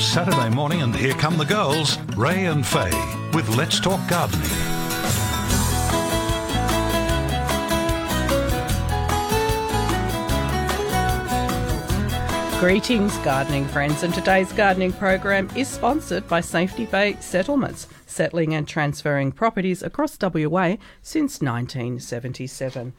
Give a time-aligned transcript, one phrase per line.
[0.00, 2.90] Saturday morning, and here come the girls, Ray and Faye,
[3.34, 4.48] with Let's Talk Gardening.
[12.60, 18.66] Greetings, gardening friends, and today's gardening program is sponsored by Safety Bay Settlements, settling and
[18.66, 22.92] transferring properties across WA since 1977.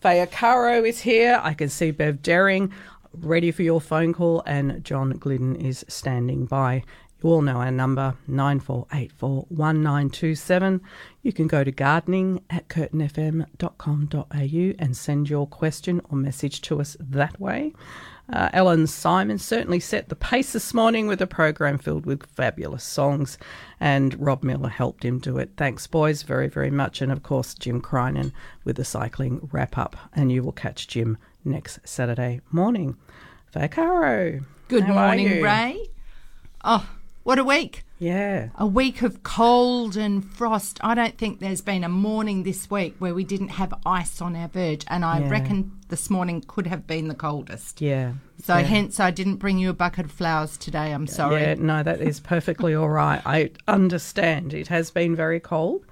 [0.00, 1.40] Faye Caro is here.
[1.42, 2.72] I can see Bev Dering
[3.18, 6.84] ready for your phone call, and John Glidden is standing by.
[7.22, 10.80] You all know our number, 94841927.
[11.22, 16.96] You can go to gardening at curtinfm.com.au and send your question or message to us
[17.00, 17.72] that way.
[18.32, 22.84] Uh, Ellen Simon certainly set the pace this morning with a program filled with fabulous
[22.84, 23.36] songs,
[23.80, 25.50] and Rob Miller helped him do it.
[25.56, 27.02] Thanks, boys, very, very much.
[27.02, 28.32] And of course, Jim Crinan
[28.64, 29.96] with the cycling wrap up.
[30.14, 32.96] And you will catch Jim next Saturday morning.
[33.70, 34.40] Caro.
[34.68, 35.42] Good how morning.
[35.42, 35.86] Ray.
[36.64, 36.88] Oh,
[37.22, 37.84] what a week.
[38.00, 38.48] Yeah.
[38.56, 40.78] A week of cold and frost.
[40.82, 44.34] I don't think there's been a morning this week where we didn't have ice on
[44.34, 45.30] our verge, and I Yeah.
[45.30, 47.80] reckon this morning could have been the coldest.
[47.80, 48.14] Yeah.
[48.42, 48.62] So yeah.
[48.64, 50.92] hence I didn't bring you a bucket of flowers today.
[50.92, 51.40] I'm sorry.
[51.42, 53.22] Yeah, no, that is perfectly all right.
[53.24, 54.52] I understand.
[54.52, 55.84] It has been very cold.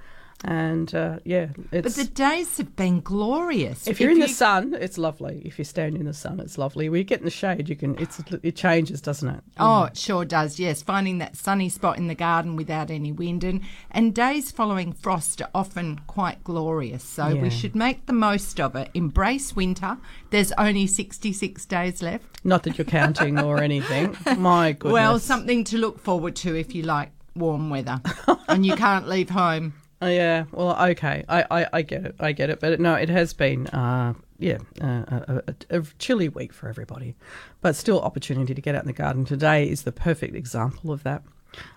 [0.44, 3.86] And uh, yeah, But the days have been glorious.
[3.86, 5.40] if you're in the sun, it's lovely.
[5.44, 6.88] If you stand in the sun, it's lovely.
[6.88, 7.96] We get in the shade, you can.
[7.98, 9.40] It's it changes, doesn't it?
[9.58, 10.58] Oh, it sure does.
[10.58, 13.60] Yes, finding that sunny spot in the garden without any wind, and
[13.92, 17.04] and days following frost are often quite glorious.
[17.04, 17.42] So Yeah.
[17.42, 18.90] we should make the most of it.
[18.94, 19.96] Embrace winter.
[20.30, 22.44] There's only sixty six days left.
[22.44, 24.16] Not that you're counting or anything.
[24.38, 24.92] My goodness.
[24.92, 28.00] Well, something to look forward to if you like warm weather
[28.48, 29.74] and you can't leave home.
[30.02, 30.44] Oh, yeah.
[30.50, 31.24] Well, okay.
[31.28, 32.16] I, I, I get it.
[32.18, 32.58] I get it.
[32.60, 37.14] But no, it has been, uh, yeah, uh, a, a, a chilly week for everybody.
[37.60, 41.04] But still, opportunity to get out in the garden today is the perfect example of
[41.04, 41.22] that,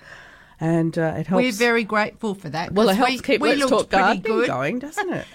[0.60, 1.42] And uh, it helps.
[1.42, 2.72] We're very grateful for that.
[2.72, 4.46] well, it helps we, keep we Let's looked Talk Gardening good.
[4.46, 5.26] going, doesn't it?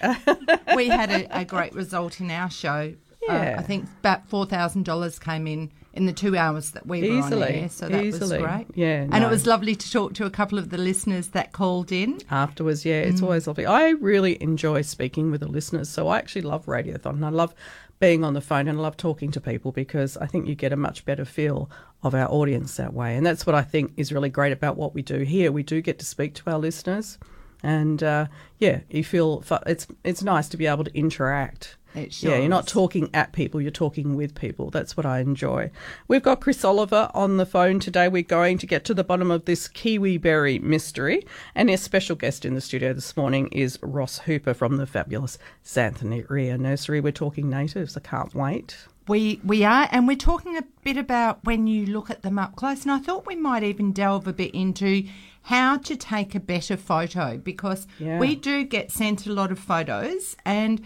[0.76, 2.94] we had a, a great result in our show.
[3.30, 3.56] Uh, Yeah.
[3.60, 7.18] I think about four thousand dollars came in in the two hours that we were
[7.20, 8.38] Easily, on air, so that easily.
[8.42, 8.68] was great.
[8.76, 9.28] Yeah, and no.
[9.28, 12.20] it was lovely to talk to a couple of the listeners that called in.
[12.30, 12.86] afterwards.
[12.86, 13.10] Yeah, Mm.
[13.12, 13.66] it's always lovely.
[13.66, 17.14] I really enjoy speaking with the listeners, so I actually love Radiothon.
[17.16, 17.54] And I love
[18.00, 20.72] being on the phone and I love talking to people because I think you get
[20.72, 21.70] a much better feel
[22.02, 23.18] of our audience that way.
[23.18, 25.52] And that's what I think is really great about what we do here.
[25.52, 27.18] We do get to speak to our listeners,
[27.62, 28.28] and uh,
[28.58, 31.76] yeah, you feel it's it's nice to be able to interact.
[32.00, 32.72] It sure yeah, you're not is.
[32.72, 34.70] talking at people, you're talking with people.
[34.70, 35.72] That's what I enjoy.
[36.08, 38.08] We've got Chris Oliver on the phone today.
[38.08, 41.26] We're going to get to the bottom of this kiwi berry mystery.
[41.56, 45.38] And our special guest in the studio this morning is Ross Hooper from the fabulous
[45.66, 47.00] Xanthorrhoea Nursery.
[47.02, 47.96] We're talking natives.
[47.98, 48.78] I can't wait.
[49.08, 52.56] We we are, and we're talking a bit about when you look at them up
[52.56, 52.84] close.
[52.84, 55.04] And I thought we might even delve a bit into
[55.44, 58.20] how to take a better photo because Yeah.
[58.20, 60.82] we do get sent a lot of photos, and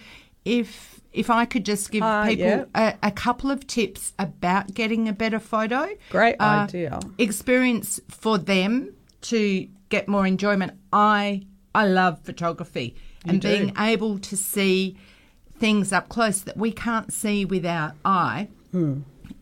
[0.45, 2.65] if if I could just give Uh, people yeah.
[3.01, 5.88] a, a couple of tips about getting a better photo.
[6.10, 7.00] Great uh, idea.
[7.18, 10.74] Experience for them to get more enjoyment.
[10.92, 11.44] I
[11.75, 12.95] I love photography
[13.25, 13.48] and do.
[13.48, 14.98] being able to see
[15.60, 18.48] things up close that we can't see with our eye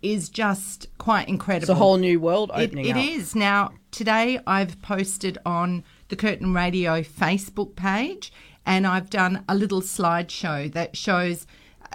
[0.01, 1.65] is just quite incredible.
[1.67, 1.71] Hmm.
[1.71, 3.03] It's a whole new world opening it up.
[3.03, 3.35] is.
[3.35, 8.31] Now, today I've posted on the Curtin Radio Facebook page
[8.65, 11.47] and I've done a little slideshow that shows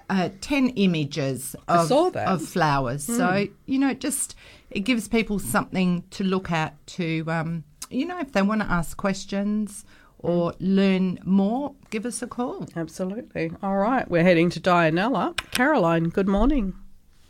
[0.08, 2.26] uh, 10 images of, saw that.
[2.26, 2.34] Hmm.
[2.34, 3.04] of flowers.
[3.04, 4.34] So, you know, it just
[4.70, 8.70] it gives people something to look at to, um, you know, if they want to
[8.70, 9.84] ask questions
[10.18, 12.66] or learn more, give us a call.
[12.74, 13.52] Absolutely.
[13.62, 15.36] All right, we're heading to Dianella.
[15.52, 16.74] Caroline, good morning.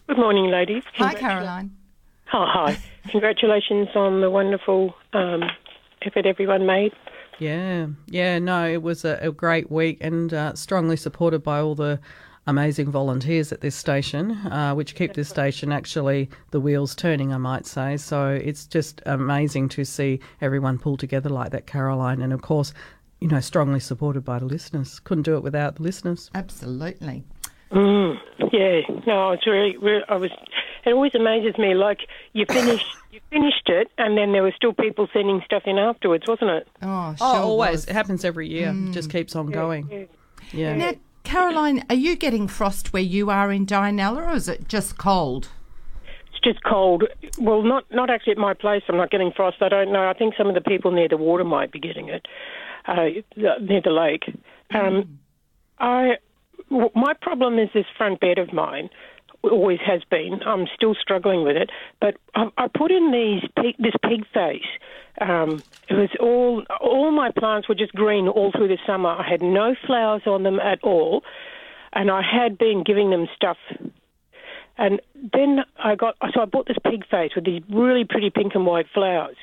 [0.09, 0.85] Good morning, ladies.
[0.95, 1.77] Hi, Caroline.
[2.33, 2.79] Oh, hi.
[3.11, 5.45] Congratulations on the wonderful um,
[6.03, 6.93] effort everyone made.
[7.39, 11.75] Yeah, yeah, no, it was a, a great week and uh, strongly supported by all
[11.75, 12.01] the
[12.47, 17.39] amazing volunteers at this station, uh, which keep this station actually the wheels turning, I
[17.39, 17.97] might say.
[17.97, 22.23] So it's just amazing to see everyone pull together like that, Caroline.
[22.23, 22.73] And of course,
[23.21, 25.01] you know, strongly supported by the listeners.
[25.01, 26.31] Couldn't do it without the listeners.
[26.35, 27.25] Absolutely.
[27.73, 28.17] Mm,
[28.53, 30.31] yeah, no, it's really, really, I was,
[30.85, 31.99] it always amazes me, like,
[32.33, 36.25] you finished, you finished it, and then there were still people sending stuff in afterwards,
[36.29, 36.69] wasn't it?
[36.83, 37.71] Oh, sure Oh, always.
[37.73, 37.85] was.
[37.87, 38.69] It happens every year.
[38.73, 39.89] It just keeps on going.
[39.91, 40.05] Yeah.
[40.53, 40.77] Yeah.
[40.77, 40.93] Now,
[41.27, 45.49] Caroline, are you getting frost where you are in Dianella, or is it just cold?
[46.31, 47.03] It's just cold.
[47.41, 48.85] Well, not not actually at my place.
[48.89, 49.57] I'm not getting frost.
[49.61, 50.09] I don't know.
[50.09, 52.27] I think some of the people near the water might be getting it,
[52.87, 53.07] uh,
[53.37, 54.33] near the lake.
[54.73, 55.19] Um,
[55.81, 56.19] I
[56.71, 58.89] w- my problem is this front bed of mine.
[59.43, 60.43] Always has been.
[60.45, 61.71] I'm still struggling with it.
[62.01, 64.67] But I, I put in these pig, this pig face.
[65.21, 69.11] Um, it was all all my plants were just green all through the summer.
[69.11, 71.23] I had no flowers on them at all,
[71.93, 73.57] and I had been giving them stuff
[74.79, 78.55] and then I got, so I bought this pig face with these really pretty pink
[78.55, 79.37] and white flowers.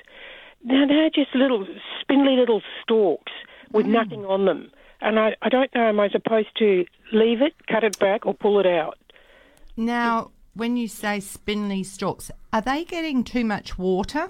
[0.63, 1.68] Now they're just little
[2.01, 3.31] spindly little stalks
[3.72, 4.72] with nothing on them.
[5.01, 8.34] And I, I don't know, am I supposed to leave it, cut it back, or
[8.34, 8.98] pull it out?
[9.75, 14.30] Now, when you say spindly stalks, are they getting too much water?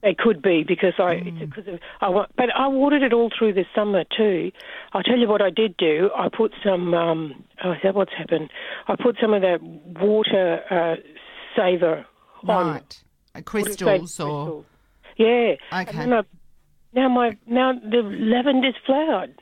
[0.00, 3.54] It could be because I, it's because of, I but I watered it all through
[3.54, 4.52] the summer too.
[4.92, 6.10] I'll tell you what I did do.
[6.16, 8.50] I put some, um, oh, is that what's happened?
[8.86, 10.96] I put some of that water uh,
[11.56, 12.06] saver
[12.46, 12.66] on.
[12.66, 13.02] Right.
[13.34, 14.64] Uh, Crystals or.
[15.16, 15.26] Yeah.
[15.26, 15.58] Okay.
[15.72, 16.22] And then I,
[16.92, 19.34] now my now the lavender's flowered.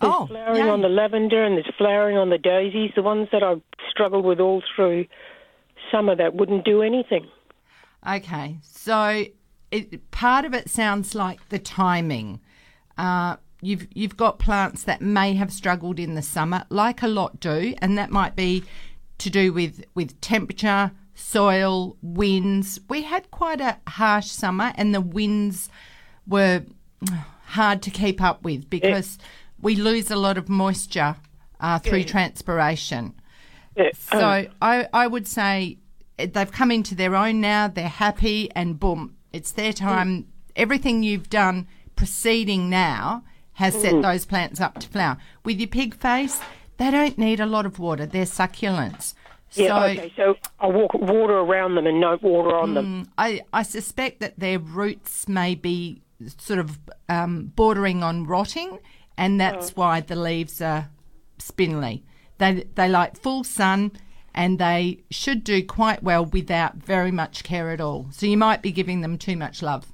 [0.00, 0.70] There's Oh, flowering yay.
[0.70, 3.56] on the lavender and there's flowering on the daisies, the ones that I
[3.90, 5.06] struggled with all through
[5.90, 7.26] summer that wouldn't do anything.
[8.08, 8.56] Okay.
[8.62, 9.24] So
[9.70, 12.40] it, part of it sounds like the timing.
[12.96, 17.40] Uh, you've you've got plants that may have struggled in the summer, like a lot
[17.40, 18.64] do, and that might be
[19.18, 22.80] to do with with temperature, soil, winds.
[22.88, 25.68] We had quite a harsh summer, and the winds
[26.26, 26.62] were
[27.46, 29.18] hard to keep up with because
[29.62, 31.16] we lose a lot of moisture
[31.60, 33.14] uh, through transpiration.
[33.76, 35.78] Yeah, So um, I, I would say
[36.18, 37.68] eh, they've come into their own now.
[37.68, 40.26] They're happy, and boom, it's their time.
[40.56, 41.66] Everything you've done
[41.96, 43.24] preceding now
[43.54, 45.18] has set those plants up to flower.
[45.44, 46.40] With your pig face,
[46.78, 48.06] they don't need a lot of water.
[48.06, 49.14] They're succulents.
[49.52, 50.12] yeah, so okay.
[50.16, 53.10] So I walk water around them and no water on them.
[53.18, 56.00] I, I suspect that their roots may be
[56.38, 58.78] sort of um, bordering on rotting,
[59.20, 60.88] and that's why the leaves are
[61.38, 62.02] spindly.
[62.38, 63.92] They they like full sun,
[64.34, 68.06] and they should do quite well without very much care at all.
[68.10, 69.92] So you might be giving them too much love.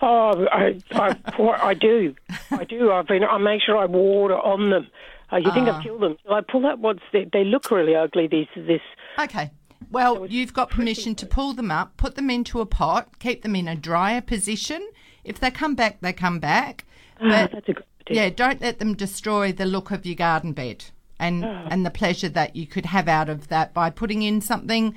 [0.00, 2.14] Oh, I, I, I do,
[2.50, 2.90] I do.
[2.92, 3.24] I've been.
[3.24, 4.88] I make sure I water on them.
[5.32, 6.16] Uh, you think I've killed them?
[6.30, 8.26] I pull out what's they, they look really ugly.
[8.28, 8.80] These this.
[9.18, 9.50] Okay.
[9.90, 13.54] Well, you've got permission to pull them up, put them into a pot, keep them
[13.56, 14.88] in a drier position.
[15.24, 16.84] If they come back, they come back.
[17.20, 20.52] Ah, But that's a good yeah, don't let them destroy the look of your garden
[20.52, 20.84] bed
[21.18, 24.94] and and the pleasure that you could have out of that by putting in something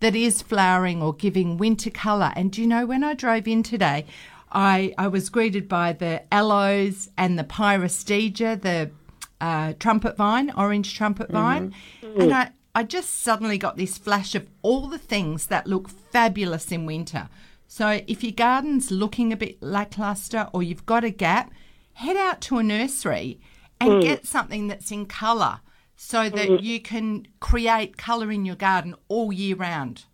[0.00, 2.32] that is flowering or giving winter colour.
[2.36, 4.06] And do you know when I drove in today,
[4.50, 8.90] I I was greeted by the aloes and the pyrostegia, the
[9.40, 12.50] uh, trumpet vine, orange trumpet vine, and I.
[12.74, 17.30] I just suddenly got this flash of all the things that look fabulous in winter.
[17.66, 21.50] So if your garden's looking a bit lackluster or you've got a gap,
[21.96, 23.40] head out to a nursery
[23.80, 24.02] and mm.
[24.02, 25.60] get something that's in colour
[25.96, 26.62] so that mm.
[26.62, 30.04] you can create colour in your garden all year round.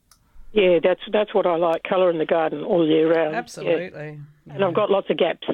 [0.52, 1.82] Yeah, that's that's what I like.
[1.82, 3.32] Colour in the garden all year round.
[3.32, 3.38] Yeah.
[3.38, 4.20] Absolutely.
[4.48, 5.46] And I've got lots of gaps.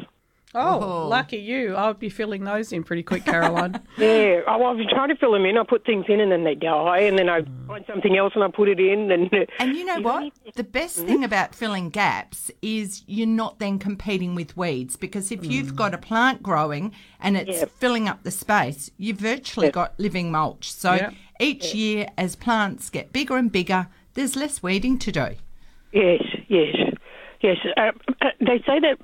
[0.55, 1.09] Oh, Oh.
[1.09, 1.75] lucky you.
[1.75, 3.81] I would be filling those in pretty quick, Caroline.
[3.99, 5.59] Yeah, I, I've trying to fill them in.
[5.59, 8.43] I put things in and then they die, and then I find something else and
[8.45, 9.11] I put it in.
[9.11, 10.33] And, And you know what?
[10.55, 15.45] The best thing about filling gaps is you're not then competing with weeds because if
[15.45, 17.71] you've got a plant growing and it's Yep.
[17.79, 20.71] filling up the space, you've virtually got living mulch.
[20.73, 21.15] So Yep.
[21.41, 25.29] each year, as plants get bigger and bigger, there's less weeding to do.
[25.93, 26.75] yes, yes,
[27.41, 27.57] yes.
[27.77, 27.91] Uh,
[28.23, 28.99] uh, they say that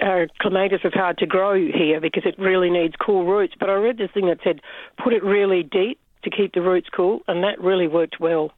[0.00, 3.54] uh, clematis is hard to grow here because it really needs cool roots.
[3.58, 4.60] But I read this thing that said
[5.02, 8.52] put it really deep to keep the roots cool, and that really worked well.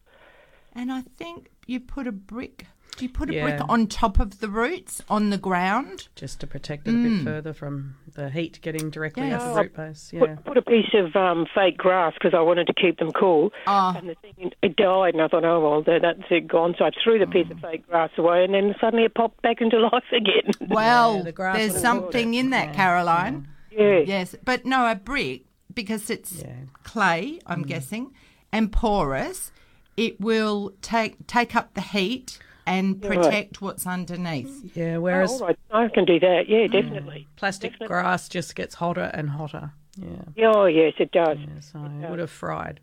[0.73, 2.67] And I think you put a brick.
[3.01, 3.43] Do you put a Yeah.
[3.57, 6.09] brick on top of the roots on the ground?
[6.17, 9.41] Just to protect it a bit further from the heat getting directly Yes.
[9.41, 10.11] at the root base.
[10.13, 10.21] Yeah.
[10.21, 13.53] Put, put a piece of um, fake grass because I wanted to keep them cool.
[13.67, 13.97] Ah.
[13.97, 16.75] And the thing it died, and I thought, oh well, that's it gone.
[16.79, 19.63] So I threw the piece of fake grass away, and then suddenly it popped back
[19.63, 20.53] into life again.
[20.69, 23.49] Well, the grass there's something in that, Caroline.
[23.71, 24.01] yeah.
[24.01, 26.53] Yes, but no, a brick because it's Yeah.
[26.85, 27.41] clay.
[27.47, 28.13] I'm guessing,
[28.53, 29.53] and porous.
[29.97, 32.39] It will take take up the heat
[32.71, 33.19] and right.
[33.19, 34.77] protect what's underneath.
[34.77, 36.49] Yeah, Oh, whereas all right, I can do that.
[36.49, 36.73] Yeah, mm.
[36.73, 37.27] definitely.
[37.37, 37.89] plastic Definitely.
[37.89, 39.73] grass just gets hotter and hotter.
[39.97, 40.07] Yeah.
[40.37, 41.39] Yeah, Oh, yes, it does.
[41.39, 42.81] yeah so it would have fried.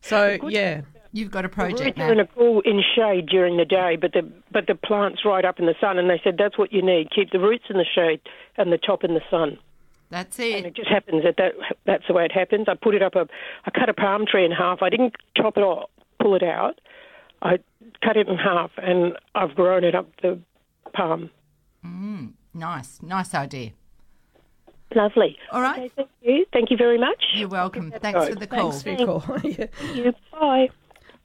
[0.00, 0.82] So, yeah.
[1.12, 2.24] You've got a The project roots are in now.
[2.24, 5.64] a cool in shade during the day, but the but the plants right up in
[5.64, 8.20] the sun, and they said that's what you need: keep the roots in the shade
[8.58, 9.56] and the top in the sun.
[10.10, 10.56] That's it.
[10.56, 10.68] And it.
[10.68, 11.52] it just happens that, that
[11.86, 12.66] that's the way it happens.
[12.68, 13.26] I put it up a,
[13.64, 14.82] I cut a palm tree in half.
[14.82, 15.88] I didn't chop it off,
[16.20, 16.78] pull it out.
[17.42, 17.58] I
[18.02, 20.38] cut it in half, and I've grown it up the
[20.94, 21.30] palm.
[22.54, 23.70] Nice, nice idea.
[24.94, 25.36] Lovely.
[25.52, 25.78] All right.
[25.78, 26.46] Okay, thank you.
[26.52, 27.22] Thank you very much.
[27.34, 27.90] You're welcome.
[27.90, 28.32] that's Thanks right.
[28.32, 28.72] for the call.
[28.72, 29.38] Thanks for your call.
[29.44, 29.66] yeah.
[29.94, 30.14] You.
[30.32, 30.70] Bye.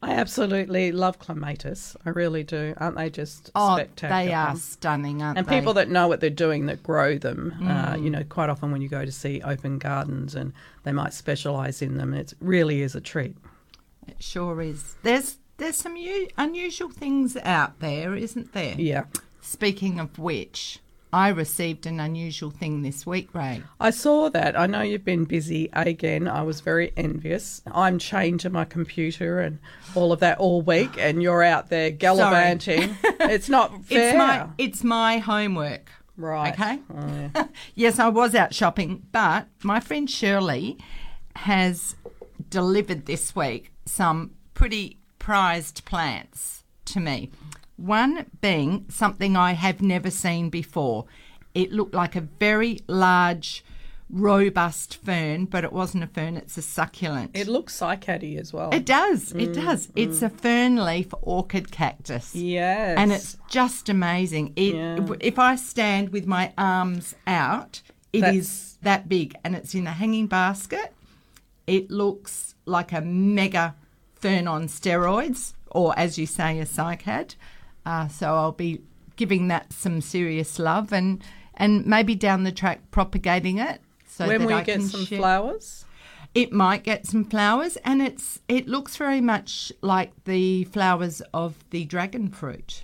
[0.01, 1.95] I absolutely love clematis.
[2.05, 2.73] I really do.
[2.77, 4.25] Aren't they just Oh, spectacular?
[4.25, 5.57] they are stunning, aren't And they?
[5.57, 8.03] people that know what they're doing, that grow them, uh, Mm.
[8.03, 10.51] you know, quite often when you go to see open gardens and
[10.83, 13.37] they might specialise in them, it really is a treat.
[14.05, 14.97] It sure is.
[15.03, 18.75] There's there's some u- unusual things out there, isn't there?
[18.77, 19.05] Yeah.
[19.41, 20.79] Speaking of which,
[21.11, 23.61] I received an unusual thing this week, Ray.
[23.79, 24.59] I saw that.
[24.59, 26.27] I know you've been busy again.
[26.27, 27.61] I was very envious.
[27.71, 29.59] I'm chained to my computer and
[29.93, 32.97] all of that all week, and you're out there gallivanting.
[33.03, 34.09] it's not fair.
[34.09, 35.91] It's my it's my homework.
[36.17, 36.53] right.
[36.53, 36.79] Okay.
[36.91, 37.47] Oh, yeah.
[37.75, 40.77] Yes, I was out shopping, but my friend Shirley
[41.35, 41.95] has
[42.49, 47.31] delivered this week some pretty prized plants to me.
[47.77, 51.05] One being something I have never seen before.
[51.55, 53.63] It looked like a very large,
[54.09, 57.31] robust fern, but it wasn't a fern, it's a succulent.
[57.35, 58.69] It looks cycady as well.
[58.73, 59.87] It does, it mm, does.
[59.87, 59.91] Mm.
[59.95, 62.35] It's a fern leaf orchid cactus.
[62.35, 62.97] yes.
[62.97, 64.51] And it's just amazing.
[64.57, 65.07] It, Yeah.
[65.21, 69.87] If I stand with my arms out, it That's- is that big and it's in
[69.87, 70.93] a hanging basket.
[71.65, 73.75] It looks like a mega
[74.23, 77.35] fern on steroids, or as you say, a cycad.
[77.85, 78.81] Uh, so I'll be
[79.15, 81.23] giving that some serious love and,
[81.55, 83.81] and maybe down the track propagating it.
[84.07, 85.85] So when that we I get can some share- flowers.
[86.35, 91.55] it might get some flowers, and it's it looks very much like the flowers of
[91.71, 92.83] the dragon fruit.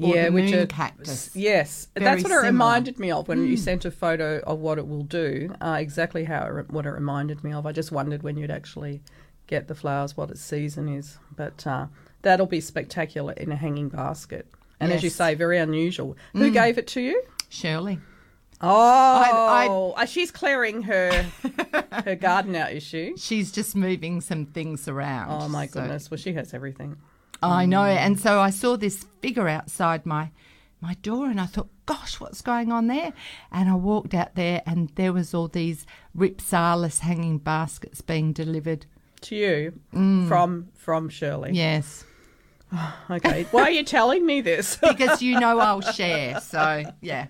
[0.00, 1.34] Or yeah, which are cactus.
[1.34, 2.40] Yes, Very that's what it similar.
[2.42, 2.46] Hmm.
[2.46, 5.52] reminded me of when you sent a photo of what it will do.
[5.60, 7.66] Uh, exactly how it, what it reminded me of.
[7.66, 9.00] I just wondered when you'd actually
[9.48, 11.18] get the flowers, what its season is.
[11.34, 11.86] But uh,
[12.22, 14.46] that'll be spectacular in a hanging basket.
[14.78, 16.16] And as you say, very unusual.
[16.34, 17.24] Who gave it to you?
[17.48, 17.98] Shirley.
[18.60, 21.26] Oh, uh, she's clearing her
[22.04, 23.14] her garden out, is she?
[23.16, 25.30] She's just moving some things around.
[25.30, 26.10] Oh my so- goodness!
[26.10, 26.96] Well, she has everything.
[27.40, 27.84] I know.
[27.84, 30.30] And so I saw this figure outside my
[30.80, 33.12] my door and I thought, gosh, what's going on there?
[33.50, 35.86] And I walked out there and there was all these
[36.16, 38.86] Rhipsalis hanging baskets being delivered.
[39.20, 40.28] To you Mm.
[40.28, 41.50] from from Shirley.
[41.52, 42.04] Yes.
[43.10, 43.46] Okay.
[43.50, 44.76] Why are you telling me this?
[44.88, 46.38] because you know I'll share.
[46.40, 47.28] So yeah,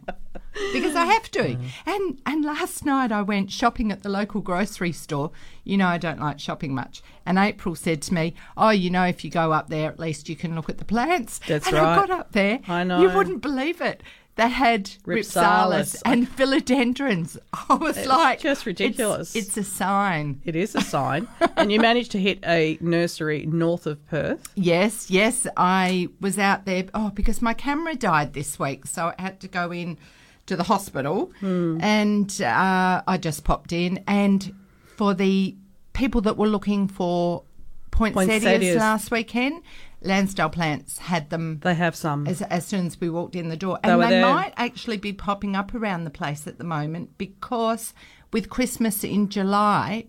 [0.73, 1.57] because I have to.
[1.87, 5.31] And and last night I went shopping at the local grocery store.
[5.63, 7.03] You know I don't like shopping much.
[7.25, 10.29] And April said to me, "Oh, you know, if you go up there, at least
[10.29, 11.93] you can look at the plants." That's and right.
[11.93, 12.59] I got up there.
[12.67, 13.01] I know.
[13.01, 14.03] You wouldn't believe it.
[14.39, 15.97] They had Rhipsalis.
[15.97, 17.39] Rhipsalis and philodendrons.
[17.69, 20.41] I was like, just ridiculous." It's, a sign.
[20.45, 21.27] It is a sign.
[21.57, 24.47] and you managed to hit a nursery north of Perth.
[24.55, 25.49] Yes, yes.
[25.57, 26.85] I was out there.
[26.95, 29.99] Oh, because my camera died this week, so I had to go in
[30.47, 34.05] to the hospital, and uh, I just popped in.
[34.07, 34.55] And
[34.95, 35.57] for the
[35.95, 37.43] people that were looking for
[37.91, 38.77] poinsettias, Poinsettias.
[38.77, 39.63] last weekend,
[40.05, 42.27] Landsdale Plants had them They have some.
[42.27, 43.79] as, as soon as we walked in the door.
[43.83, 47.95] And were they, might actually be popping up around the place at the moment because
[48.33, 50.07] with Christmas in July,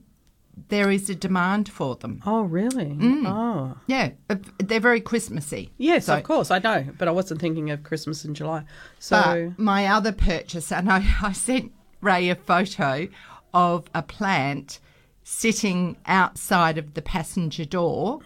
[0.67, 2.22] there is a demand for them.
[2.25, 2.86] Oh, really?
[2.86, 3.25] Mm.
[3.25, 3.77] Oh.
[3.88, 4.12] Yeah,
[4.58, 5.72] they're very Christmassy.
[5.77, 8.65] Yes, So- of course, I know, but I wasn't thinking of Christmas in July.
[9.00, 13.08] So, But my other purchase, and I, I sent Ray a photo
[13.53, 14.79] of a plant
[15.24, 18.19] sitting outside of the passenger door,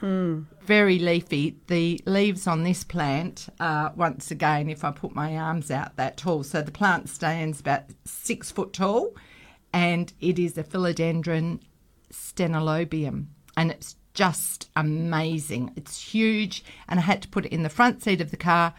[0.66, 1.58] very leafy.
[1.68, 6.18] The leaves on this plant are, once again, if I put my arms out that
[6.18, 9.16] tall, so the plant stands about six foot tall,
[9.72, 11.60] and it is a philodendron
[12.12, 13.26] stenolobium,
[13.58, 15.72] and it's just amazing.
[15.76, 18.74] It's huge, and I had to put it in the front seat of the car,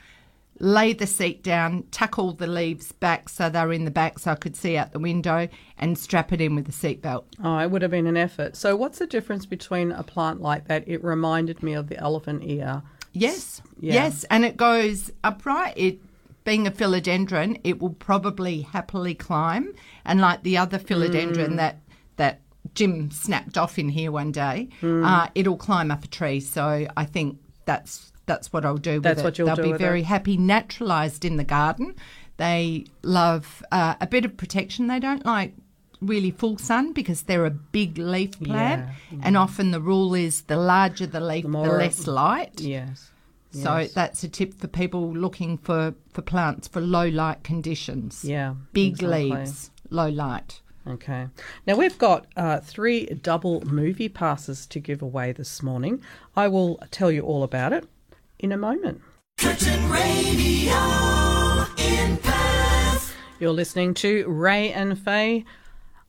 [0.61, 4.19] lay the seat down, tuck all the leaves back so they were in the back
[4.21, 7.25] so I could see out the window, and strap it in with the seatbelt.
[7.43, 8.57] oh, it would have been an effort.
[8.57, 10.85] So, what's the difference between a plant like that?
[10.87, 12.83] It reminded me of the elephant ear.
[13.13, 13.95] Yes, Yeah.
[13.95, 15.75] yes, and it goes upright.
[15.77, 15.99] It
[16.45, 19.73] being a philodendron, it will probably happily climb,
[20.05, 21.57] and like the other philodendron Mm.
[21.57, 21.81] that
[22.17, 22.41] that
[22.75, 25.05] Jim snapped off in here one day, Mm.
[25.07, 26.39] uh, it'll climb up a tree.
[26.41, 28.95] So I think that's that's what I'll do.
[28.95, 29.25] With That's it.
[29.25, 30.07] what you'll They'll do be very it.
[30.07, 31.95] happy, naturalised in the garden.
[32.37, 34.87] They love uh, a bit of protection.
[34.89, 35.55] They don't like
[36.01, 40.43] really full sun because they're a big leaf plant, Yeah, and often the rule is
[40.43, 42.61] the larger the leaf, the, more- less light.
[42.61, 43.11] Yes.
[43.53, 43.93] So Yes.
[43.93, 48.25] that's a tip for people looking for, for plants for low light conditions.
[48.25, 48.55] Yeah.
[48.73, 49.31] Big exactly.
[49.31, 50.61] leaves, low light.
[50.87, 51.29] Okay.
[51.67, 56.03] Now we've got uh, three double movie passes to give away this morning.
[56.37, 57.87] I will tell you all about it
[58.45, 59.01] in a moment.
[63.41, 65.47] You're listening to Ray and Faye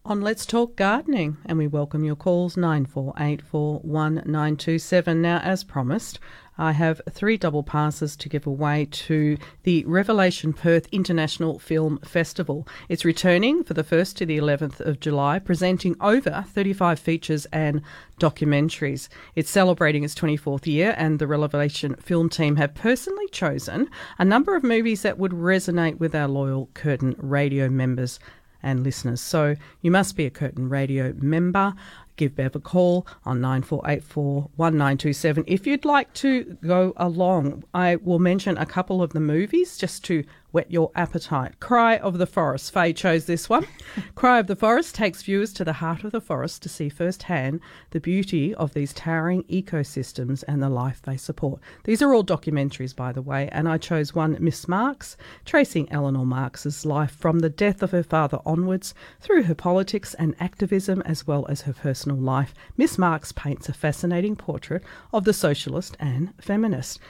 [0.03, 5.17] on Let's Talk Gardening, and we welcome your calls 94841927.
[5.17, 6.19] Now, as promised,
[6.57, 12.67] I have three double passes to give away to the Revelation Perth International Film Festival.
[12.87, 17.81] It's returning for the 1st to the 11th of July, presenting over 35 features and
[18.19, 19.09] documentaries.
[19.35, 24.55] It's celebrating its 24th year, and the Revelation film team have personally chosen a number
[24.55, 28.19] of movies that would resonate with our loyal Curtin radio members
[28.65, 29.21] and listeners.
[29.21, 31.73] So you must be a Curtin Radio member.
[32.15, 35.43] Give Bev a call on 9484 1927.
[35.47, 40.03] If you'd like to go along, I will mention a couple of the movies just
[40.05, 40.23] to
[40.55, 41.59] whet your appetite.
[41.59, 42.71] Cry of the Forest.
[42.71, 43.67] Faye chose this one.
[44.15, 47.59] Cry of the Forest takes viewers to the heart of the forest to see firsthand
[47.89, 51.59] the beauty of these towering ecosystems and the life they support.
[51.83, 56.25] These are all documentaries, by the way, and I chose one, Miss Marx, tracing Eleanor
[56.25, 61.27] Marx's life from the death of her father onwards through her politics and activism as
[61.27, 62.53] well as her personal life.
[62.77, 67.01] Miss Marx paints a fascinating portrait of the socialist and feminist.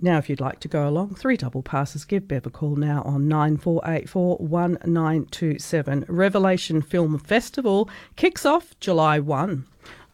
[0.00, 3.02] Now, if you'd like to go along, three double passes, give Bev a call now
[3.02, 6.04] on 9484 1927.
[6.08, 9.66] Revelation Film Festival kicks off July 1.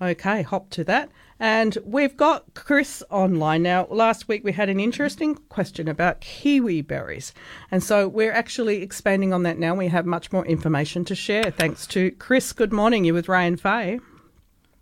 [0.02, 1.10] Okay, hop to that.
[1.38, 3.86] And we've got Chris online now.
[3.90, 7.32] Last week we had an interesting question about kiwi berries.
[7.70, 9.74] And so we're actually expanding on that now.
[9.74, 12.52] We have much more information to share thanks to Chris.
[12.52, 13.04] Good morning.
[13.04, 14.00] You with Ray and Faye.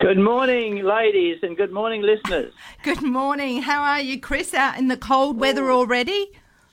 [0.01, 2.53] Good morning, ladies, and good morning, listeners.
[2.85, 3.63] Good morning.
[3.63, 4.55] How are you, Chris?
[4.55, 6.31] Out in the cold weather already?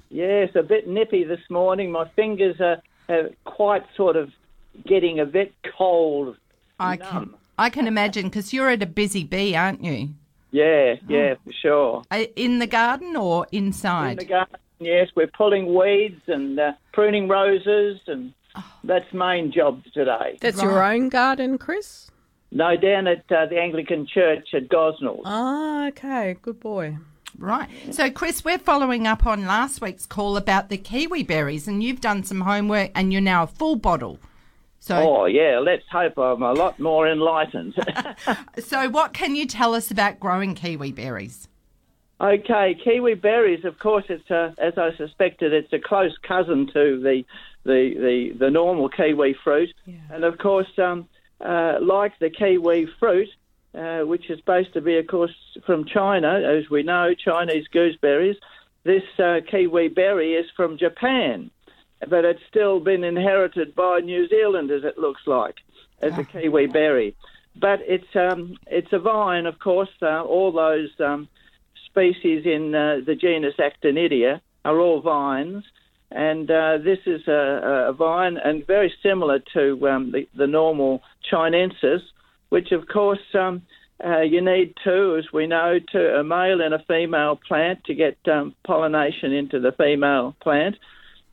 [0.09, 1.91] Yes, a bit nippy this morning.
[1.91, 4.31] My fingers are, are quite sort of
[4.85, 6.37] getting a bit cold.
[6.79, 10.09] I can, I can imagine because you're at a busy bee, aren't you?
[10.51, 12.03] Yeah, yeah, for sure.
[12.11, 14.03] Uh, In the garden or inside?
[14.03, 14.19] In inside?
[14.19, 18.33] the garden, yes, we're pulling weeds and uh, pruning roses, and
[18.83, 20.37] that's main job today.
[20.41, 22.11] That's your own garden, Chris?
[22.51, 25.21] No, down at uh, the Anglican Church at Gosnells.
[25.25, 26.37] Ah, okay.
[26.41, 26.97] Good boy.
[27.37, 27.69] Right.
[27.91, 31.99] So, Chris, we're following up on last week's call about the kiwi berries, and you've
[31.99, 34.19] done some homework, and you're now a full bottle.
[34.79, 37.73] So, Oh, yeah, let's hope I'm a lot more enlightened.
[38.59, 41.47] so what can you tell us about growing kiwi berries?
[42.21, 43.65] Okay, kiwi berries.
[43.65, 47.23] Of course, it's a, as I suspected, it's a close cousin to the
[47.65, 49.73] the the, the normal kiwi fruit,
[50.11, 51.09] and of course, um,
[51.41, 53.29] uh, like the kiwi fruit,
[53.73, 58.37] uh, which is supposed to be, of course, from China, as we know, Chinese gooseberries.
[58.83, 61.49] This uh, kiwi berry is from Japan,
[62.07, 65.55] but it's still been inherited by New Zealand, as it looks like,
[66.01, 67.15] as a kiwi berry.
[67.55, 69.89] But it's um, it's a vine, of course.
[70.01, 71.27] Uh, all those um,
[71.85, 75.63] species in uh, the genus Actinidia are all vines,
[76.11, 81.01] and uh, this is a, a vine and very similar to um, the, the normal
[81.31, 82.01] chinensis,
[82.49, 83.61] which of course um,
[84.03, 87.95] uh, you need two, as we know, to a male and a female plant to
[87.95, 90.75] get um, pollination into the female plant.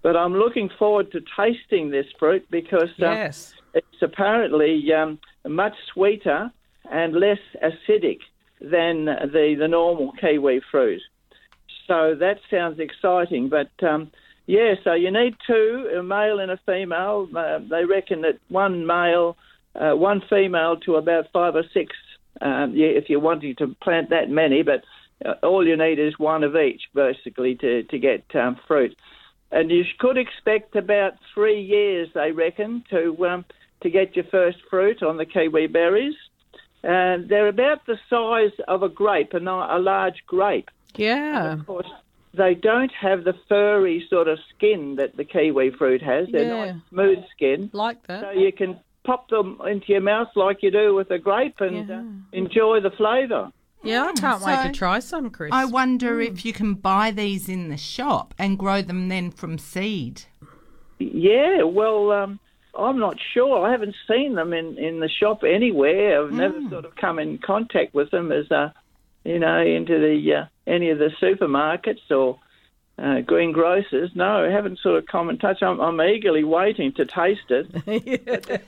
[0.03, 3.55] But I'm looking forward to tasting this fruit because um, Yes.
[3.75, 6.51] it's apparently um, much sweeter
[6.91, 8.19] and less acidic
[8.61, 11.03] than the, the normal kiwi fruit.
[11.87, 13.49] So that sounds exciting.
[13.49, 14.11] But um,
[14.47, 17.29] yeah, so you need two, a male and a female.
[17.35, 19.37] Uh, they reckon that one male,
[19.75, 21.95] uh, one female to about five or six,
[22.41, 24.85] um, yeah, if you're wanting to plant that many, but
[25.25, 28.97] uh, all you need is one of each, basically, to, to get um, fruit.
[29.53, 33.45] And you could expect about three years, they reckon, to um,
[33.83, 36.15] to get your first fruit on the kiwi berries.
[36.83, 40.71] And they're about the size of a grape, a, a large grape.
[40.97, 41.53] Yeah.
[41.53, 41.87] Of course,
[42.35, 46.29] they don't have the furry sort of skin that the kiwi fruit has.
[46.31, 46.65] They're Yeah.
[46.73, 47.71] nice, smooth skin.
[47.73, 48.21] Like that.
[48.23, 51.89] So you can pop them into your mouth like you do with a grape and
[51.89, 51.99] Yeah.
[51.99, 53.51] uh, enjoy the flavour.
[53.85, 55.51] Yeah, I can't wait to try some, Chris.
[55.53, 59.59] I wonder if you can buy these in the shop and grow them then from
[59.59, 60.23] seed.
[61.01, 62.39] Yeah, well, um,
[62.79, 63.67] I'm not sure.
[63.67, 66.23] I haven't seen them in, in the shop anywhere.
[66.23, 68.71] I've never sort of come in contact with them as, uh,
[69.25, 72.39] you know, into the uh, any of the supermarkets or
[72.99, 74.11] uh, greengrocers.
[74.15, 75.63] No, I haven't sort of come in touch.
[75.63, 77.67] I'm, I'm eagerly waiting to taste it.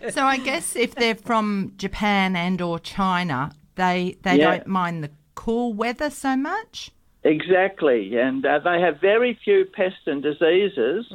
[0.12, 4.50] So I guess if they're from Japan and or China, they they Yeah.
[4.58, 6.90] don't mind the cool weather so much.
[7.24, 11.06] Exactly, and uh, they have very few pests and diseases,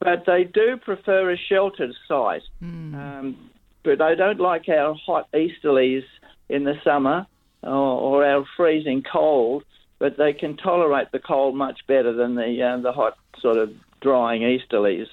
[0.00, 2.42] but they do prefer a sheltered site.
[2.60, 3.36] Um,
[3.84, 6.02] but they don't like our hot easterlies
[6.48, 7.26] in the summer
[7.70, 9.64] or, our freezing cold.
[9.98, 13.72] But they can tolerate the cold much better than the uh, the hot sort of
[14.00, 15.06] drying easterlies.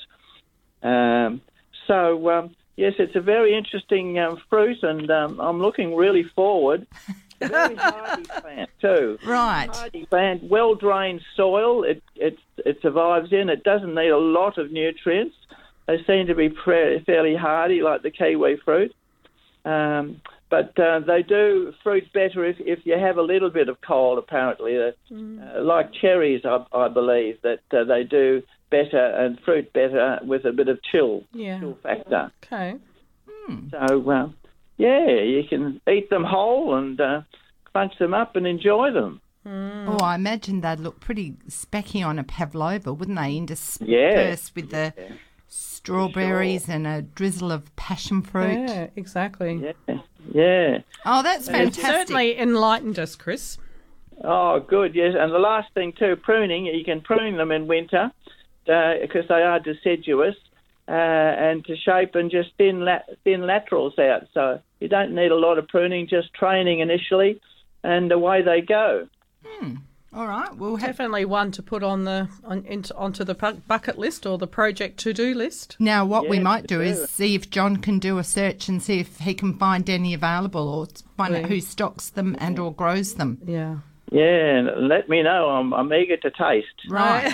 [0.83, 1.41] Um,
[1.87, 6.87] so um, yes, it's a very interesting um, fruit, and um, I'm looking really forward.
[7.41, 9.67] Very hardy plant too Right.
[9.67, 11.83] hardy plant, well drained soil.
[11.83, 13.49] It, it it survives in.
[13.49, 15.35] It doesn't need a lot of nutrients.
[15.87, 18.93] They seem to be fairly hardy, like the kiwi fruit.
[19.65, 23.77] Um, but uh, they do fruit better if, if you have a little bit of
[23.81, 24.19] cold.
[24.19, 29.73] Apparently, uh, uh, like cherries, I, I believe that uh, they do better and fruit
[29.73, 31.59] better with a bit of chill, Yeah.
[31.59, 32.31] chill factor.
[32.45, 32.75] Okay.
[33.71, 34.29] So, uh,
[34.77, 37.21] yeah, you can eat them whole and uh,
[37.71, 39.19] crunch them up and enjoy them.
[39.45, 43.35] Oh, I imagine they'd look pretty specky on a pavlova, wouldn't they?
[43.37, 44.35] Interspersed Yeah.
[44.61, 44.93] with the
[45.47, 48.69] strawberries and a drizzle of passion fruit.
[48.69, 49.73] Yeah, exactly.
[49.87, 49.97] Yeah,
[50.33, 50.79] yeah.
[51.05, 51.85] Oh, that's It fantastic.
[51.85, 53.57] certainly enlightened us, Chris.
[54.23, 54.93] Oh, good.
[54.93, 56.65] Yes, and the last thing too, pruning.
[56.67, 58.11] You can prune them in winter
[58.65, 60.35] because they are deciduous,
[60.87, 64.27] uh, and to shape and just thin lat- thin laterals out.
[64.33, 67.41] So you don't need a lot of pruning, just training initially,
[67.83, 69.07] and away they go.
[70.13, 70.89] All right, we'll have.
[70.97, 74.97] Definitely one to put on the on, into, onto the bucket list or the project
[74.99, 75.77] to do list.
[75.79, 78.83] Now, what we might do for is see if John can do a search and
[78.83, 82.73] see if he can find any available, or find out who stocks them and or
[82.73, 83.37] grows them.
[83.45, 83.77] Yeah.
[84.11, 85.49] Yeah, and let me know.
[85.49, 86.67] I'm, I'm eager to taste.
[86.89, 87.33] Right.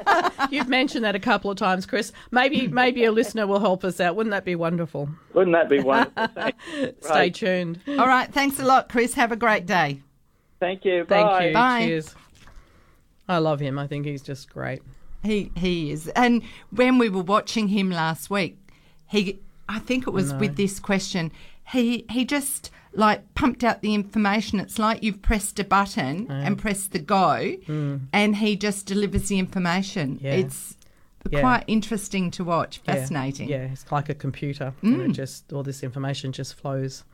[0.50, 2.10] You've mentioned that a couple of times, Chris.
[2.30, 4.16] Maybe maybe a listener will help us out.
[4.16, 5.10] Wouldn't that be wonderful?
[5.34, 6.28] Wouldn't that be wonderful?
[6.72, 7.34] Stay Right.
[7.34, 7.80] tuned.
[7.86, 8.32] All right.
[8.32, 9.12] Thanks a lot, Chris.
[9.12, 10.00] Have a great day.
[10.60, 11.04] Thank you.
[11.04, 11.46] Thank Bye.
[11.46, 11.52] you.
[11.54, 11.86] Bye.
[11.86, 12.14] Cheers.
[13.28, 13.78] I love him.
[13.78, 14.82] I think he's just great.
[15.22, 16.08] He he is.
[16.08, 18.58] And when we were watching him last week,
[19.06, 21.32] he I think it was with this question,
[21.68, 24.60] he he just like pumped out the information.
[24.60, 28.00] It's like you've pressed a button and pressed the go mm.
[28.12, 30.18] and he just delivers the information.
[30.22, 30.32] Yeah.
[30.32, 30.76] It's
[31.30, 31.40] Yeah.
[31.40, 32.78] quite interesting to watch.
[32.78, 33.48] Fascinating.
[33.48, 34.72] Yeah, it's like a computer.
[34.82, 35.12] And it mm.
[35.12, 37.04] just all this information just flows.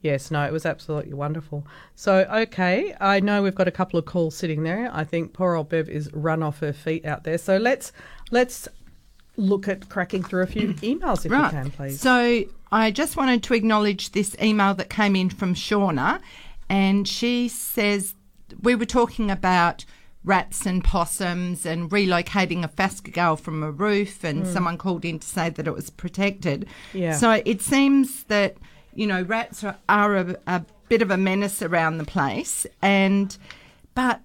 [0.00, 1.66] Yes, no, it was absolutely wonderful.
[1.94, 4.88] So, okay, I know we've got a couple of calls sitting there.
[4.92, 7.38] I think poor old Bev is run off her feet out there.
[7.38, 7.92] So let's
[8.30, 8.68] let's
[9.36, 11.44] look at cracking through a few emails if Right.
[11.44, 12.00] you can, please.
[12.00, 16.20] So I just wanted to acknowledge this email that came in from Shauna,
[16.68, 18.14] and she says
[18.62, 19.84] we were talking about
[20.24, 24.52] rats and possums and relocating a phascogale from a roof, and hmm.
[24.52, 26.68] someone called in to say that it was protected.
[26.92, 27.16] Yeah.
[27.16, 28.56] So it seems that
[28.98, 33.36] you know rats are, are a, a bit of a menace around the place, and
[33.94, 34.20] but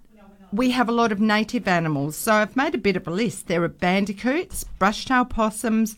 [0.51, 2.15] we have a lot of native animals.
[2.15, 3.47] So I've made a bit of a list.
[3.47, 5.95] There are bandicoots, brush-tailed possums,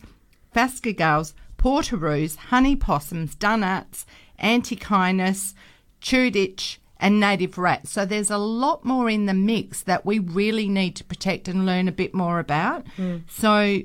[0.54, 4.04] phascogales, potoroos, honey possums, dunnarts,
[4.38, 5.54] antechinus,
[6.00, 7.90] chuditch, and native rats.
[7.90, 11.66] So there's a lot more in the mix that we really need to protect and
[11.66, 12.86] learn a bit more about.
[12.96, 13.18] Hmm.
[13.28, 13.82] So S-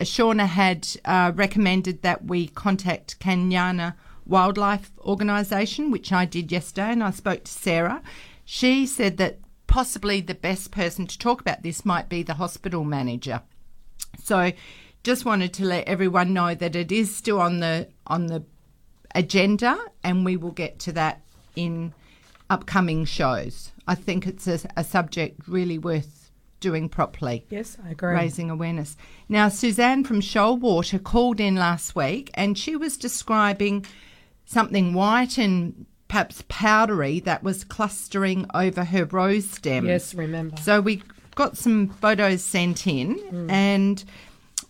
[0.00, 3.94] Shauna had uh, recommended that we contact Kanyana
[4.26, 8.02] Wildlife Organisation, which I did yesterday, and I spoke to Sarah.
[8.44, 12.84] She said that possibly the best person to talk about this might be the hospital
[12.84, 13.42] manager.
[14.22, 14.52] So,
[15.02, 18.44] just wanted to let everyone know that it is still on the on the
[19.14, 21.22] agenda, and we will get to that
[21.56, 21.92] in
[22.50, 23.72] upcoming shows.
[23.86, 26.17] I think it's a, a subject really worth
[26.60, 27.44] doing properly.
[27.50, 28.14] Yes, I agree.
[28.14, 28.96] Raising awareness.
[29.28, 33.86] Now, Suzanne from Shoalwater called in last week and she was describing
[34.44, 39.86] something white and perhaps powdery that was clustering over her rose stem.
[39.86, 40.56] Yes, remember.
[40.56, 41.02] So we
[41.34, 43.50] got some photos sent in, mm.
[43.50, 44.04] and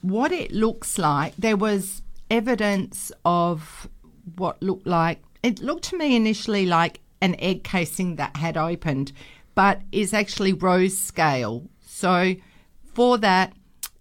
[0.03, 3.89] what it looks like, there was evidence of
[4.37, 9.13] what looked like, it looked to me initially like an egg casing that had opened,
[9.55, 11.65] but is actually rose scale.
[11.99, 12.37] So
[12.95, 13.55] for that,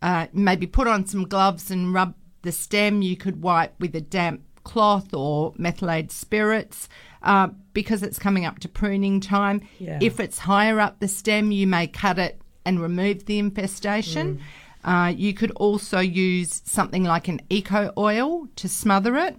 [0.04, 3.02] uh, maybe put on some gloves and rub the stem.
[3.02, 6.90] You could wipe with a damp cloth or methylated spirits
[7.24, 9.62] uh, because it's coming up to pruning time.
[9.80, 9.98] Yeah.
[10.00, 14.42] If it's higher up the stem, you may cut it and remove the infestation.
[14.84, 19.36] Uh, you could also use something like an eco oil to smother it,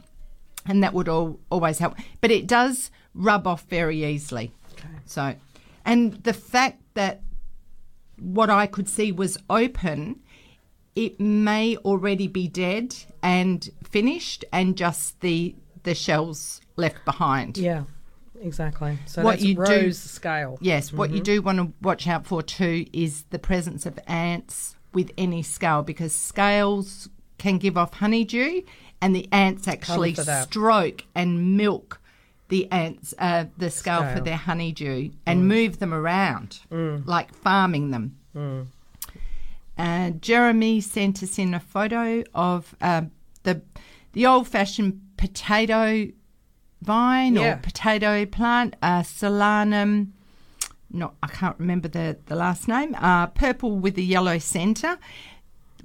[0.66, 1.94] and that would all, always help.
[2.20, 4.52] But it does rub off very easily.
[4.72, 4.88] Okay.
[5.04, 5.34] So,
[5.84, 7.22] and the fact that
[8.20, 10.20] what I could see was open,
[10.94, 15.54] it may already be dead and finished, and just the
[15.84, 17.56] the shells left behind.
[17.56, 17.84] Yeah,
[18.40, 18.98] exactly.
[19.06, 20.58] So What that's you do- rose scale.
[20.60, 21.22] Yes, what you mm-hmm.
[21.22, 25.82] do want to watch out for too is the presence of ants with any scale
[25.82, 28.62] because scales can give off honeydew,
[29.00, 32.00] and the ants actually stroke and milk
[32.48, 36.60] the ants uh, the scale, for their honeydew and move them around
[37.06, 38.16] like farming them.
[39.76, 43.02] Uh, Jeremy sent us in a photo of uh,
[43.44, 43.62] the
[44.12, 46.08] the old fashioned potato
[46.82, 47.54] vine Yeah.
[47.54, 50.08] or potato plant, uh, Solanum.
[50.90, 52.94] Not, I can't remember the, the last name.
[52.98, 54.98] Uh, purple with a yellow centre.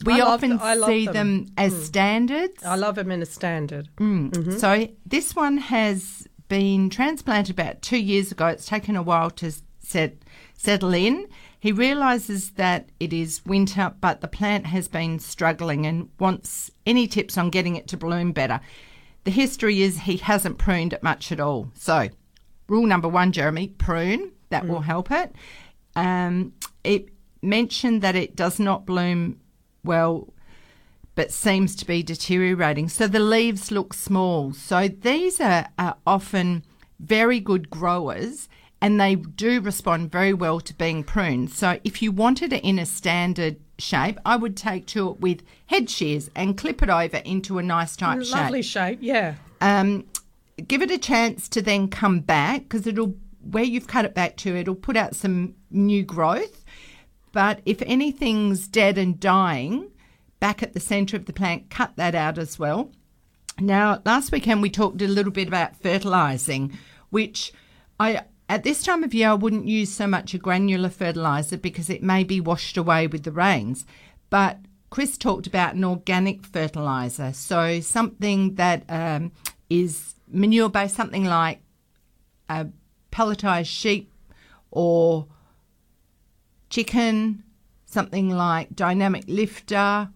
[0.06, 1.14] We I often see them.
[1.44, 2.64] them, as standards.
[2.64, 3.90] I love them in a standard.
[3.98, 4.60] Mm.
[4.60, 8.46] So this one has been transplanted about two years ago.
[8.46, 10.18] It's taken a while to set,
[10.56, 11.28] settle in.
[11.60, 17.08] He realises that it is winter, but the plant has been struggling and wants any
[17.08, 18.60] tips on getting it to bloom better.
[19.24, 21.72] The history is he hasn't pruned it much at all.
[21.74, 22.10] So,
[22.68, 24.32] rule number one, Jeremy, prune.
[24.50, 25.34] That will help it.
[25.96, 27.10] Um, it
[27.42, 29.40] mentioned that it does not bloom
[29.84, 30.32] well
[31.16, 32.90] but seems to be deteriorating.
[32.90, 34.54] So the leaves look small.
[34.54, 36.64] So these are, are often
[37.00, 38.50] very good growers
[38.82, 41.52] and they do respond very well to being pruned.
[41.52, 45.42] So if you wanted it in a standard shape, I would take to it with
[45.68, 49.00] head shears and clip it over into a nice tight shape Lovely shape.
[49.02, 49.36] Yeah.
[49.62, 50.06] um,
[50.68, 53.16] give it a chance to then come back because it'll
[53.50, 56.64] where you've cut it back to it'll put out some new growth
[57.34, 59.90] but if anything's dead and dying
[60.44, 62.92] back at the center of the plant cut that out as well.
[63.62, 66.78] Now last weekend we talked a little bit about fertilizing
[67.12, 67.54] which
[67.98, 71.90] i at this time of year i wouldn't use so much a granular fertilizer because
[71.90, 73.86] it may be washed away with the rains.
[74.30, 79.32] But Chris talked about an organic fertilizer, so something that um,
[79.70, 81.62] is manure based, something like
[82.50, 82.68] a
[83.14, 84.12] pelletised sheep
[84.72, 85.26] or
[86.70, 87.46] chicken,
[87.86, 90.10] something like dynamic lifter,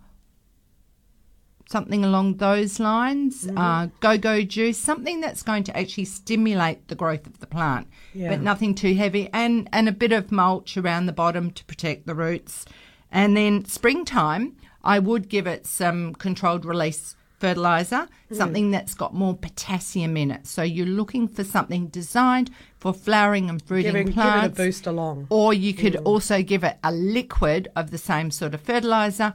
[1.70, 3.58] something along those lines, mm-hmm.
[3.58, 7.88] uh, go go juice, something that's going to actually stimulate the growth of the plant,
[8.14, 8.30] Yeah.
[8.30, 12.08] but nothing too heavy, and, and a bit of mulch around the bottom to protect
[12.08, 12.66] the roots.
[13.12, 18.36] And then springtime, I would give it some controlled release fertilizer, mm.
[18.36, 20.48] something that's got more potassium in it.
[20.48, 22.50] So you're looking for something designed
[22.80, 25.28] for flowering and fruiting Giving, give it a boost along.
[25.30, 26.02] Or you could mm.
[26.04, 29.34] also give it a liquid of the same sort of fertilizer,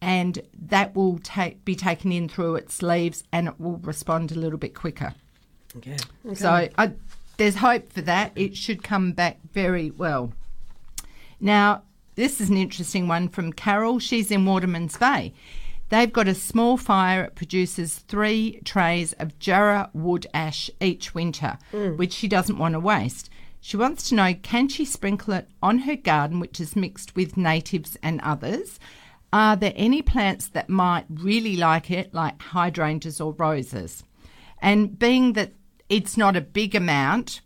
[0.00, 4.38] and that will take be taken in through its leaves, and it will respond a
[4.38, 5.14] little bit quicker.
[5.76, 5.96] Okay.
[6.34, 6.92] So I,
[7.36, 8.32] there's hope for that.
[8.34, 10.32] It should come back very well.
[11.40, 11.82] Now,
[12.16, 13.98] this is an interesting one from Carol.
[13.98, 15.32] She's in Waterman's Bay.
[15.88, 17.24] They've got a small fire.
[17.24, 21.96] It produces three trays of Jarrah wood ash each winter, mm.
[21.96, 23.30] which she doesn't want to waste.
[23.60, 27.36] She wants to know can she sprinkle it on her garden, which is mixed with
[27.36, 28.78] natives and others?
[29.32, 34.04] Are there any plants that might really like it, like hydrangeas or roses?
[34.60, 35.52] And being that
[35.88, 37.40] it's not a big amount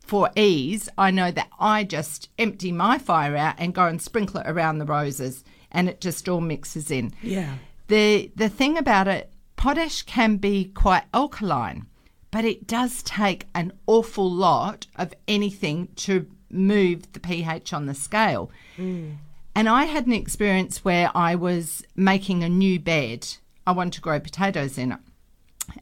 [0.00, 4.40] for ease, I know that I just empty my fire out and go and sprinkle
[4.40, 7.12] it around the roses and it just all mixes in.
[7.22, 7.54] Yeah.
[7.88, 11.86] The the thing about it, potash can be quite alkaline,
[12.30, 17.94] but it does take an awful lot of anything to move the pH on the
[17.94, 18.50] scale.
[18.76, 19.16] Mm.
[19.56, 23.26] And I had an experience where I was making a new bed.
[23.66, 24.98] I wanted to grow potatoes in it.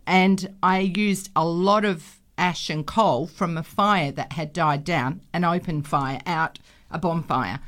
[0.06, 4.84] And I used a lot of ash and coal from a fire that had died
[4.84, 7.58] down, an open fire out, a bonfire.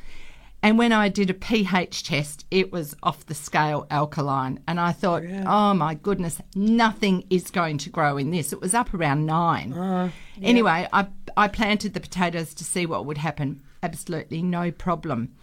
[0.63, 4.61] And when I did a pH test, it was off the scale alkaline.
[4.69, 8.53] And I thought, oh my goodness, nothing is going to grow in this.
[8.53, 9.73] It was up around nine.
[9.73, 13.61] Uh, anyway, I, I planted the potatoes to see what would happen.
[13.83, 15.35] Absolutely no problem.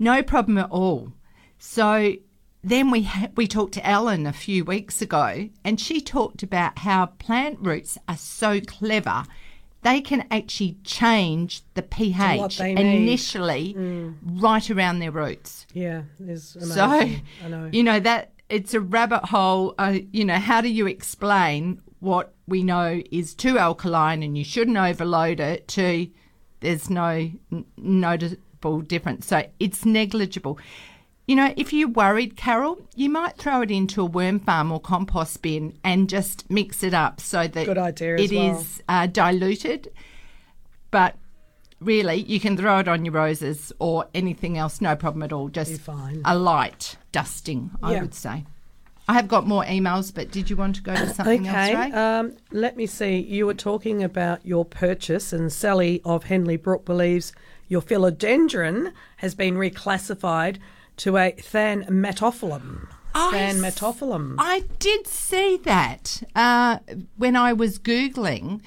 [0.00, 1.12] No problem at all.
[1.58, 2.14] So
[2.64, 6.78] then we ha- we talked to Ellen a few weeks ago, and she talked about
[6.80, 9.24] how plant roots are so clever.
[9.82, 13.74] They can actually change the pH initially
[14.24, 15.66] right around their roots.
[15.72, 16.62] Yeah, amazing.
[16.66, 17.68] So, I know.
[17.72, 19.74] you know, that it's a rabbit hole.
[19.78, 24.44] Uh, you know, how do you explain what we know is too alkaline and you
[24.44, 26.08] shouldn't overload it to
[26.60, 27.64] there's no n-
[28.62, 29.26] noticeable difference?
[29.26, 30.58] So it's negligible.
[31.26, 34.80] You know, if you're worried, Carol, you might throw it into a worm farm or
[34.80, 39.02] compost bin and just mix it up so that Good idea it is well.
[39.02, 39.92] uh, diluted.
[40.90, 41.14] But
[41.80, 45.48] really, you can throw it on your roses or anything else, no problem at all.
[45.48, 45.80] Just
[46.24, 48.00] a light dusting, I Yeah.
[48.02, 48.44] would say.
[49.08, 51.92] I have got more emails, but did you want to go to something Okay, else,
[51.92, 51.92] Ray?
[51.92, 53.18] um, let me see.
[53.18, 57.32] You were talking about your purchase, and Sally of Henley Brook believes
[57.70, 60.58] your philodendron has been reclassified
[60.98, 62.88] to a thaumatophyllum.
[63.14, 64.34] Thaumatophyllum.
[64.38, 66.80] I did see that uh,
[67.16, 68.60] when I was Googling.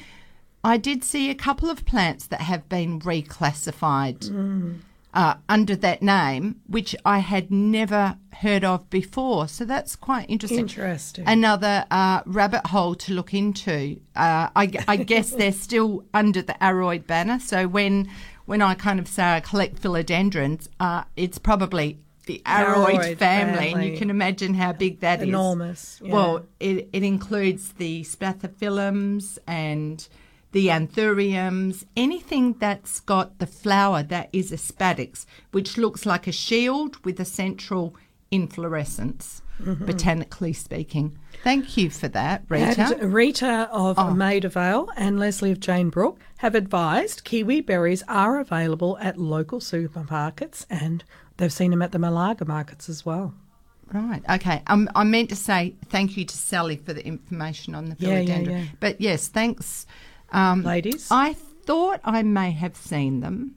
[0.63, 4.79] I did see a couple of plants that have been reclassified
[5.13, 9.47] uh, under that name, which I had never heard of before.
[9.47, 10.59] So that's quite interesting.
[10.59, 11.25] Interesting.
[11.27, 13.99] Another uh, rabbit hole to look into.
[14.15, 17.39] Uh, I, I guess they're still under the aroid banner.
[17.39, 18.09] So when
[18.45, 23.73] when I kind of say I collect philodendrons, uh, it's probably the aroid, Aroid family,
[23.73, 25.27] and you can imagine how big that is.
[25.27, 26.13] Enormous, yeah.
[26.13, 30.07] Well, it, it includes the spathiphyllums and
[30.53, 36.31] the anthuriums, anything that's got the flower that is a spadix, which looks like a
[36.31, 37.95] shield with a central
[38.31, 39.85] inflorescence, Mm-hmm.
[39.85, 41.17] botanically speaking.
[41.43, 42.97] Thank you for that, Rita.
[42.99, 44.13] And Rita of Oh.
[44.13, 49.59] Maida Vale and Leslie of Jane Brook have advised kiwi berries are available at local
[49.59, 51.03] supermarkets and
[51.37, 53.33] they've seen them at the Malaga markets as well.
[53.91, 54.21] Right.
[54.29, 54.61] Okay.
[54.67, 58.19] Um, I meant to say thank you to Sally for the information on the Yeah,
[58.19, 58.49] yeah, philodendron.
[58.49, 58.63] yeah.
[58.79, 59.85] But yes, thanks,
[60.31, 61.07] um, Ladies?
[61.11, 61.33] I
[61.65, 63.55] thought I may have seen them.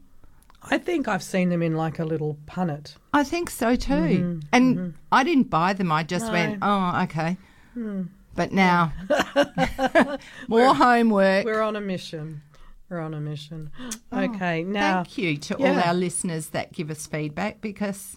[0.71, 2.97] I think I've seen them in like a little punnet.
[3.13, 3.93] I think so too.
[3.93, 4.39] Mm-hmm.
[4.53, 4.91] and mm-hmm.
[5.13, 5.93] I didn't buy them.
[5.93, 7.37] I just went, oh, okay.
[7.75, 8.03] Hmm.
[8.35, 8.93] But now,
[10.49, 11.47] more homework.
[11.47, 12.43] We're on a mission.
[12.91, 13.71] We're on a mission.
[14.13, 18.17] Oh, okay, now Thank you to all our listeners that give us feedback because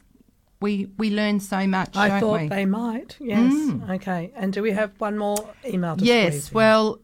[0.61, 1.97] we we learn so much.
[1.97, 2.47] I thought we?
[2.47, 3.17] they might.
[3.19, 3.51] Yes.
[3.51, 3.89] Mm.
[3.95, 4.31] Okay.
[4.35, 6.99] And do we have one more email Yes, well,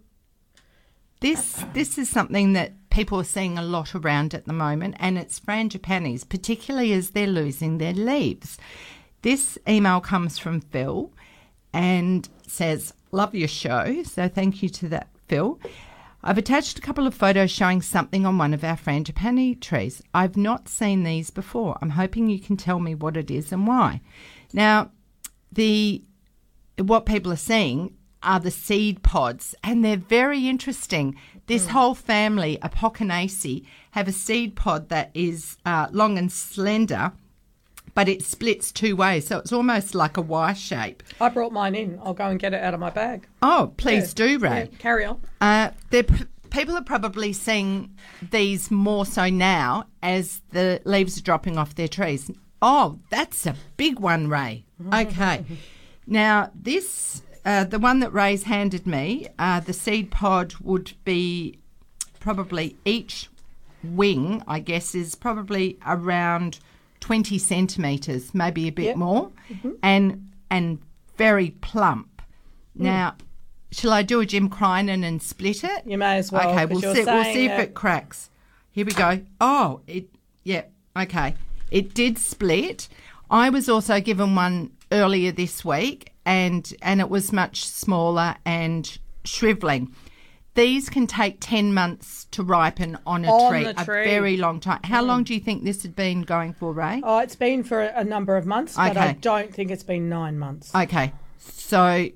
[1.20, 5.18] this this is something that people are seeing a lot around at the moment, and
[5.18, 8.58] it's frangipanis, particularly as they're losing their leaves.
[9.22, 11.12] This email comes from Phil
[11.74, 15.60] and says, "Love your show." So thank you to that, Phil.
[16.24, 20.02] I've attached a couple of photos showing something on one of our frangipani trees.
[20.14, 21.78] I've not seen these before.
[21.82, 24.00] I'm hoping you can tell me what it is and why.
[24.54, 24.92] Now,
[25.52, 26.02] the
[26.78, 31.16] what people are seeing are the seed pods, and they're very interesting.
[31.48, 37.12] This whole family, Apocynaceae, have a seed pod that is uh, long and slender,
[37.94, 41.04] but it splits two ways, so it's almost like a Y shape.
[41.22, 42.00] I brought mine in.
[42.04, 43.28] I'll go and get it out of my bag.
[43.42, 44.70] Oh, please do, Ray.
[44.72, 45.22] Yeah, carry on.
[45.40, 46.04] Uh, p-
[46.50, 47.96] people are probably seeing
[48.32, 52.32] these more so now as the leaves are dropping off their trees.
[52.62, 54.66] Oh, that's a big one, Ray.
[54.94, 55.46] Okay.
[56.08, 61.60] now, this, uh, the one that Ray's handed me, uh, the seed pod would be
[62.20, 63.30] probably each
[63.84, 66.60] wing, I guess, is probably around
[67.02, 68.96] 20 centimetres, maybe a bit Yep.
[68.98, 69.32] more,
[69.84, 70.80] and and
[71.18, 72.22] very plump.
[72.74, 73.16] Now,
[73.72, 75.84] shall I do a Jim Crinan and split it?
[75.86, 77.04] You may as well, Okay, we'll see.
[77.06, 78.30] We'll see if it cracks.
[78.72, 79.22] Here we go.
[79.40, 80.08] Oh, it.
[80.44, 80.64] Yeah.
[80.98, 81.36] Okay.
[81.72, 82.88] It did split.
[83.30, 88.98] I was also given one earlier this week, and and it was much smaller and
[89.24, 89.94] shriveling.
[90.56, 94.60] These can take ten months to ripen on a On tree, the a very long
[94.60, 94.80] time.
[94.84, 95.08] How mm.
[95.08, 97.02] long do you think this had been going for, Ray?
[97.04, 100.40] Oh, it's been for a number of months, but I don't think it's been nine
[100.40, 100.74] months.
[100.74, 102.08] Okay, so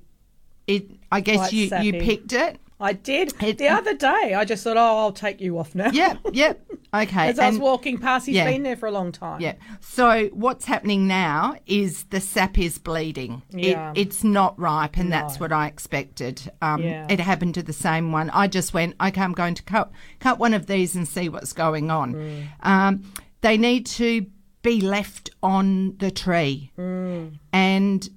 [0.68, 0.90] it.
[1.12, 2.60] I guess Quite you you picked it.
[2.80, 3.34] I did.
[3.42, 5.92] It- the other day, I just thought, oh, I'll take you off now.
[5.92, 6.66] Yep, yep.
[6.92, 7.28] Okay.
[7.30, 8.50] As I was walking past, he's yeah.
[8.50, 9.42] been there for a long time.
[9.42, 9.54] Yeah.
[9.80, 13.44] So what's happening now is the sap is bleeding.
[13.52, 13.92] Yeah.
[13.92, 16.52] It, it's not ripe, and that's what I expected.
[16.64, 17.06] Um, Yeah.
[17.08, 18.32] It happened to the same one.
[18.32, 21.54] I just went, okay, I'm going to cut cut one of these and see what's
[21.54, 22.16] going on.
[22.16, 22.48] Mm.
[22.64, 24.26] Um, they need to
[24.64, 27.38] be left on the tree, Mm.
[27.54, 28.10] and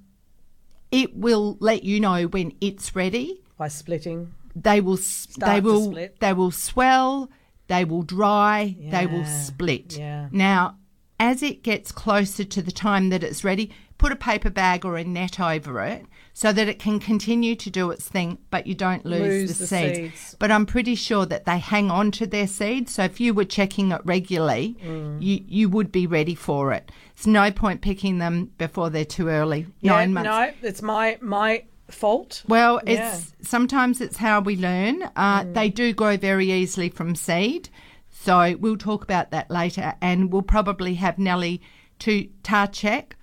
[0.91, 4.33] it will let you know when it's ready By splitting.
[4.55, 7.29] They will s they will they will swell
[7.67, 10.27] they will dry they will split yeah.
[10.31, 10.77] now
[11.19, 14.97] as it gets closer to the time that it's ready put a paper bag or
[14.97, 18.73] a net over it so that it can continue to do its thing but you
[18.73, 19.97] don't lose, Lose the, the seeds.
[19.97, 20.35] seeds.
[20.39, 23.45] but i'm pretty sure that they hang on to their seeds so if you were
[23.45, 25.21] checking it regularly Mm.
[25.21, 29.29] you you would be ready for it it's no point picking them before they're too
[29.29, 32.43] early Yeah, nine months No, it's my my fault.
[32.47, 33.15] well, Yeah.
[33.15, 35.03] it's sometimes it's how we learn.
[35.15, 37.69] Uh, They do grow very easily from seed,
[38.11, 41.61] so we'll talk about that later, and we'll probably have Nellie
[41.99, 43.13] to Tarchek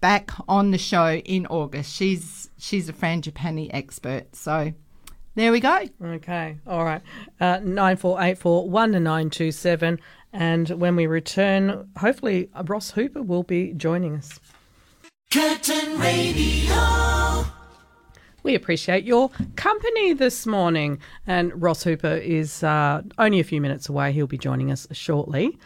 [0.00, 1.94] back on the show in August.
[1.94, 4.72] She's she's a frangipani expert, so
[5.34, 5.84] there we go.
[6.02, 7.02] Okay, all right.
[7.40, 10.00] Uh, 9484 10927.
[10.32, 14.38] And when we return, hopefully uh, Ross Hooper will be joining us.
[15.30, 17.44] Curtin Radio.
[18.42, 20.98] We appreciate your company this morning.
[21.24, 24.10] And Ross Hooper is uh, only a few minutes away.
[24.10, 25.56] He'll be joining us shortly.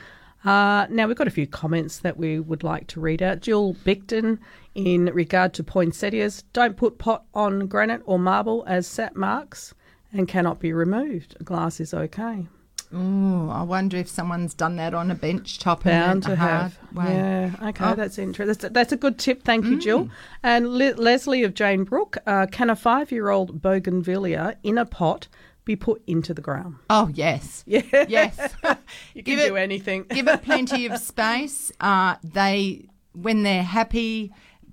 [0.45, 3.41] Uh, now, we've got a few comments that we would like to read out.
[3.41, 4.39] Jill Bickton,
[4.75, 9.73] in regard to poinsettias, don't put pot on granite or marble as sap marks
[10.13, 11.37] and cannot be removed.
[11.43, 12.49] Glass is okay.
[12.95, 16.79] Ooh, I wonder if someone's done that on a bench top Bound to have.
[16.95, 17.93] Yeah, okay, Oh.
[17.93, 17.97] Mm.
[17.97, 18.47] that's interesting.
[18.61, 19.43] That's, that's a good tip.
[19.43, 20.09] Thank you, Jill.
[20.43, 24.85] And Le- Leslie of Jane Brook, uh, can a five year old bougainvillea in a
[24.85, 25.29] pot
[25.65, 26.77] be put into the ground?
[26.91, 27.83] Oh yes, Yeah.
[28.09, 28.55] yes.
[29.15, 30.05] You Give can it- do anything.
[30.11, 31.73] give it plenty of space.
[31.81, 34.33] Uh, they, when they're happy,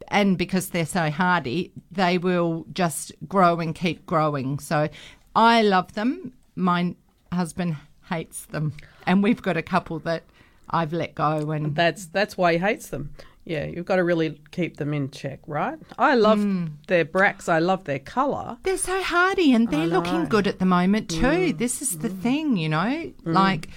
[0.10, 4.60] and because they're so hardy, they will just grow and keep growing.
[4.60, 4.90] So,
[5.36, 6.34] I love them.
[6.56, 6.96] My
[7.32, 7.78] husband
[8.12, 8.74] hates them,
[9.08, 10.24] and we've got a couple that
[10.70, 11.52] I've let go.
[11.52, 13.14] And That's that's why he hates them.
[13.44, 15.80] Yeah, you've got to really keep them in check, right?
[15.98, 16.74] I love Mm.
[16.88, 17.50] their bracts.
[17.50, 18.58] I love their colour.
[18.64, 21.26] they're so hardy, and they're looking good at the moment too.
[21.26, 21.58] Mm.
[21.58, 22.22] This is the mm.
[22.22, 23.34] thing, you know, mm.
[23.44, 23.70] like.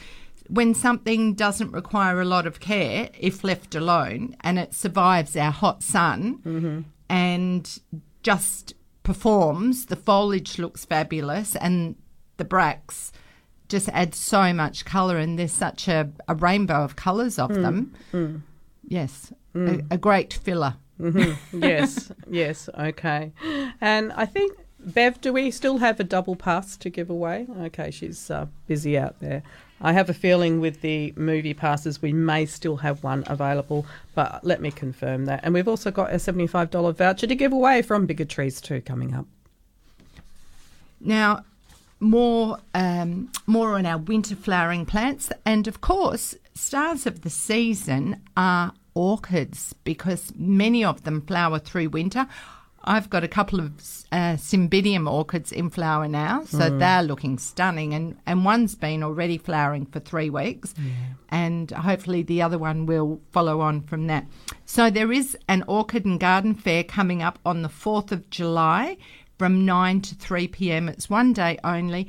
[0.50, 5.50] When something doesn't require a lot of care, if left alone, and it survives our
[5.50, 6.80] hot sun mm-hmm.
[7.08, 7.80] and
[8.22, 8.74] just
[9.04, 11.96] performs, the foliage looks fabulous, and
[12.36, 13.10] the bracts
[13.68, 17.62] just add so much colour, and there's such a, a rainbow of colours of hmm.
[17.62, 17.94] them.
[18.10, 18.36] Hmm.
[18.86, 19.80] Yes, hmm.
[19.90, 20.76] a, a great filler.
[21.00, 21.62] Mm-hmm.
[21.64, 23.32] yes, yes, okay.
[23.80, 27.46] And I think Bev, do we still have a double pass to give away?
[27.62, 29.42] Okay, she's uh, busy out there.
[29.80, 34.44] I have a feeling with the movie passes we may still have one available, but
[34.44, 35.40] let me confirm that.
[35.42, 38.80] And we've also got a seventy-five dollar voucher to give away from Bigger Trees too
[38.80, 39.26] coming up.
[41.00, 41.44] Now,
[42.04, 48.22] more um, more on our winter flowering plants, and of course, stars of the season
[48.36, 52.26] are orchids because many of them flower through winter.
[52.86, 53.72] I've got a couple of
[54.12, 59.38] uh, cymbidium orchids in flower now, so they're looking stunning, and, and one's been already
[59.38, 60.74] flowering for three weeks,
[61.30, 64.26] and hopefully the other one will follow on from that.
[64.66, 68.98] So there is an orchid and garden fair coming up on the 4th of July
[69.38, 70.88] from 9 to 3 pm.
[70.88, 72.08] It's one day only.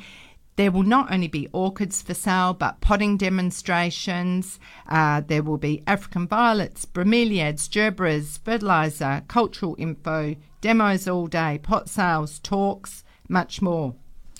[0.57, 4.57] There will not only be orchids for sale, but potting demonstrations.
[4.87, 11.89] Uh, there will be African violets, bromeliads, gerberas, fertiliser, cultural info, demos all day, pot
[11.89, 13.95] sales, talks, much more.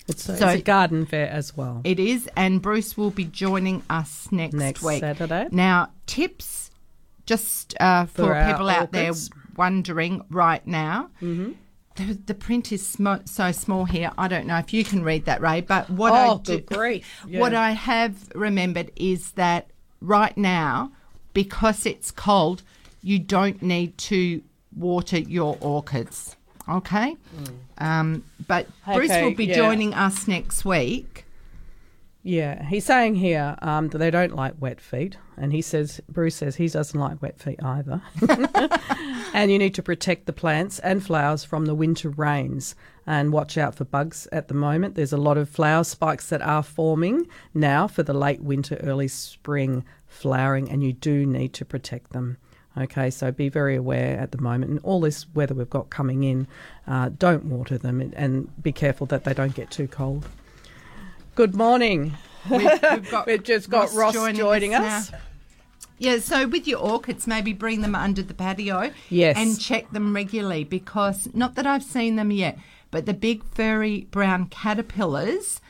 [0.08, 1.82] It's a, So- it's a garden fair as well.
[1.84, 5.00] It is, and Bruce will be joining us next, Next week.
[5.00, 5.48] Saturday.
[5.50, 6.70] Now, tips
[7.26, 9.12] just uh, for, For people out there
[9.56, 11.10] wondering right now.
[11.20, 11.52] Mm-hmm.
[11.96, 14.10] The, the print is sm- so small here.
[14.18, 15.60] I don't know if you can read that, Ray.
[15.62, 17.22] But what I Oh, do, grief.
[17.26, 17.40] Yeah.
[17.40, 19.68] what I have remembered is that
[20.00, 20.92] right now,
[21.32, 22.62] because it's cold,
[23.02, 24.42] you don't need to
[24.76, 26.36] water your orchids.
[26.68, 27.16] Okay,
[27.78, 29.54] um, but Bruce will be yeah.
[29.54, 31.24] joining us next week.
[32.24, 36.36] Yeah, he's saying here um, that they don't like wet feet, and he says Bruce
[36.36, 38.00] says he doesn't like wet feet either.
[39.34, 42.74] and you need to protect the plants and flowers from the winter rains,
[43.06, 44.26] and watch out for bugs.
[44.32, 48.14] At the moment, there's a lot of flower spikes that are forming now for the
[48.14, 52.38] late winter, early spring flowering, and you do need to protect them.
[52.78, 54.70] Okay, so be very aware at the moment.
[54.70, 56.46] And all this weather we've got coming in,
[56.86, 60.28] uh, don't water them and, and be careful that they don't get too cold.
[61.36, 62.16] Good morning.
[62.50, 65.12] We've, we've got We've just got Ross joining us.
[65.12, 65.18] now.
[65.98, 68.90] Yeah, so with your orchids, maybe bring them under the patio.
[69.08, 69.36] Yes.
[69.38, 72.58] And check them regularly because, not that I've seen them yet,
[72.90, 75.60] but the big furry brown caterpillars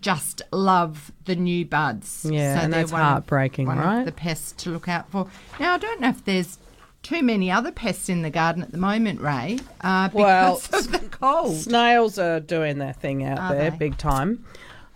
[0.00, 2.26] just love the new buds.
[2.30, 4.00] Yeah, and they're that's of- heartbreaking, one right?
[4.00, 5.26] Of the pests to look out for.
[5.58, 6.58] Now, I don't know if there's
[7.02, 10.98] too many other pests in the garden at the moment, Ray, uh, Well, of the
[11.10, 11.56] cold.
[11.56, 13.76] Snails are doing their thing out Are there they?
[13.78, 14.44] big time.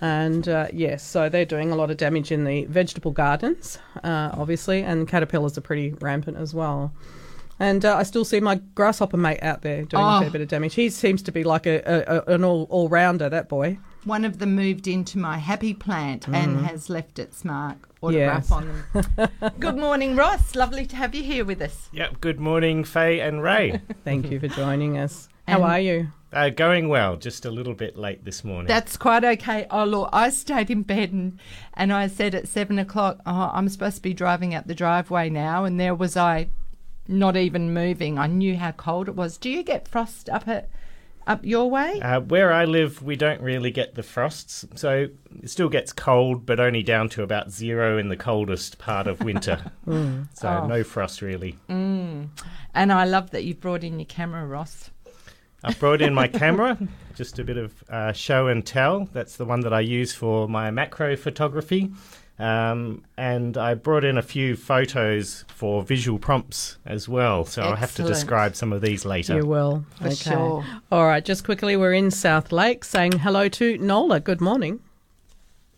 [0.02, 4.30] And uh, yes, so they're doing a lot of damage in the vegetable gardens, uh,
[4.34, 6.92] obviously, and caterpillars are pretty rampant as well.
[7.60, 10.20] And uh, I still see my grasshopper mate out there doing a Oh.
[10.22, 10.74] fair bit of damage.
[10.74, 13.78] He seems to be like a, a, a an all all rounder, that boy.
[14.04, 18.74] One of them moved into my happy plant and has left its mark autograph Mm.
[18.94, 19.06] Yes.
[19.06, 19.52] on them.
[19.60, 20.56] Good morning, Ross.
[20.56, 21.88] Lovely to have you here with us.
[21.92, 22.20] Yep.
[22.20, 23.80] Good morning, Faye and Ray.
[24.04, 25.28] Thank you for joining us.
[25.46, 26.08] How And- are you?
[26.32, 27.16] Uh, going well.
[27.16, 28.66] Just a little bit late this morning.
[28.68, 29.66] That's quite okay.
[29.70, 31.38] Oh, look, I stayed in bed and,
[31.74, 35.28] and I said at seven o'clock, oh, I'm supposed to be driving out the driveway
[35.30, 35.64] now.
[35.64, 36.48] And there was I,
[37.08, 38.18] not even moving.
[38.18, 39.36] I knew how cold it was.
[39.38, 40.68] Do you get frost up at
[41.24, 42.00] up your way?
[42.00, 45.06] uh, where I live, we don't really get the frosts, so
[45.40, 49.20] it still gets cold, but only down to about zero in the coldest part of
[49.22, 49.70] winter.
[50.34, 50.66] So Oh.
[50.66, 51.56] no frost really.
[51.68, 52.30] and
[52.74, 54.90] I love that you brought in your camera, Ross.
[55.64, 56.76] I brought in my camera,
[57.14, 59.08] just a bit of uh, show and tell.
[59.12, 61.92] That's the one that I use for my macro photography.
[62.38, 67.44] Um, and I brought in a few photos for visual prompts as well.
[67.44, 69.36] So I'll have to describe some of these later.
[69.36, 69.84] You will.
[70.00, 70.64] For sure.
[70.90, 74.18] All right, just quickly, we're in South Lake saying hello to Nola.
[74.18, 74.80] Good morning.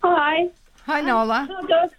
[0.01, 0.49] Hi.
[0.85, 1.47] Hi, Nola.
[1.51, 1.91] Hi, Doc.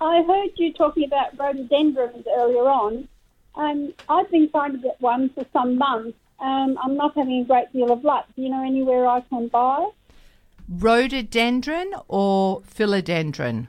[0.00, 3.08] I heard you talking about rhododendrons earlier on.
[3.54, 6.16] Um, I've been trying to get one for some months.
[6.42, 8.26] Um, I'm not having a great deal of luck.
[8.34, 9.88] Do you know anywhere I can buy?
[10.68, 13.68] Rhododendron or philodendron?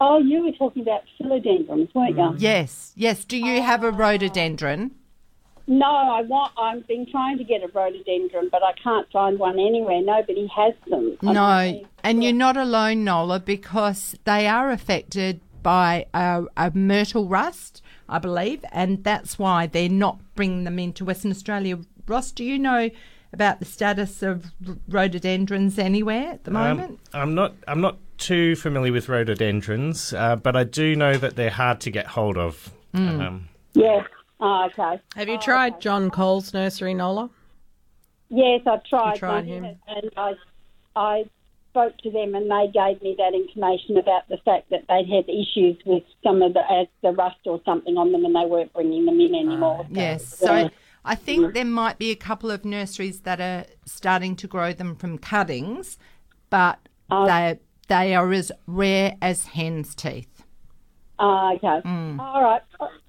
[0.00, 2.34] Oh, you were talking about philodendrons, weren't you?
[2.38, 3.24] Yes, yes.
[3.24, 4.92] Do you have a rhododendron?
[5.66, 6.52] No, I want.
[6.56, 10.00] I've been trying to get a rhododendron, but I can't find one anywhere.
[10.00, 11.16] Nobody has them.
[11.22, 17.26] I No, and you're not alone, Nola, because they are affected by a, a myrtle
[17.26, 21.78] rust, I believe, and that's why they're not bringing them into Western Australia.
[22.06, 22.90] Ross, do you know
[23.32, 24.52] about the status of
[24.88, 27.00] rhododendrons anywhere at the Um, moment?
[27.12, 27.54] I'm not.
[27.66, 31.90] I'm not too familiar with rhododendrons, uh, but I do know that they're hard to
[31.90, 32.72] get hold of.
[32.94, 33.20] Hmm.
[33.20, 34.04] Um, Yeah.
[34.40, 35.00] Oh, okay.
[35.16, 37.28] Have you tried John Cole's nursery, Nola?
[38.30, 39.16] Yes, I've tried.
[39.16, 39.64] tried him?
[39.64, 40.34] and I,
[40.94, 41.24] I
[41.76, 45.28] spoke to them, and they gave me that information about the fact that they'd had
[45.28, 48.72] issues with some of the as the rust or something on them, and they weren't
[48.72, 49.86] bringing them in anymore.
[49.90, 50.26] Yes.
[50.26, 50.70] So
[51.04, 54.96] I think there might be a couple of nurseries that are starting to grow them
[54.96, 55.98] from cuttings,
[56.48, 56.78] but
[57.10, 57.58] they
[57.88, 60.44] they are as rare as hen's teeth.
[61.18, 61.80] Ah, okay.
[61.86, 62.18] Mm.
[62.18, 62.62] All right.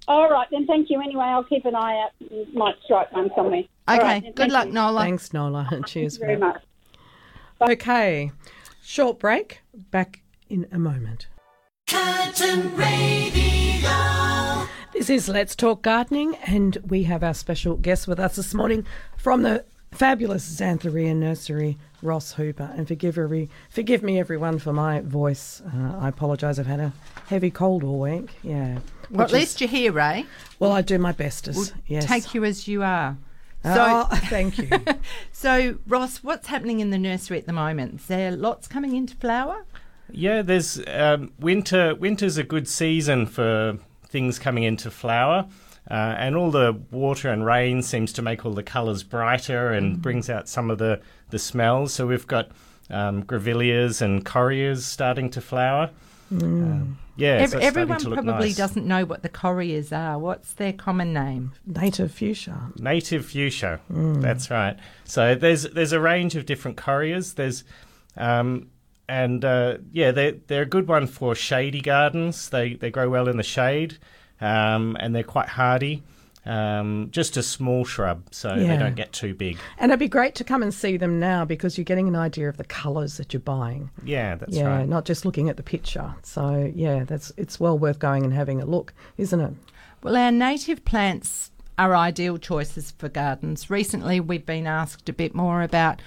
[0.08, 1.26] All right, then thank you anyway.
[1.26, 2.12] I'll keep an eye out.
[2.54, 3.64] Might strike one somewhere.
[3.88, 4.04] All Okay.
[4.06, 4.74] right, then, Good luck, you.
[4.74, 5.02] Nola.
[5.02, 5.68] Thanks, Nola.
[5.86, 6.62] Cheers for very that.
[7.60, 7.70] much.
[7.70, 8.32] Okay,
[8.88, 9.60] short break.
[9.92, 11.28] Back in a moment.
[11.90, 13.90] Curtin Radio.
[14.94, 18.86] This is Let's Talk Gardening, and we have our special guest with us this morning
[19.18, 22.72] from the fabulous Zanthorrea Nursery, Ross Hooper.
[22.76, 25.62] And forgive every, forgive me, everyone, for my voice.
[25.62, 26.58] Uh, I apologise.
[26.58, 26.94] I've had a
[27.28, 28.30] heavy cold all week.
[28.42, 28.80] Yeah.
[29.12, 30.26] Well, at Which is- least you're here, Ray.
[30.60, 31.74] well, I do my bestest.
[31.88, 32.06] yes.
[32.06, 33.18] Take you as you are.
[33.64, 34.70] So, Oh, thank you.
[35.32, 38.02] so Ross, what's happening in the nursery at the moment?
[38.02, 39.66] Is there lots coming into flower?
[40.10, 41.94] yeah, there's um, winter.
[41.96, 43.78] Winter's a good season for
[44.08, 45.48] things coming into flower.
[45.90, 50.02] Uh, and all the water and rain seems to make all the colours brighter and
[50.02, 51.94] brings out some of the, the smells.
[51.94, 52.50] So we've got
[52.90, 55.90] um, grevilleas and correas starting to flower.
[56.32, 58.56] Um, yeah, Ev- so everyone probably nice.
[58.56, 60.18] doesn't know what the correas are.
[60.18, 61.52] What's their common name?
[61.66, 62.72] Native fuchsia.
[62.78, 63.80] Native fuchsia.
[63.90, 64.78] That's right.
[65.04, 67.34] So there's there's a range of different correas.
[67.34, 67.64] There's
[68.16, 68.70] um,
[69.10, 72.50] and uh, yeah, they're they're a good one for shady gardens.
[72.50, 73.98] They they grow well in the shade,
[74.42, 76.04] um, and they're quite hardy.
[76.48, 78.68] Um, just a small shrub, so Yeah.
[78.68, 79.58] they don't get too big.
[79.78, 82.48] And it'd be great to come and see them now because you're getting an idea
[82.48, 83.90] of the colours that you're buying.
[84.04, 84.88] Yeah, that's yeah, right.
[84.88, 86.16] not just looking at the picture.
[86.24, 89.54] So yeah, that's it's well worth going and having a look, isn't it?
[90.02, 93.70] Well, our native plants are ideal choices for gardens.
[93.70, 96.02] Recently, we've been asked a bit more about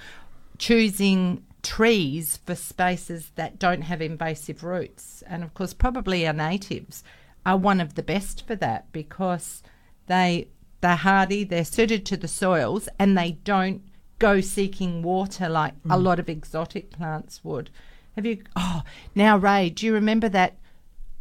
[0.58, 5.22] choosing trees for spaces that don't have invasive roots.
[5.26, 7.04] And of course, probably our natives
[7.44, 9.62] are one of the best for that because
[10.10, 10.48] they
[10.82, 13.82] they're hardy, they're suited to the soils, and they don't
[14.18, 16.02] go seeking water like a Mm.
[16.02, 17.70] lot of exotic plants would.
[18.16, 18.42] Have you?
[18.56, 18.82] Oh,
[19.14, 20.56] now Ray, do you remember that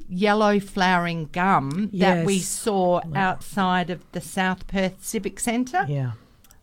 [0.08, 2.48] yellow flowering gum that we Yes.
[2.48, 5.86] saw outside of the South Perth Civic Centre?
[5.88, 6.12] Yeah.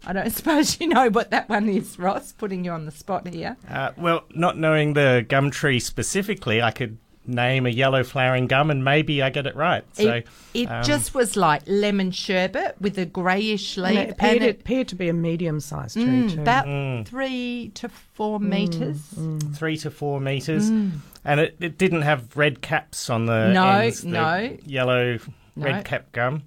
[0.07, 2.33] I don't suppose you know what that one is, Ross.
[2.33, 3.57] Putting you on the spot here.
[3.69, 6.99] Uh, well, not knowing the gum tree specifically, I could
[7.29, 9.85] name a yellow flowering gum and maybe I get it right.
[9.95, 14.11] So it it um, just was like lemon sherbet with a greyish And leaf, it
[14.13, 16.41] appeared, and it it, appeared to be a medium-sized tree mm, too.
[16.41, 19.57] about three to four Mm, meters.
[19.57, 23.53] three to four meters, and it, it didn't have red caps on the Mm.
[23.53, 24.57] No, ends, the no.
[24.65, 25.19] yellow
[25.57, 25.65] No.
[25.65, 26.43] red cap gum.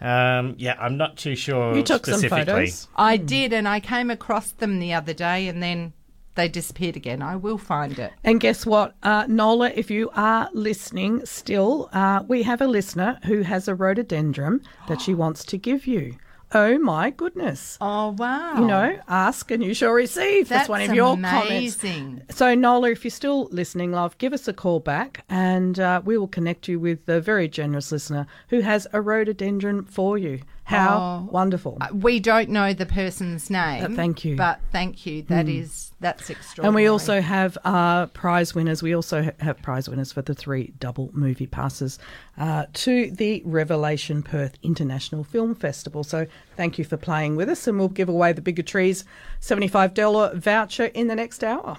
[0.00, 1.74] Um, yeah, I'm not too sure.
[1.76, 2.88] you took some photos.
[2.96, 5.92] I did, and I came across them the other day, and then
[6.34, 7.22] they disappeared again.
[7.22, 8.12] I will find it.
[8.24, 13.18] And guess what, uh, Nola, if you are listening still, uh, we have a listener
[13.24, 16.16] who has a rhododendron that she wants to give you.
[16.56, 17.76] Oh my goodness.
[17.80, 18.54] Oh wow!
[18.60, 20.48] You know, ask and you shall receive.
[20.48, 21.84] That's, that's one of your comments.
[22.30, 26.16] So, Nola, if you're still listening, love, give us a call back and uh, we
[26.16, 30.40] will connect you with the very generous listener who has a rhododendron for you.
[30.64, 31.28] How Oh.
[31.32, 31.76] wonderful.
[31.80, 33.84] Uh, We don't know the person's name.
[33.84, 34.36] Uh, thank you.
[34.36, 35.22] but thank you.
[35.22, 36.68] That is that's extraordinary.
[36.68, 38.82] And we also have uh, prize winners.
[38.82, 41.98] We also have prize winners for the three double movie passes
[42.36, 46.04] uh, to the Revelation Perth International Film Festival.
[46.04, 46.26] So
[46.56, 49.04] thank you for playing with us, and we'll give away the Bigger Trees
[49.40, 51.78] $75 voucher in the next hour.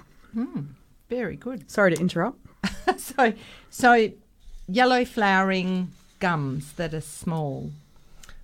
[1.08, 1.70] very good.
[1.70, 2.38] Sorry to interrupt.
[2.98, 3.32] so
[3.70, 4.10] so
[4.66, 7.70] yellow flowering gums that are small.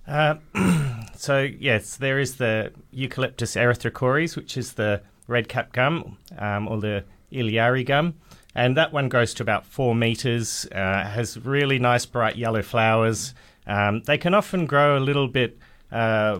[0.07, 0.35] Uh,
[1.17, 6.79] so yes, there is the Eucalyptus erythrocorys, which is the red cap gum um, or
[6.79, 8.15] the Illyarrie gum,
[8.55, 10.67] and that one grows to about four meters.
[10.71, 13.33] Uh, has really nice bright yellow flowers.
[13.65, 15.57] Um, they can often grow a little bit.
[15.91, 16.39] Uh,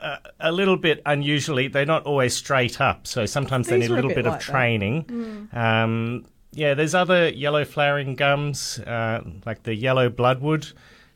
[0.00, 3.94] a, a little bit unusually, they're not always straight up, so sometimes they need a
[3.94, 5.48] are a little bit bit, like of training.
[5.52, 10.70] Um, yeah, there's other yellow flowering gums, uh, like the yellow bloodwood.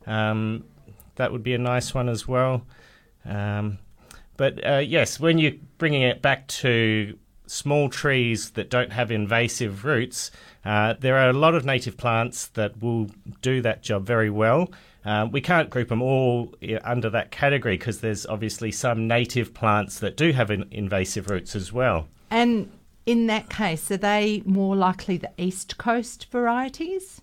[0.06, 0.64] Um,
[1.16, 2.66] that would be a nice one as well.
[3.24, 3.78] Um,
[4.38, 9.84] but uh, yes, when you're bringing it back to small trees that don't have invasive
[9.84, 10.30] roots,
[10.64, 13.10] uh, there are a lot of native plants that will
[13.42, 14.70] do that job very well.
[15.04, 19.98] Uh, we can't group them all under that category because there's obviously some native plants
[19.98, 22.06] that do have in- invasive roots as well.
[22.30, 22.70] And
[23.06, 27.20] in that case, are they more likely the East Coast varieties?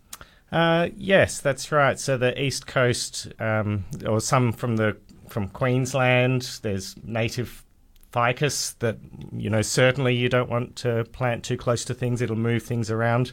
[0.51, 1.99] Uh, yes, that's right.
[1.99, 4.95] So the east coast, um, or some from the
[5.27, 6.59] from Queensland.
[6.61, 7.63] There's native
[8.11, 8.97] ficus that
[9.33, 12.89] you know certainly you don't want to plant too close to things; it'll move things
[12.91, 13.31] around.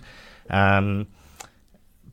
[0.51, 1.07] Um,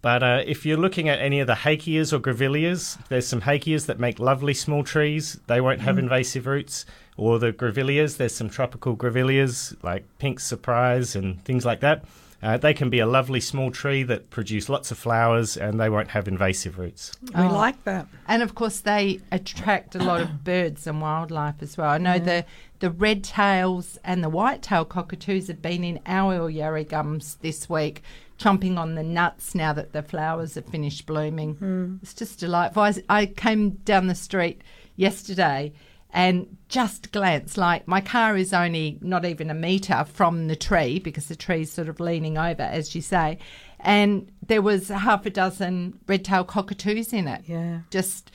[0.01, 3.87] but uh, if you're looking at any of the hakeas or grevilleas, there's some hakeas
[3.87, 5.39] that make lovely small trees.
[5.47, 6.85] They won't have invasive roots.
[7.17, 12.05] Or the grevilleas, there's some tropical grevilleas like Pink Surprise and things like that.
[12.41, 15.89] Uh, they can be a lovely small tree that produce lots of flowers and they
[15.89, 17.11] won't have invasive roots.
[17.35, 18.07] We like that.
[18.27, 21.89] And of course, they attract a lot of birds and wildlife as well.
[21.89, 22.45] I know the
[22.79, 27.69] the red tails and the white tail cockatoos have been in our Yarra gums this
[27.69, 28.03] week,
[28.39, 31.99] chomping on the nuts now that the flowers have finished blooming.
[32.01, 32.83] It's just delightful.
[32.83, 34.61] I, I came down the street
[34.95, 35.73] yesterday
[36.11, 40.99] and just glance like my car is only not even a metre from the tree
[40.99, 43.37] because the tree's sort of leaning over, as you say.
[43.79, 48.31] And there was half a dozen red tailed cockatoos in it Yeah, just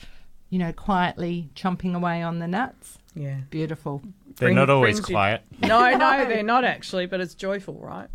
[0.49, 3.37] you know quietly chomping away on the nuts yeah.
[3.49, 4.01] beautiful
[4.37, 5.41] They're Bring- not always brings you- quiet.
[5.61, 8.09] No, no, they're not actually, but it's joyful, right?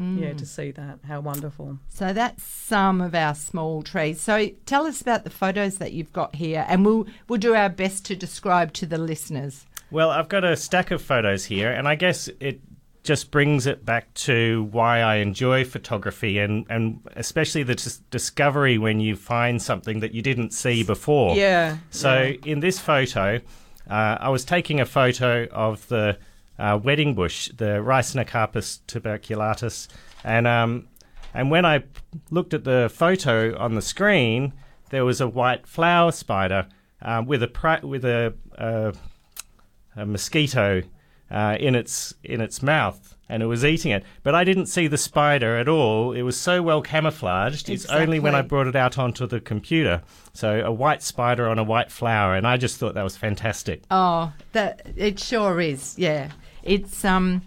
[0.00, 0.20] Mm.
[0.20, 0.98] Yeah, to see that.
[1.06, 1.78] How wonderful.
[1.88, 6.12] so that's some of our small trees so tell us about the photos that you've
[6.12, 10.28] got here and we'll we'll do our best to describe to the listeners Well, I've
[10.28, 12.60] got a stack of photos here, and I guess it
[13.04, 18.78] just brings it back to why I enjoy photography and, and especially the dis- discovery
[18.78, 21.36] when you find something that you didn't see before.
[21.36, 21.76] Yeah.
[21.90, 23.40] So in this photo,
[23.88, 26.18] uh, I was taking a photo of the
[26.58, 29.88] uh, wedding bush, the Ricinocarpos tuberculatus,
[30.24, 30.88] and um,
[31.34, 31.84] and when I
[32.30, 34.54] looked at the photo on the screen,
[34.90, 36.66] there was a white flower spider
[37.02, 38.92] uh, with a pra- with a, uh,
[39.94, 40.82] a mosquito
[41.30, 44.04] uh, in its in its mouth, and it was eating it.
[44.22, 46.12] But I didn't see the spider at all.
[46.12, 47.68] It was so well camouflaged.
[47.68, 50.02] It's only when I brought it out onto the computer.
[50.32, 53.82] So a white spider on a white flower, and I just thought that was fantastic.
[53.90, 56.30] oh that it sure is yeah
[56.62, 57.42] it's um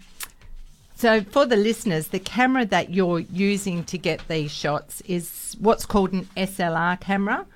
[0.96, 5.86] So, for the listeners, the camera that you're using to get these shots is what's
[5.86, 7.46] called an SLR camera,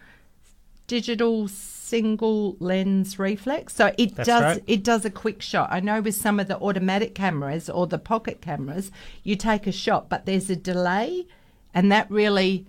[0.86, 1.48] digital
[1.94, 3.72] single lens reflex.
[3.72, 4.64] So it That's does right.
[4.66, 5.68] it does a quick shot.
[5.70, 8.90] I know with some of the automatic cameras or the pocket cameras,
[9.22, 11.26] you take a shot, but there's a delay,
[11.72, 12.66] and that really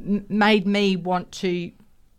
[0.00, 1.72] m- made me want to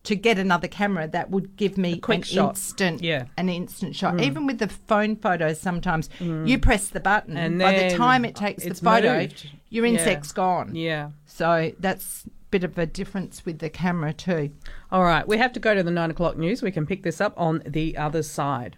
[0.04, 2.50] to get another camera that would give me quick an shot.
[2.52, 3.26] instant Yeah.
[3.38, 4.14] an instant shot.
[4.14, 4.22] Mm.
[4.22, 6.28] Even with the phone photos, sometimes you
[6.60, 6.62] mm.
[6.62, 9.50] press the button, And by the time it takes the photo, moved.
[9.76, 10.74] Your insect's gone.
[10.74, 11.12] Yeah.
[11.26, 14.52] So that's a bit of a difference with the camera too.
[14.92, 16.64] All right, we have to go to the nine o'clock news.
[16.64, 18.78] We can pick this up on the other side.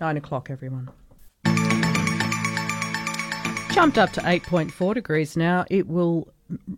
[0.00, 0.90] Nine o'clock, everyone.
[3.72, 5.64] Jumped up to 8.4 degrees now.
[5.70, 6.28] It will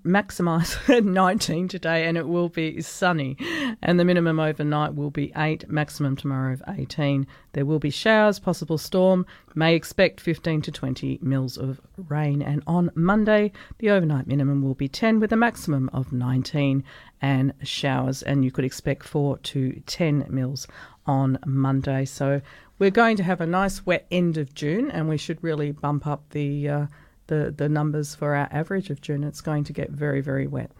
[0.05, 3.37] maximise 19 today and it will be sunny.
[3.83, 7.27] And the minimum overnight will be 8, maximum tomorrow of 18.
[7.53, 9.27] There will be showers, possible storm.
[9.55, 12.43] May expect 15 to 20 mils of rain.
[12.43, 16.85] And on Monday, the overnight minimum will be 10 with a maximum of 19
[17.22, 18.22] and showers.
[18.22, 20.66] And you could expect 4 to 10 mils
[21.07, 22.05] on Monday.
[22.05, 22.41] So
[22.79, 26.07] we're going to have a nice wet end of June, and we should really bump
[26.07, 26.87] up the uh,
[27.27, 29.25] the the numbers for our average of June.
[29.25, 30.70] It's going to get very very wet.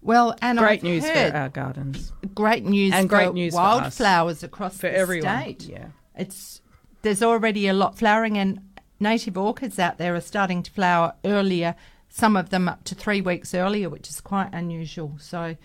[0.00, 2.12] Well, and Great I've news for our gardens.
[2.34, 5.62] great news And great news for wildflowers across For the everyone, state.
[5.68, 5.86] yeah.
[6.16, 6.60] it's
[7.02, 8.60] there's already a lot flowering, and
[8.98, 11.74] native orchids out there are starting to flower earlier.
[12.08, 15.16] Some of them up to three weeks earlier, which is quite unusual.
[15.18, 15.56] So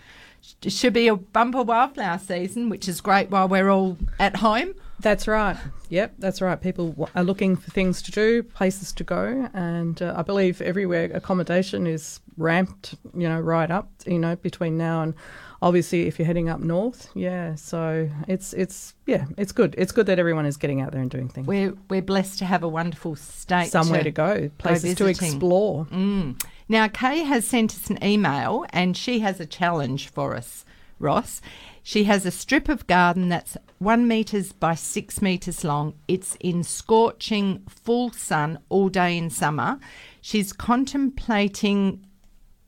[0.62, 4.74] it should be a bumper wildflower season, which is great while we're all at home.
[5.00, 5.56] That's right.
[5.90, 6.60] Yep, that's right.
[6.60, 11.10] People are looking for things to do, places to go, and uh, I believe everywhere
[11.14, 15.14] accommodation is ramped, you know, right up, you know, between now and
[15.62, 17.10] obviously if you're heading up north.
[17.14, 19.74] Yeah, so it's it's yeah, it's good.
[19.78, 21.46] It's good that everyone is getting out there and doing things.
[21.46, 23.70] We're we're blessed to have a wonderful state.
[23.70, 25.86] Somewhere to go, places to explore.
[25.86, 26.42] Mm.
[26.68, 30.66] Now, Kay has sent us an email and she has a challenge for us,
[30.98, 31.40] Ross.
[31.82, 35.94] She has a strip of garden that's one metres by six metres long.
[36.06, 39.78] It's in scorching full sun all day in summer.
[40.20, 42.04] She's contemplating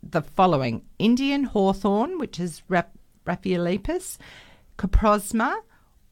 [0.03, 2.96] the following Indian hawthorn, which is Rap-
[4.78, 5.57] Coprosma,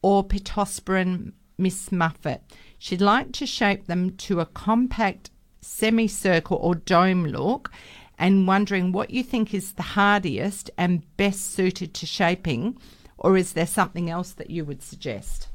[0.03, 2.41] or Pittosporum Miss Muffet.
[2.77, 5.31] She'd like to shape them to a compact
[5.69, 7.71] semicircle or dome look
[8.17, 12.77] and wondering what you think is the hardiest and best suited to shaping,
[13.17, 15.47] or is there something else that you would suggest?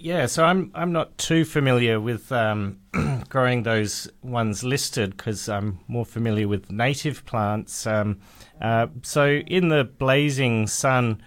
[0.00, 2.78] Yeah, so I'm I'm not too familiar with um,
[3.28, 7.86] growing those ones listed because I'm more familiar with native plants.
[7.86, 8.20] Um,
[8.60, 11.20] uh, so in the blazing sun,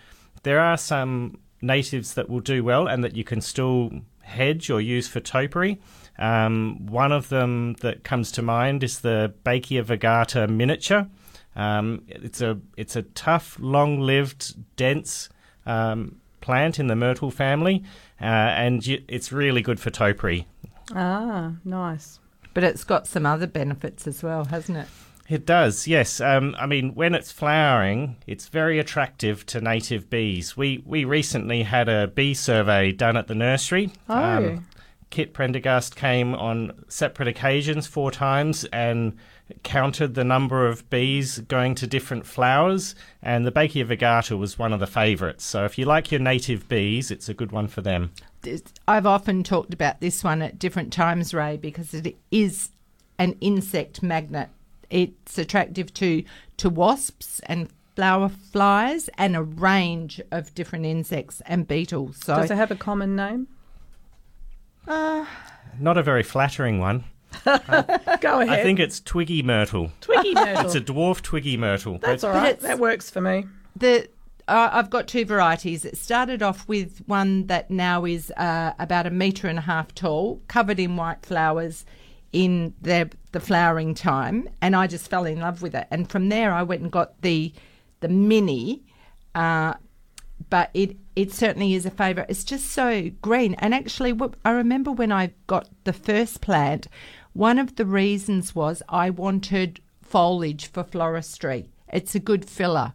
[0.43, 4.79] there are some natives that will do well and that you can still hedge or
[4.79, 5.79] use for topiary.
[6.21, 11.07] Um, one of them that comes to mind is the Baeckea virgata miniature.
[11.55, 15.29] Um, it's a it's a tough, long-lived, dense
[15.65, 17.83] um, plant in the myrtle family,
[18.21, 20.47] uh, and y- it's really good for topiary.
[20.95, 22.19] Ah, nice.
[22.53, 24.87] But it's got some other benefits as well, hasn't it?
[25.29, 26.19] It does, yes.
[26.19, 30.57] Um, I mean, when it's flowering, it's very attractive to native bees.
[30.57, 33.91] We we recently had a bee survey done at the nursery.
[34.09, 34.59] Oh.
[35.11, 39.15] Kit Prendergast came on separate occasions, four times, and
[39.63, 42.95] counted the number of bees going to different flowers.
[43.21, 45.45] And the Baeckea virgata was one of the favourites.
[45.45, 48.11] So if you like your native bees, it's a good one for them.
[48.87, 52.69] I've often talked about this one at different times, Ray, because it is
[53.19, 54.49] an insect magnet.
[54.89, 56.23] It's attractive to
[56.57, 62.17] to wasps and flower flies and a range of different insects and beetles.
[62.23, 63.47] So Does it have a common name?
[65.79, 67.03] Not a very flattering one.
[67.45, 67.51] Go
[68.41, 68.49] ahead.
[68.49, 69.91] I think it's Twiggy Myrtle.
[70.01, 70.65] Twiggy myrtle.
[70.65, 71.97] It's a dwarf Twiggy Myrtle.
[71.99, 72.49] That's but- all right.
[72.53, 73.45] it's- That works for me.
[73.75, 74.07] the
[74.47, 75.85] uh, I've got two varieties.
[75.85, 79.93] It started off with one that now is uh, about a metre and a half
[79.95, 81.85] tall, covered in white flowers
[82.33, 85.87] in the the flowering time, and I just fell in love with it.
[85.89, 87.53] And from there, I went and got the
[88.01, 88.83] the mini,
[89.35, 89.75] uh,
[90.51, 92.29] but it it certainly is a favourite.
[92.29, 94.13] It's just so green, and actually,
[94.45, 96.87] I remember when I got the first plant,
[97.33, 101.69] one of the reasons was I wanted foliage for floristry.
[101.91, 102.93] It's a good filler.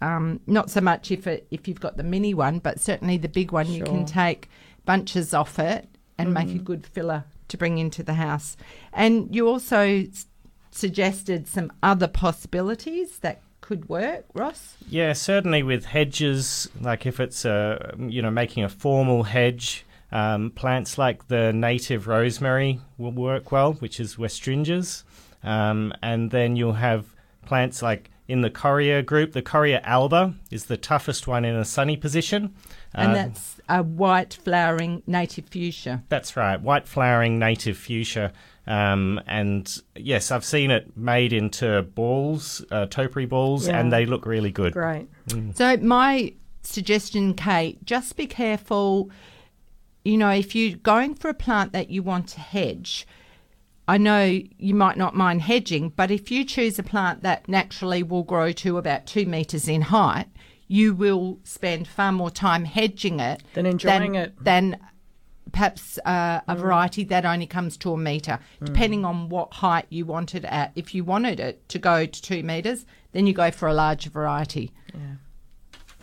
[0.00, 3.28] Um, not so much if it, if you've got the mini one, but certainly the
[3.28, 4.48] big one, you can take
[4.84, 5.88] bunches off it
[6.18, 8.56] and make a good filler to bring into the house.
[8.92, 10.26] And you also s-
[10.70, 14.76] suggested some other possibilities that could work, Ross.
[14.88, 20.50] Yeah, certainly with hedges, like if it's a you know making a formal hedge, Um,
[20.50, 25.02] plants like the native rosemary will work well, which is Westringias.
[25.42, 27.02] Um, and then you'll have
[27.44, 31.64] plants like in the Correa group, the Correa alba is the toughest one in a
[31.64, 32.54] sunny position.
[32.94, 36.02] And Uh, that's a white flowering native fuchsia.
[36.08, 38.32] that's right, white flowering native fuchsia.
[38.66, 43.78] Um, and yes, I've seen it made into balls, uh, topiary balls, Yeah.
[43.78, 44.72] and they look really good.
[44.72, 45.06] Great.
[45.54, 49.10] So my suggestion, Kate, just be careful.
[50.04, 53.06] You know, if you're going for a plant that you want to hedge,
[53.88, 54.24] I know
[54.58, 58.50] you might not mind hedging, but if you choose a plant that naturally will grow
[58.52, 60.26] to about two meters in height,
[60.66, 64.34] you will spend far more time hedging it Than enjoying it.
[64.42, 64.78] than
[65.56, 66.58] perhaps uh, a mm.
[66.58, 68.66] variety that only comes to a metre, mm.
[68.66, 70.70] depending on what height you want it at.
[70.76, 74.10] If you wanted it to go to two metres, then you go for a larger
[74.10, 74.70] variety.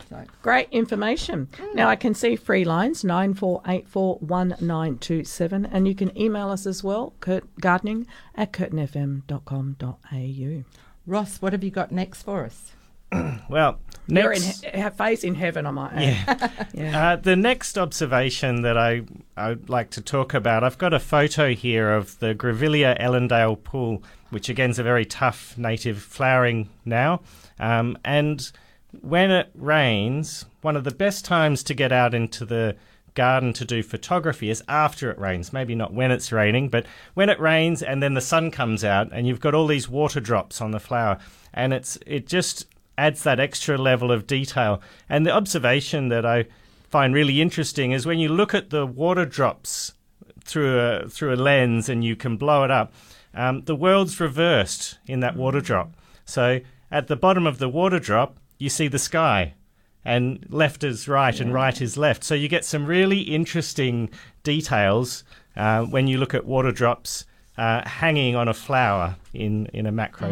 [0.10, 1.50] So, Great information.
[1.54, 1.76] Mm.
[1.76, 5.88] Now I can see free lines nine four eight four one nine two seven, and
[5.88, 7.14] you can email us as well.
[7.20, 10.64] Kurt, gardening at curtinfm.com.au.
[11.06, 12.72] Ross, what have you got next for us?
[13.50, 13.78] Well,
[14.08, 16.52] You're in next, he- have face in heaven, I might add.
[16.74, 16.94] Yeah.
[17.14, 19.04] Uh, the next observation that I
[19.38, 24.04] I'd like to talk about, I've got a photo here of the Grevillea Ellendale pool,
[24.30, 27.22] which again is a very tough native flowering now.
[27.60, 28.52] Um, and
[29.02, 32.76] when it rains, one of the best times to get out into the
[33.16, 35.54] garden to do photography is after it rains.
[35.54, 39.10] Maybe not when it's raining, but when it rains and then the sun comes out
[39.12, 41.18] and you've got all these water drops on the flower,
[41.54, 44.82] and it's it just adds that extra level of detail.
[45.10, 46.46] And the observation that I
[46.90, 49.94] find really interesting is when you look at the water drops
[50.46, 52.94] through a through a lens and you can blow it up,
[53.34, 55.96] um, the world's reversed in that water drop.
[56.26, 56.60] So
[56.92, 59.56] at the bottom of the water drop, you see the sky,
[60.06, 62.24] and left is right and right is left.
[62.24, 64.10] So you get some really interesting
[64.44, 65.24] details
[65.56, 67.26] uh, when you look at water drops
[67.58, 70.30] uh, hanging on a flower in in a macro.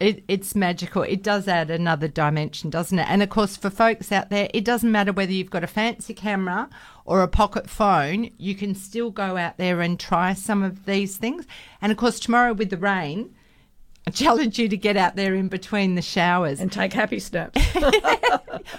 [0.00, 1.02] It, it's magical.
[1.02, 3.06] It does add another dimension, doesn't it?
[3.08, 6.14] And of course, for folks out there, it doesn't matter whether you've got a fancy
[6.14, 6.68] camera
[7.04, 11.16] or a pocket phone, you can still go out there and try some of these
[11.16, 11.46] things.
[11.80, 13.34] And of course, tomorrow with the rain,
[14.08, 16.60] I challenge you to get out there in between the showers.
[16.60, 17.60] And take happy snaps.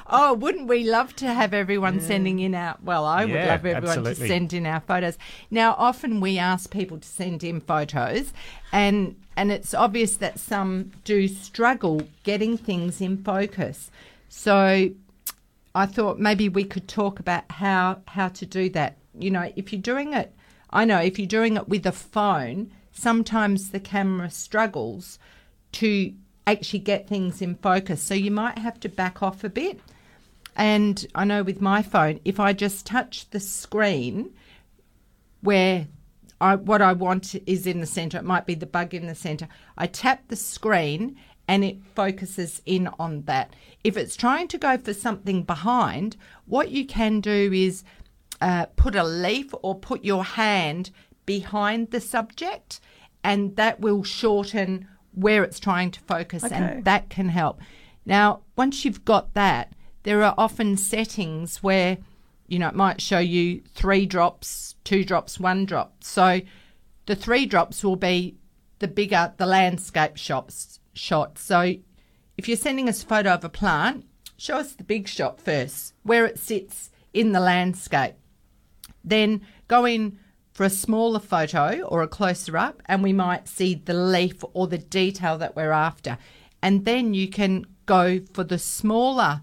[0.07, 2.77] Oh, wouldn't we love to have everyone sending in our?
[2.83, 4.15] Well, I would love everyone absolutely.
[4.15, 5.17] to send in our photos.
[5.49, 8.33] Now, often we ask people to send in photos,
[8.71, 13.89] and and it's obvious that some do struggle getting things in focus.
[14.27, 14.89] So,
[15.73, 18.97] I thought maybe we could talk about how how to do that.
[19.17, 20.33] You know, if you're doing it,
[20.71, 25.19] I know if you're doing it with a phone, sometimes the camera struggles
[25.73, 26.13] to
[26.45, 28.01] actually get things in focus.
[28.01, 29.79] So you might have to back off a bit.
[30.55, 34.33] And I know with my phone, if I just touch the screen
[35.41, 35.87] where
[36.41, 39.15] I, what I want is in the center, it might be the bug in the
[39.15, 39.47] center.
[39.77, 43.55] I tap the screen and it focuses in on that.
[43.83, 47.83] If it's trying to go for something behind, what you can do is
[48.41, 50.91] uh, put a leaf or put your hand
[51.29, 52.79] behind the subject,
[53.23, 56.55] and that will shorten where it's trying to focus, Okay.
[56.55, 57.61] and that can help.
[58.03, 61.99] Now, once you've got that, there are often settings where
[62.47, 66.03] you know it might show you three drops, two drops, one drop.
[66.03, 66.41] So
[67.05, 68.35] the three drops will be
[68.79, 71.37] the bigger the landscape shots shot.
[71.37, 71.75] So
[72.39, 74.03] if you're sending us a photo of a plant,
[74.35, 78.15] show us the big shot first, where it sits in the landscape.
[79.03, 80.17] Then go in
[80.59, 84.67] for a smaller photo or a closer up, and we might see the leaf or
[84.67, 86.17] the detail that we're after.
[86.61, 89.39] And then you can go for the smaller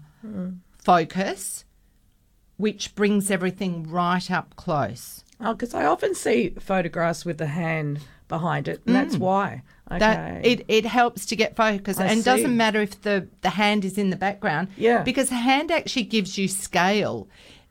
[0.77, 1.65] focus,
[2.57, 5.23] which brings everything right up close.
[5.41, 9.21] Oh, because I often see photographs with the hand behind it, and that's mm.
[9.21, 9.63] why.
[9.89, 9.97] Okay.
[9.97, 12.29] That it, it helps to get focus, I and it see.
[12.29, 14.67] doesn't matter if the the hand is in the background.
[14.77, 15.01] Yeah.
[15.01, 17.27] because the hand actually gives you scale.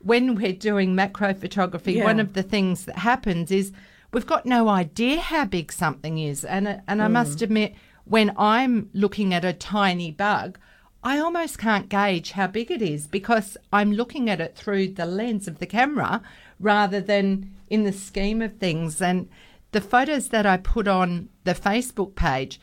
[0.06, 2.04] When we're doing macro photography, Yeah.
[2.04, 3.72] one of the things that happens is
[4.12, 7.42] we've got no idea how big something is, and uh, and I must mm.
[7.42, 10.58] admit, when I'm looking at a tiny bug.
[11.02, 15.06] I almost can't gauge how big it is because I'm looking at it through the
[15.06, 16.20] lens of the camera
[16.58, 19.00] rather than in the scheme of things.
[19.00, 19.28] And
[19.70, 22.60] the photos that I put on the Facebook page,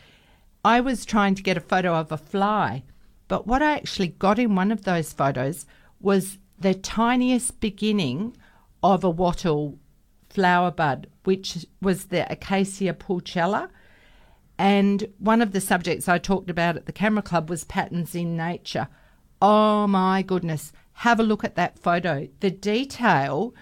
[0.65, 2.83] I was trying to get a photo of a fly,
[3.29, 5.65] but what I actually got in one of those photos
[6.01, 8.35] was the tiniest beginning
[8.81, 9.79] of a wattle
[10.29, 13.69] flower bud, which was the Acacia pulchella.
[14.57, 18.37] And one of the subjects I talked about at the Camera Club was patterns in
[18.37, 18.87] nature.
[19.41, 20.71] Oh my goodness.
[20.97, 22.27] Have a look at that photo.
[22.39, 23.53] The detail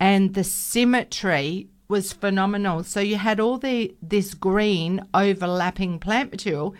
[0.00, 2.82] and the symmetry was phenomenal.
[2.84, 6.74] So you had all the this green overlapping plant material,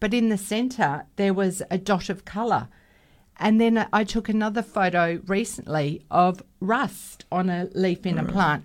[0.00, 2.68] but in the center there was a dot of color.
[3.38, 8.64] And then I took another photo recently of rust on a leaf in a plant,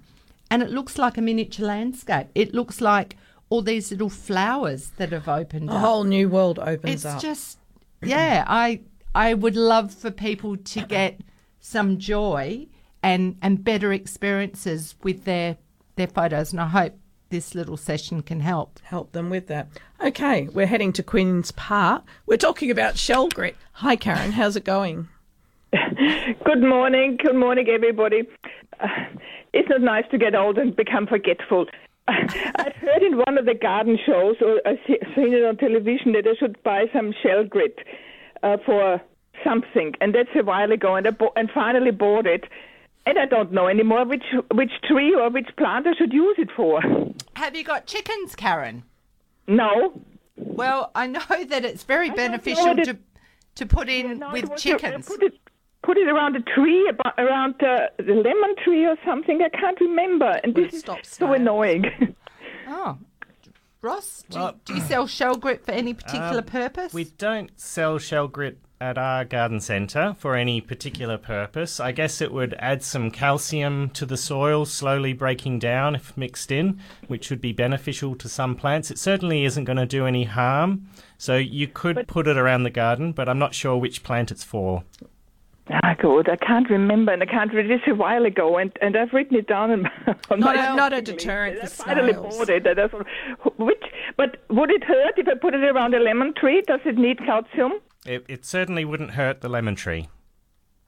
[0.52, 2.28] and it looks like a miniature landscape.
[2.36, 3.18] It looks like
[3.50, 5.76] all these little flowers that have opened up.
[5.76, 5.84] A up.
[5.84, 7.16] whole new world opens up.
[7.16, 7.22] It's up.
[7.22, 7.58] just,
[8.04, 8.44] yeah.
[8.48, 8.82] I
[9.16, 11.20] I would love for people to get
[11.60, 12.68] some joy
[13.02, 15.58] and and better experiences with their
[15.96, 16.99] their photos, and I hope
[17.30, 18.80] this little session can help.
[18.84, 19.68] help them with that.
[20.04, 22.04] Okay, we're heading to Queen's Park.
[22.26, 23.56] We're talking about shell grit.
[23.74, 24.34] Hi, Karen.
[24.34, 25.08] How's it going?
[25.72, 27.18] Good morning.
[27.24, 28.28] Good morning, everybody.
[28.80, 28.88] Uh,
[29.54, 31.66] isn't it nice to get old and become forgetful?
[32.08, 36.26] I've heard in one of the garden shows, or I've seen it on television, that
[36.28, 37.78] I should buy some shell grit
[38.42, 39.00] uh, for
[39.44, 42.46] something, and that's a while ago, and I bo- and finally bought it,
[43.10, 46.50] and I don't know anymore which which tree or which plant I should use it
[46.56, 46.82] for.
[47.36, 48.84] Have you got chickens, Karen?
[49.48, 50.02] No,
[50.36, 52.98] Well, I know that it's very know beneficial that- to
[53.56, 55.08] to put in no, it with was- chickens.
[55.08, 55.34] Put it
[55.82, 59.42] put it around a tree, about, around uh, the lemon tree or something.
[59.42, 61.40] I can't remember, and this it is stop so snails?
[61.42, 61.86] annoying.
[62.72, 63.00] Oh,
[63.82, 66.94] Ross, do, Well- do you sell shell grit for any particular Um, purpose?
[66.94, 71.80] We don't sell shell grit at our garden centre for any particular purpose.
[71.80, 76.52] I guess it would add some calcium to the soil, slowly breaking down if mixed
[76.52, 78.90] in, which would be beneficial to some plants.
[78.90, 80.88] It certainly isn't going to do any harm.
[81.18, 84.44] So you could put it around the garden, but I'm not sure which plant it's
[84.46, 84.84] for.
[85.72, 86.30] Ah, good.
[86.30, 89.38] I can't remember, and I can't read this a while ago, and, and I've written
[89.38, 89.86] it down on,
[90.32, 92.66] on Not my a, not a deterrent I for finally bought it.
[92.66, 92.80] and
[93.58, 93.84] which,
[94.18, 96.64] but would it hurt if I put it around a lemon tree?
[96.66, 97.74] Does it need calcium?
[98.06, 100.08] It, it certainly wouldn't hurt the lemon tree.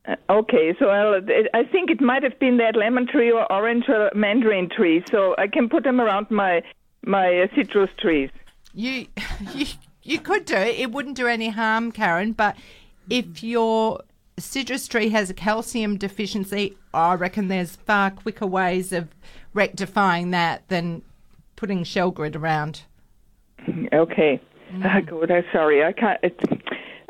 [0.08, 1.22] Uh, okay, so I'll,
[1.54, 5.36] I think it might have been that lemon tree or orange or mandarin tree, so
[5.38, 6.64] I can put them around my
[7.04, 8.30] my uh, citrus trees.
[8.74, 9.08] You,
[9.54, 9.66] you,
[10.04, 10.80] you could do it.
[10.80, 12.34] It wouldn't do any harm, Karen.
[12.34, 12.56] But
[13.10, 14.02] if your
[14.38, 19.10] citrus tree has a calcium deficiency, I reckon there's far quicker ways of
[19.54, 21.02] rectifying that than
[21.56, 22.84] putting shell grit around.
[23.94, 24.42] Okay.
[24.84, 25.30] Ah, good.
[25.30, 25.84] I'm sorry.
[25.84, 26.20] I can't.
[26.24, 26.40] It,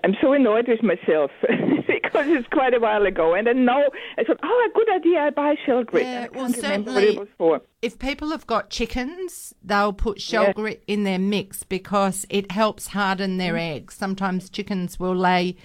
[0.03, 1.29] I'm so annoyed with myself
[1.87, 3.83] because it's quite a while ago, and then now
[4.17, 5.19] I thought, oh, a good idea.
[5.19, 6.03] I buy shell grit.
[6.05, 7.61] Yeah, I well, can't remember what certainly- it was for.
[7.81, 10.53] If people have got chickens, they'll put shell Yeah.
[10.53, 13.75] grit in their mix because it helps harden their Mm.
[13.75, 13.95] eggs.
[13.95, 15.55] Sometimes chickens will lay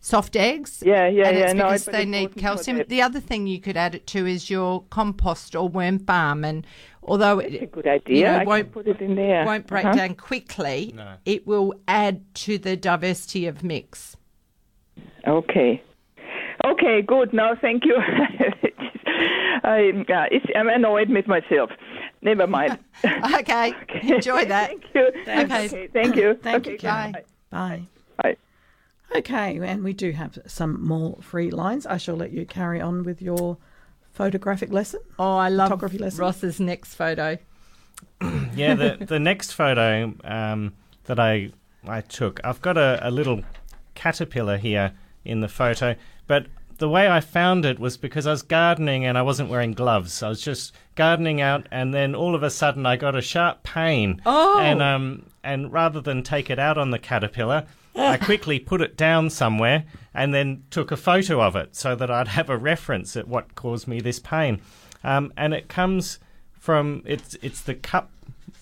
[0.00, 0.82] soft eggs.
[0.86, 2.82] Yeah, yeah, and yeah, It's because but they need calcium.
[2.86, 6.66] The other thing you could add it to is your compost or worm farm, and
[7.08, 8.16] although That's a it good idea.
[8.16, 9.44] you know, I won't can put it in there.
[9.44, 9.94] won't break Uh-huh.
[9.96, 11.14] down quickly, No.
[11.24, 14.16] it will add to the diversity of mix.
[15.26, 15.82] Okay.
[16.64, 17.32] Okay, good.
[17.32, 17.96] Now, thank you.
[19.64, 21.70] I, uh, it's, I'm annoyed with myself.
[22.22, 22.78] Never mind.
[23.38, 24.68] Okay, enjoy that.
[24.70, 25.10] thank you.
[25.24, 25.52] Thanks.
[25.72, 26.34] Okay, thank you.
[26.42, 27.12] Thank okay, you, bye.
[27.50, 27.82] Bye.
[28.20, 28.36] Bye.
[29.16, 31.86] Okay, and we do have some more free lines.
[31.86, 33.56] I shall let you carry on with your
[34.18, 35.00] photographic lesson.
[35.16, 36.20] Oh, I love Photography lesson.
[36.20, 37.38] Ross's next photo.
[38.54, 41.52] yeah, the the next photo um, that I
[41.86, 43.42] I took, I've got a, a little
[43.94, 44.92] caterpillar here
[45.24, 45.94] in the photo,
[46.26, 46.46] but
[46.78, 50.22] the way I found it was because I was gardening and I wasn't wearing gloves.
[50.22, 53.62] I was just gardening out, and then all of a sudden I got a sharp
[53.62, 54.20] pain.
[54.26, 54.58] Oh.
[54.58, 57.66] And um and rather than take it out on the caterpillar.
[57.98, 59.84] I quickly put it down somewhere
[60.14, 63.54] and then took a photo of it so that I'd have a reference at what
[63.54, 64.60] caused me this pain.
[65.04, 66.18] Um, and it comes
[66.52, 68.10] from it's it's the cup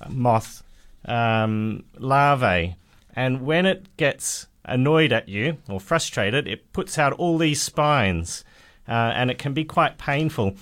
[0.08, 0.62] moth
[1.04, 2.76] um, larvae,
[3.14, 8.44] and when it gets annoyed at you or frustrated, it puts out all these spines,
[8.88, 10.54] uh, and it can be quite painful.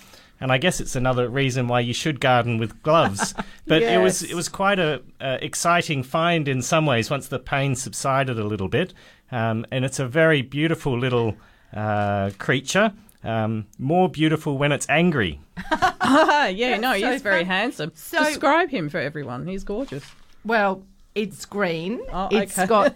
[0.45, 3.35] And I guess it's another reason why you should garden with gloves.
[3.67, 7.39] But it was it was quite a uh, exciting find in some ways once the
[7.39, 8.93] pain subsided a little bit,
[9.33, 11.35] um, and it's a very beautiful little
[11.73, 12.93] uh, creature.
[13.23, 15.41] Um, more beautiful when it's angry.
[15.73, 17.47] Ah, yeah, no, so he's very fun.
[17.47, 17.93] handsome.
[17.95, 19.47] So- Describe him for everyone.
[19.47, 20.05] He's gorgeous.
[20.45, 20.83] Well,
[21.15, 22.03] it's green.
[22.13, 22.67] Oh, It's okay.
[22.69, 22.95] got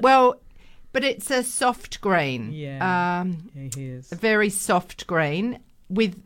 [0.00, 0.40] well,
[0.92, 2.52] but it's a soft green.
[2.52, 2.78] Yeah.
[3.22, 4.12] Um, Yeah, he is.
[4.12, 5.58] a very soft green
[5.88, 6.18] with a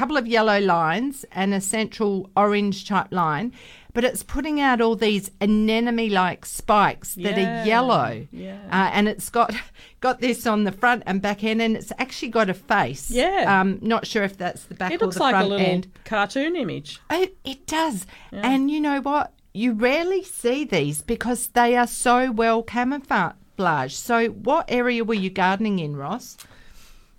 [0.00, 3.52] couple of yellow lines and a central orange type line,
[3.94, 8.26] but it's putting out all these anemone like spikes that Yeah, are yellow.
[8.30, 8.58] yeah.
[8.70, 9.54] Uh, and it's got
[10.06, 13.10] got this on the front and back end, and it's actually got a face.
[13.10, 13.60] Yeah.
[13.60, 15.86] Um, not sure if that's the back It or the like front a little end.
[16.04, 17.00] cartoon image.
[17.10, 18.06] It, it does.
[18.32, 19.32] And you know what?
[19.54, 23.94] You rarely see these because they are so well camouflaged.
[23.96, 26.36] So, what area were you gardening in, Ross?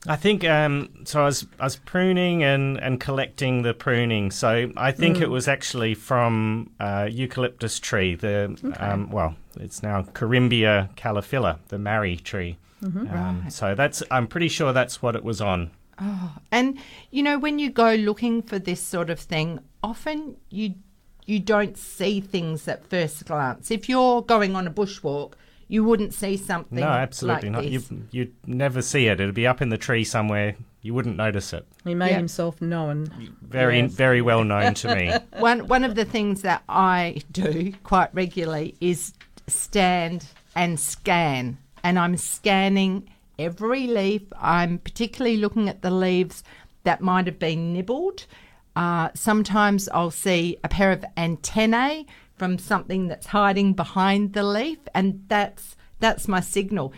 [0.07, 1.21] I think um, so.
[1.21, 4.31] I was I was pruning and, and collecting the pruning.
[4.31, 5.21] So I think Mm.
[5.21, 8.15] it was actually from uh, eucalyptus tree.
[8.15, 12.57] The um, well, it's now Corymbia calophylla, the Marri tree.
[12.83, 13.11] Mhm.
[13.13, 13.51] Um, Right.
[13.53, 15.71] So that's I'm pretty sure that's what it was on.
[15.99, 16.77] Oh, and
[17.11, 20.75] you know when you go looking for this sort of thing, often you
[21.25, 23.71] you don't see things at first glance.
[23.71, 25.33] If you're going on a bushwalk,
[25.67, 26.79] you wouldn't see something.
[26.79, 27.71] No, absolutely like not.
[27.71, 29.19] You, you'd never see it.
[29.19, 30.55] It'd be up in the tree somewhere.
[30.81, 31.65] You wouldn't notice it.
[31.83, 32.17] He made Yeah.
[32.17, 33.33] himself known.
[33.41, 33.91] Very Yes.
[33.93, 35.11] very well known to me.
[35.39, 39.13] one one of the things that I do quite regularly is
[39.47, 44.21] stand and scan, and I'm scanning every leaf.
[44.39, 46.43] I'm particularly looking at the leaves
[46.83, 48.25] that might have been nibbled.
[48.75, 52.05] Uh, sometimes I'll see a pair of antennae
[52.37, 56.93] from something that's hiding behind the leaf, and that's that's my signal.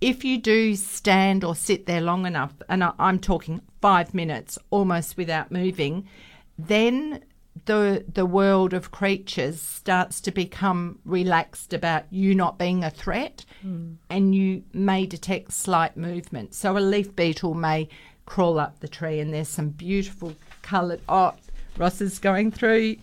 [0.00, 4.58] If you do stand or sit there long enough, and I, I'm talking five minutes
[4.70, 6.06] almost without moving,
[6.58, 7.24] then
[7.66, 13.44] the the world of creatures starts to become relaxed about you not being a threat
[13.62, 13.92] hmm.
[14.10, 17.88] and you may detect slight movement so a leaf beetle may
[18.26, 21.32] crawl up the tree and there's some beautiful coloured oh
[21.76, 22.96] ross is going through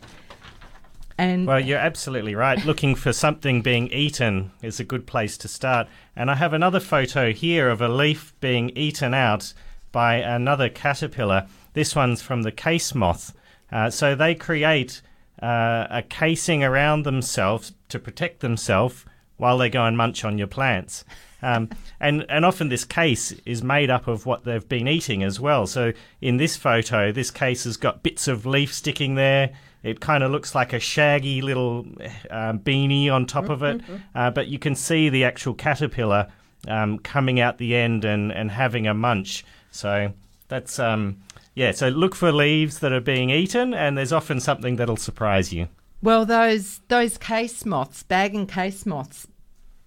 [1.21, 2.65] and Well, you're absolutely right.
[2.65, 5.87] Looking for something being eaten is a good place to start.
[6.15, 9.53] And I have another photo here of a leaf being eaten out
[9.91, 11.45] by another caterpillar.
[11.73, 13.35] This one's from the case moth.
[13.71, 15.03] Uh, so they create
[15.43, 19.05] uh, a casing around themselves to protect themselves
[19.37, 21.05] while they go and munch on your plants.
[21.43, 21.69] Um,
[21.99, 25.67] and, and often this case is made up of what they've been eating as well.
[25.67, 29.51] So in this photo, this case has got bits of leaf sticking there.
[29.83, 31.85] It kind of looks like a shaggy little
[32.29, 33.81] um, beanie on top of it,
[34.13, 36.27] uh, but you can see the actual caterpillar
[36.67, 39.43] um, coming out the end and, and having a munch.
[39.71, 40.13] So
[40.47, 41.17] that's um,
[41.55, 41.71] yeah.
[41.71, 45.67] So look for leaves that are being eaten, and there's often something that'll surprise you.
[46.03, 49.27] Well, those those case moths, bag and case moths,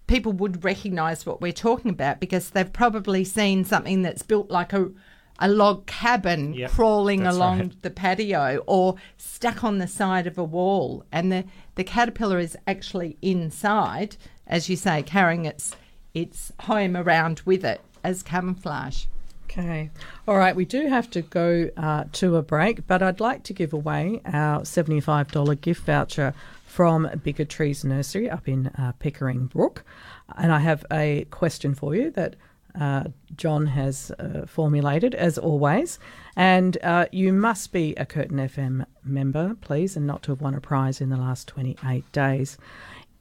[0.07, 4.73] people would recognise what we're talking about because they've probably seen something that's built like
[4.73, 4.91] a
[5.39, 7.83] a log cabin Yep, crawling along right.
[7.83, 12.57] the patio or stuck on the side of a wall, and the the caterpillar is
[12.67, 14.17] actually inside,
[14.47, 15.75] as you say, carrying its
[16.15, 19.07] its home around with it as camouflage.
[19.45, 19.91] Okay.
[20.27, 20.55] All right.
[20.57, 24.21] We do have to go uh, to a break, but I'd like to give away
[24.25, 26.35] our $75 gift voucher
[26.67, 29.85] from Bigger Trees Nursery up in uh, Pickering Brook.
[30.37, 32.35] And I have a question for you that
[32.79, 33.05] uh,
[33.37, 35.99] John has uh, formulated, as always.
[36.37, 40.55] And uh, you must be a Curtin FM member, please, and not to have won
[40.55, 42.59] a prize in the last 28 days.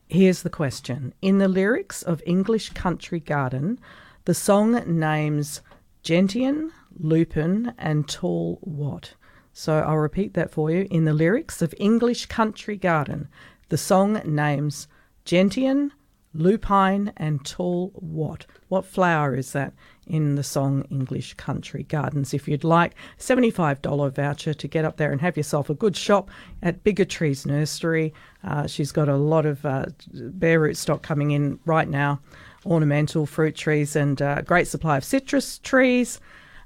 [0.08, 3.80] Here's the question In the lyrics of English Country Garden,
[4.26, 5.62] the song names
[6.04, 9.14] Gentian, Lupin, and Tall What?
[9.54, 10.88] So I'll repeat that for you.
[10.90, 13.28] In the lyrics of English Country Garden,
[13.70, 14.88] the song names
[15.26, 15.92] Gentian,
[16.34, 18.46] Lupine, and Tall What?
[18.74, 19.72] What flower is that
[20.08, 22.34] in the song English Country Gardens?
[22.34, 26.32] If you'd like, $75 voucher to get up there and have yourself a good shop
[26.64, 28.16] at Bigger Trees Nursery.
[28.44, 32.20] Uh, she's got a lot of uh, bare root stock coming in right now,
[32.66, 36.20] ornamental fruit trees, and uh, great supply of citrus trees.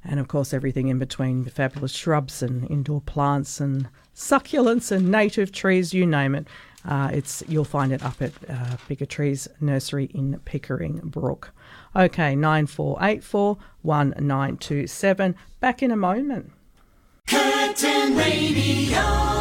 [0.06, 5.52] And of course, everything in between fabulous shrubs and indoor plants and succulents and native
[5.52, 6.48] trees, you name it.
[6.86, 11.52] Uh, it's you'll find it up at uh, Bigger Trees Nursery in Pickering Brook.
[11.96, 15.36] Okay, nine four eight four one nine two seven.
[15.60, 16.52] Back in a moment.
[17.28, 19.38] Curtin Radio.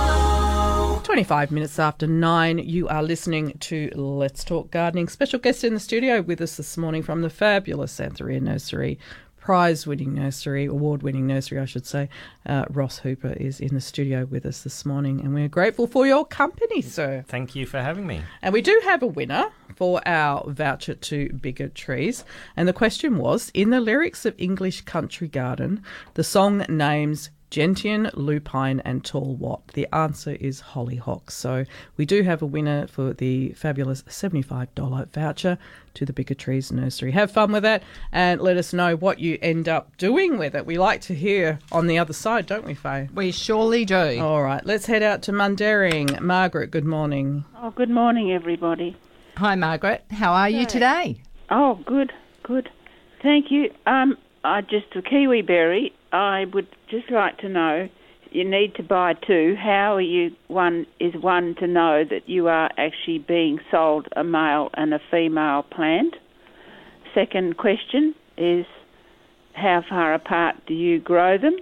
[1.02, 5.08] 25 minutes after nine, you are listening to Let's Talk Gardening.
[5.08, 8.98] Special guest in the studio with us this morning from the fabulous Zanthorrea Nursery,
[9.46, 12.08] prize winning nursery, award winning nursery, I should say.
[12.44, 16.04] Uh, Ross Hooper is in the studio with us this morning, and we're grateful for
[16.04, 17.24] your company, sir.
[17.28, 18.22] Thank you for having me.
[18.42, 22.24] And we do have a winner for our voucher to Bigger Trees.
[22.56, 25.80] And the question was In the lyrics of English Country Garden,
[26.14, 29.68] the song names Gentian, Lupine, and Tall What?
[29.68, 31.30] The answer is Hollyhock.
[31.30, 31.64] So
[31.96, 35.56] we do have a winner for the fabulous $75 voucher
[35.94, 37.12] to the Bigger Trees Nursery.
[37.12, 40.66] Have fun with that and let us know what you end up doing with it.
[40.66, 43.08] We like to hear on the other side, don't we, Faye?
[43.14, 44.20] We surely do.
[44.20, 46.20] All right, let's head out to Mundaring.
[46.20, 47.46] Margaret, good morning.
[47.56, 48.98] Oh, good morning, everybody.
[49.38, 50.04] Hi, Margaret.
[50.10, 51.22] How are you today?
[51.48, 52.12] Oh, good,
[52.42, 52.68] good.
[53.22, 53.72] Thank you.
[53.86, 55.94] Um, I just a kiwi berry.
[56.16, 57.88] I would just like to know.
[58.30, 59.54] You need to buy two.
[59.56, 60.34] How are you?
[60.48, 65.00] One is one to know that you are actually being sold a male and a
[65.10, 66.14] female plant.
[67.14, 68.66] Second question is,
[69.52, 71.56] how far apart do you grow them?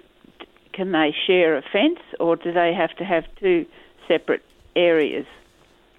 [0.73, 3.67] Can they share a fence, or do they have to have two
[4.09, 4.43] separate
[4.75, 5.27] areas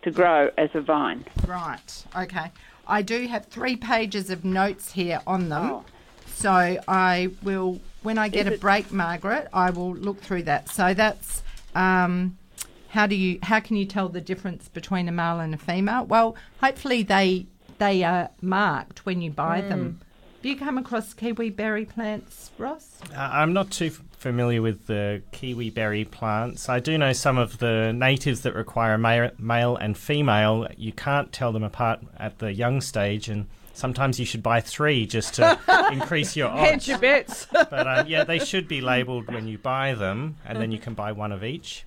[0.04, 1.26] to grow as a vine?
[1.48, 2.06] Right.
[2.18, 2.52] Okay.
[2.88, 5.72] I do have three pages of notes here on them.
[5.72, 5.86] Oh.
[6.28, 10.44] So I will, when I get Is a it- break, Margaret, I will look through
[10.44, 10.70] that.
[10.70, 12.38] So that's um,
[12.90, 16.06] how do you, how can you tell the difference between a male and a female?
[16.06, 20.00] Well, hopefully they they are marked when you buy them.
[20.42, 23.00] Do you come across kiwi berry plants, Ross?
[23.14, 26.70] Uh, I'm not too f- familiar with the kiwi berry plants.
[26.70, 30.68] I do know some of the natives that require ma- male and female.
[30.78, 35.06] You can't tell them apart at the young stage, and sometimes you should buy three
[35.06, 35.60] just to
[35.92, 36.70] increase your odds.
[36.70, 37.48] Hedge your bets.
[37.52, 40.94] But um, yeah, they should be labelled when you buy them, and then you can
[40.94, 41.86] buy one of each.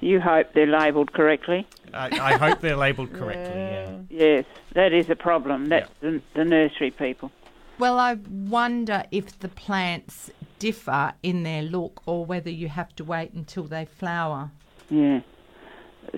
[0.00, 1.66] You hope they're labelled correctly.
[1.92, 3.60] I, I hope they're labelled correctly.
[3.60, 3.98] Yeah.
[4.10, 4.44] Yes,
[4.74, 5.66] that is a problem.
[5.66, 7.30] That's the, the nursery people.
[7.78, 13.04] Well, I wonder if the plants differ in their look or whether you have to
[13.04, 14.50] wait until they flower.
[14.88, 15.20] Yeah.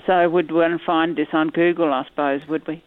[0.07, 2.83] So we would one find this on Google, I suppose, would we?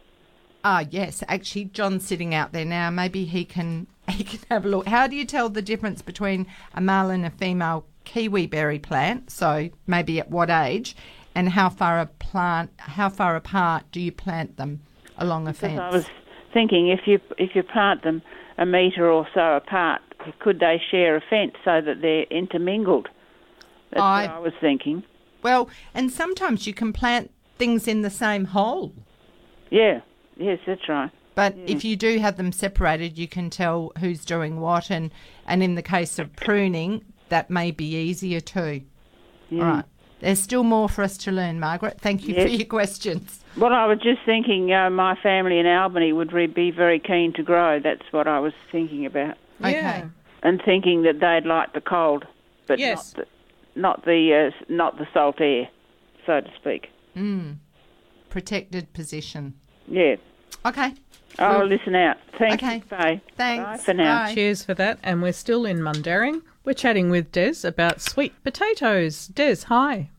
[0.63, 1.23] Ah, yes.
[1.27, 2.89] Actually, John's sitting out there now.
[2.89, 4.87] Maybe he can he can have a look.
[4.87, 9.31] How do you tell the difference between a male and a female kiwi berry plant?
[9.31, 10.95] So maybe at what age,
[11.35, 14.81] and how far a plant how far apart do you plant them
[15.17, 15.79] along a Because fence?
[15.79, 16.05] I was
[16.53, 18.21] thinking if you if you plant them
[18.57, 20.01] a metre or so apart,
[20.39, 23.07] could they share a fence so that they're intermingled?
[23.91, 25.03] That's I- what I was thinking.
[25.43, 28.93] Well, and sometimes you can plant things in the same hole.
[29.71, 30.01] Yeah.
[30.37, 31.11] Yes, that's right.
[31.35, 35.11] But if you do have them separated, you can tell who's doing what, and,
[35.47, 38.81] and in the case of pruning, that may be easier too.
[39.49, 39.63] Yeah.
[39.63, 39.85] All right.
[40.19, 41.99] There's still more for us to learn, Margaret.
[41.99, 43.43] Thank you for your questions.
[43.57, 47.33] Well, I was just thinking uh, my family in Albany would re- be very keen
[47.33, 47.79] to grow.
[47.79, 49.37] That's what I was thinking about.
[49.61, 50.03] Okay.
[50.43, 52.25] And thinking that they'd like the cold,
[52.67, 53.15] but Yes.
[53.15, 55.67] not the not the uh, not the salt air,
[56.25, 56.89] so to speak.
[57.15, 57.57] Mm.
[58.29, 59.55] Protected position.
[59.91, 60.15] Yeah.
[60.65, 60.93] Okay.
[61.39, 62.17] I'll Well- listen out.
[62.37, 62.81] Thank Okay.
[62.89, 63.21] Bye.
[63.37, 63.63] Thanks.
[63.65, 64.25] Bye for now.
[64.25, 64.33] Bye.
[64.33, 64.99] Cheers for that.
[65.03, 66.41] And we're still in Mundaring.
[66.63, 69.27] We're chatting with Des about sweet potatoes.
[69.27, 70.09] Des, hi.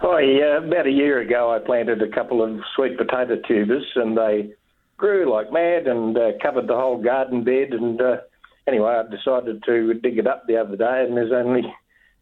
[0.00, 4.16] Hi, uh, about a year ago, I planted a couple of sweet potato tubers, and
[4.18, 4.52] they
[4.96, 7.72] grew like mad and uh, covered the whole garden bed.
[7.72, 8.16] And uh,
[8.66, 11.72] anyway, I decided to dig it up the other day, and there's only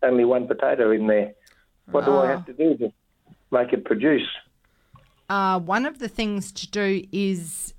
[0.02, 1.32] only one potato in there.
[1.90, 2.36] What do I Ah.
[2.36, 2.92] have to do to
[3.50, 4.26] make it produce?
[5.30, 7.72] Uh, one of the things to do is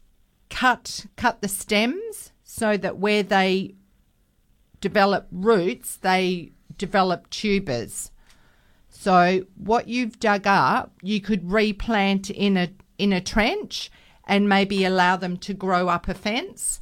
[0.49, 3.75] cut cut the stems so that where they
[4.79, 8.09] develop roots, they develop tubers.
[8.87, 13.91] So what you've dug up, you could replant in a in a trench
[14.25, 16.79] and maybe allow them to grow up a fence.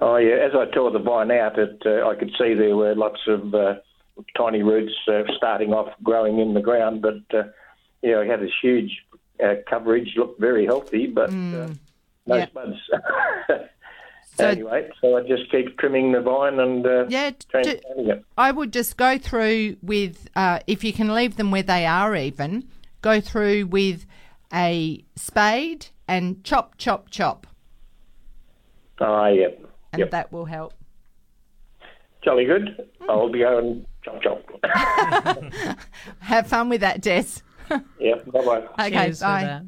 [0.00, 2.96] Oh yeah, as I tore the vine out, it, uh, I could see there were
[2.96, 3.74] lots of uh,
[4.36, 7.44] tiny roots uh, starting off growing in the ground, but uh,
[8.02, 8.90] yeah, I had this huge
[9.42, 11.68] uh, coverage, looked very healthy, but uh,
[12.26, 12.46] no Yeah.
[12.46, 12.76] spuds.
[14.38, 18.24] anyway, so I just keep trimming the vine and uh, Yeah, d- transplanting it.
[18.38, 22.14] I would just go through with, uh, if you can leave them where they are,
[22.16, 22.68] even
[23.02, 24.06] go through with
[24.52, 27.46] a spade and chop, chop, chop,
[29.00, 29.48] Oh yeah,
[29.92, 30.10] and yep.
[30.12, 30.74] that will help.
[32.22, 32.88] jolly good.
[33.08, 34.44] I'll be going chop chop.
[36.20, 37.40] Have fun with that, Des.
[37.98, 38.62] Yeah, bye bye.
[38.78, 39.42] Okay, Cheers for bye.
[39.42, 39.64] that.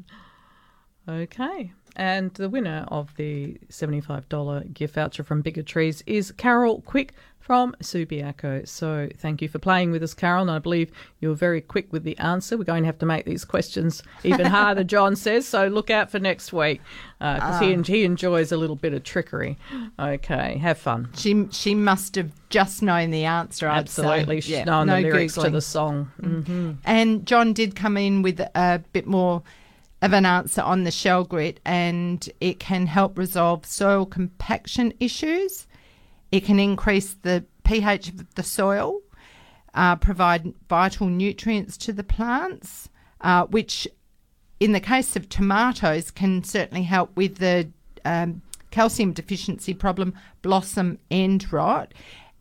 [1.07, 1.73] Okay.
[1.95, 7.75] And the winner of the $75 gift voucher from Bigger Trees is Carol Quick from
[7.79, 8.67] Subiaco.
[8.67, 10.41] So thank you for playing with us, Carol.
[10.41, 12.57] And I believe you were very quick with the answer.
[12.57, 15.47] We're going to have to make these questions even harder, John says.
[15.47, 16.81] So look out for next week
[17.19, 17.83] because he, Ah.
[17.83, 19.57] he enjoys a little bit of trickery.
[19.99, 20.57] Okay.
[20.57, 21.09] Have fun.
[21.15, 23.69] She she must have just known the answer.
[23.69, 24.03] I'd say.
[24.03, 24.41] Absolutely.
[24.41, 26.11] She's Yeah, known no the lyrics to the song.
[26.19, 29.43] hmm And John did come in with a bit more
[30.05, 35.65] of an answer on the shell grit, and it can help resolve soil compaction issues.
[36.31, 39.01] It can increase the pH of the soil,
[39.73, 42.89] uh, provide vital nutrients to the plants,
[43.21, 43.87] uh, which,
[44.59, 47.67] in the case of tomatoes, can certainly help with the
[48.05, 50.13] um, calcium deficiency problem,
[50.43, 51.93] blossom end rot,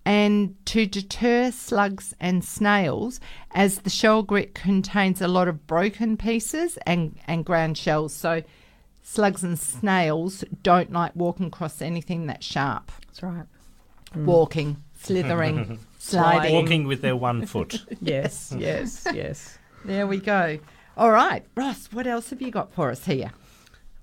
[0.05, 3.21] and to deter slugs and snails,
[3.53, 8.13] as the shell grit contains a lot of broken pieces and, and ground shells.
[8.13, 8.43] So,
[9.03, 12.93] slugs and snails don't like walking across anything that's sharp.
[13.07, 13.47] That's right.
[14.15, 14.25] Mm.
[14.27, 16.55] Walking, slithering, sliding.
[16.55, 17.83] Walking with their one foot.
[18.01, 19.59] Yes, yes, yes.
[19.85, 20.59] There we go.
[20.97, 23.33] All right, Ross, what else have you got for us here?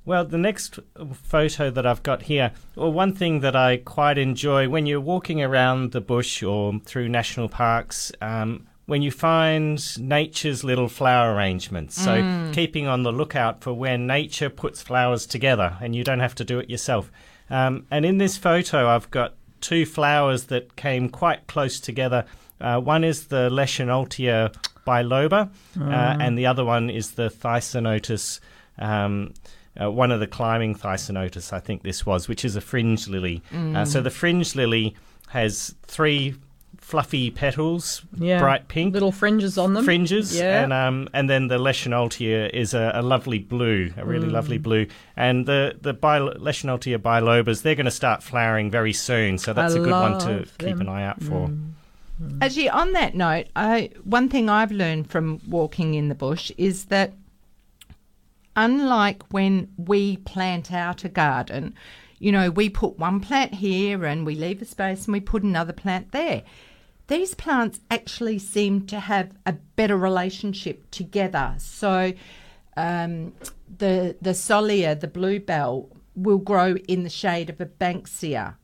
[0.03, 0.79] Well, the next
[1.13, 5.43] photo that I've got here, well, one thing that I quite enjoy when you're walking
[5.43, 12.01] around the bush or through national parks, um, when you find nature's little flower arrangements.
[12.01, 12.51] So, Mm.
[12.53, 16.43] keeping on the lookout for when nature puts flowers together and you don't have to
[16.43, 17.11] do it yourself.
[17.49, 22.25] Um, and in this photo, I've got two flowers that came quite close together.
[22.59, 24.51] Uh, one is the Leschenaultia
[24.85, 25.49] biloba,
[25.79, 26.17] uh, Ah.
[26.19, 28.39] and the other one is the Thysanotus.
[28.79, 29.33] Um,
[29.79, 33.41] uh, one of the climbing Thysanotus, I think this was, which is a fringe lily.
[33.51, 33.87] Uh, Mm.
[33.87, 34.95] so the fringe lily
[35.29, 36.35] has three
[36.77, 38.39] fluffy petals, Yeah.
[38.39, 39.85] bright pink, little fringes on them.
[39.85, 40.63] fringes, Yeah.
[40.63, 44.31] and um, and then the Leschenaultia is a, a lovely blue, a really Mm.
[44.33, 49.37] lovely blue, and the the Bil- Leschenaultia bilobas they're going to start flowering very soon,
[49.37, 51.49] so that's I a good one to love keep an eye out for.
[52.41, 56.85] Actually, on that note, I one thing I've learned from walking in the bush is
[56.85, 57.13] that
[58.55, 61.75] unlike when we plant out a garden,
[62.19, 65.43] you know, we put one plant here and we leave a space and we put
[65.43, 66.43] another plant there.
[67.07, 71.55] These plants actually seem to have a better relationship together.
[71.57, 72.13] So,
[72.77, 73.33] um,
[73.77, 78.55] the the Sollya, the bluebell, will grow in the shade of a banksia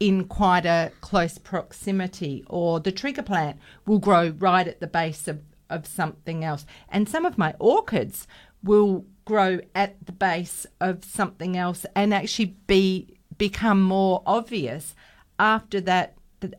[0.00, 5.28] in quite a close proximity, or the trigger plant will grow right at the base
[5.28, 5.40] of,
[5.70, 6.66] of something else.
[6.88, 8.26] And some of my orchids
[8.62, 14.94] will grow at the base of something else and actually be become more obvious
[15.38, 16.52] after that the,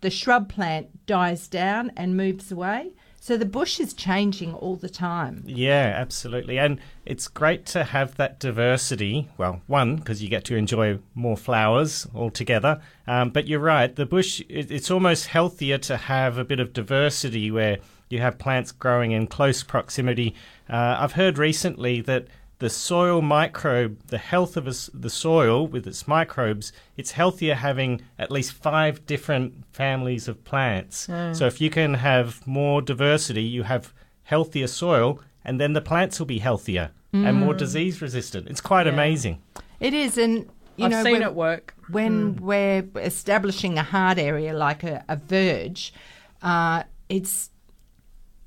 [0.00, 2.92] the shrub plant dies down and moves away.
[3.20, 5.42] So the bush is changing all the time.
[5.46, 6.60] Yeah, absolutely.
[6.60, 9.28] And it's great to have that diversity.
[9.36, 12.80] Well, one, because you get to enjoy more flowers altogether.
[13.08, 16.72] Um, but you're right, the bush, it, it's almost healthier to have a bit of
[16.72, 17.78] diversity where
[18.08, 20.34] you have plants growing in close proximity.
[20.68, 22.26] Uh, I've heard recently that
[22.58, 28.00] the soil microbe, the health of us, the soil with its microbes, it's healthier having
[28.18, 31.06] at least five different families of plants.
[31.08, 31.32] Yeah.
[31.32, 33.92] So if you can have more diversity, you have
[34.22, 37.58] healthier soil, and then the plants will be healthier and more Mm.
[37.58, 38.46] disease resistant.
[38.48, 38.92] It's quite Yeah.
[38.92, 39.40] amazing.
[39.80, 40.46] It is, and
[40.76, 41.74] you I've know, seen when- it work.
[41.90, 45.94] When we're establishing a hard area like a, a verge,
[46.42, 47.50] uh, it's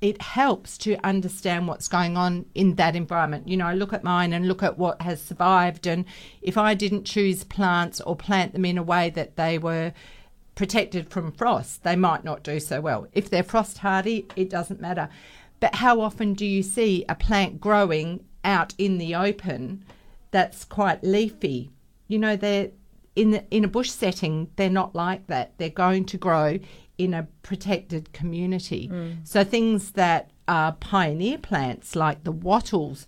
[0.00, 3.48] it helps to understand what's going on in that environment.
[3.48, 6.04] You know, I look at mine and look at what has survived, and
[6.40, 9.92] if I didn't choose plants or plant them in a way that they were
[10.54, 13.06] protected from frost, they might not do so well.
[13.12, 15.08] If they're frost hardy, it doesn't matter.
[15.60, 19.84] But how often do you see a plant growing out in the open
[20.30, 21.70] that's quite leafy?
[22.08, 22.70] You know, they're
[23.16, 25.52] in the, in a bush setting, they're not like that.
[25.58, 26.58] They're going to grow
[27.00, 28.88] in a protected community.
[28.92, 29.26] Mm.
[29.26, 33.06] So things that are pioneer plants like the wattles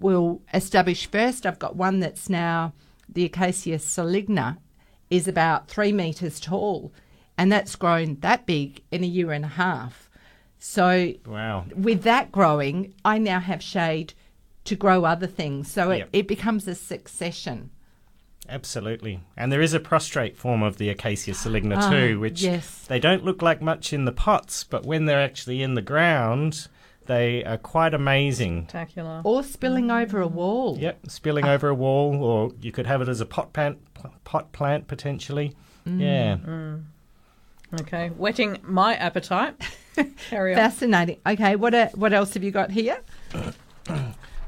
[0.00, 1.46] will establish first.
[1.46, 2.72] I've got one that's now
[3.08, 4.58] the Acacia saligna
[5.08, 6.92] is about three meters tall,
[7.38, 10.10] and that's grown that big in a year and a half.
[10.58, 11.64] So Wow.
[11.76, 14.14] with that growing, I now have shade
[14.64, 15.70] to grow other things.
[15.70, 16.08] So it, Yep.
[16.12, 17.70] it becomes a succession.
[18.48, 19.20] Absolutely.
[19.36, 22.84] And there is a prostrate form of the Acacia saligna Ah, too, which yes.
[22.88, 26.68] they don't look like much in the pots, but when they're actually in the ground,
[27.06, 28.62] they are quite amazing.
[28.62, 29.20] Spectacular.
[29.24, 30.78] Or spilling over a wall.
[30.78, 33.78] Yep, spilling over a wall, or you could have it as a pot plant,
[34.24, 35.54] pot plant potentially.
[35.84, 36.36] Yeah.
[36.36, 36.84] Mm.
[37.80, 39.54] Okay, whetting my appetite.
[40.30, 40.58] Carry on.
[40.58, 41.18] Fascinating.
[41.26, 42.98] Okay, what uh, what else have you got here?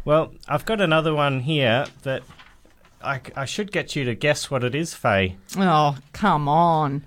[0.04, 2.22] Well, I've got another one here that
[3.02, 5.36] I, I should get you to guess what it is, Faye.
[5.56, 7.04] Oh, come on.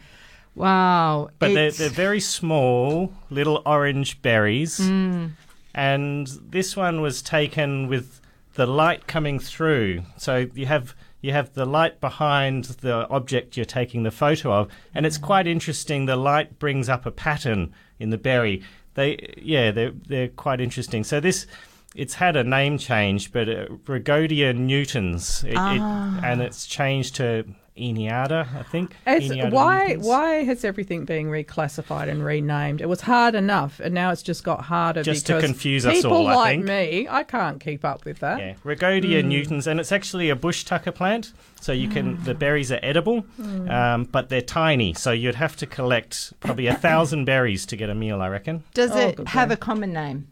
[0.56, 1.30] Wow.
[1.40, 4.80] But they're, they're very small, little orange berries.
[4.80, 5.32] Mm.
[5.74, 8.22] And this one was taken with
[8.56, 10.04] the light coming through.
[10.18, 14.70] So you have you have the light behind the object you're taking the photo of,
[14.94, 16.06] and it's quite interesting.
[16.06, 18.62] The light brings up a pattern in the berry.
[18.94, 21.04] They yeah, they're they're quite interesting.
[21.04, 21.48] So this
[21.96, 25.74] it's had a name change, but uh, Rhagodia nutans, it, Ah.
[26.20, 27.46] it, and it's changed to
[27.76, 28.96] Einadia, I think.
[29.08, 30.04] It's, Einadia why nutans.
[30.06, 32.82] why has everything been reclassified and renamed?
[32.82, 35.96] It was hard enough, and now it's just got harder Just to because confuse us
[35.96, 36.66] people all, I like think.
[36.66, 38.38] me, I can't keep up with that.
[38.40, 39.32] Yeah, Rhagodia Mm.
[39.32, 41.34] nutans, and it's actually a bush tucker plant.
[41.62, 43.72] So you can the berries are edible, Mm.
[43.72, 44.94] um, but they're tiny.
[44.94, 48.64] So you'd have to collect probably a thousand berries to get a meal, I reckon.
[48.76, 49.54] Does Oh, it have boy.
[49.54, 50.28] a common name?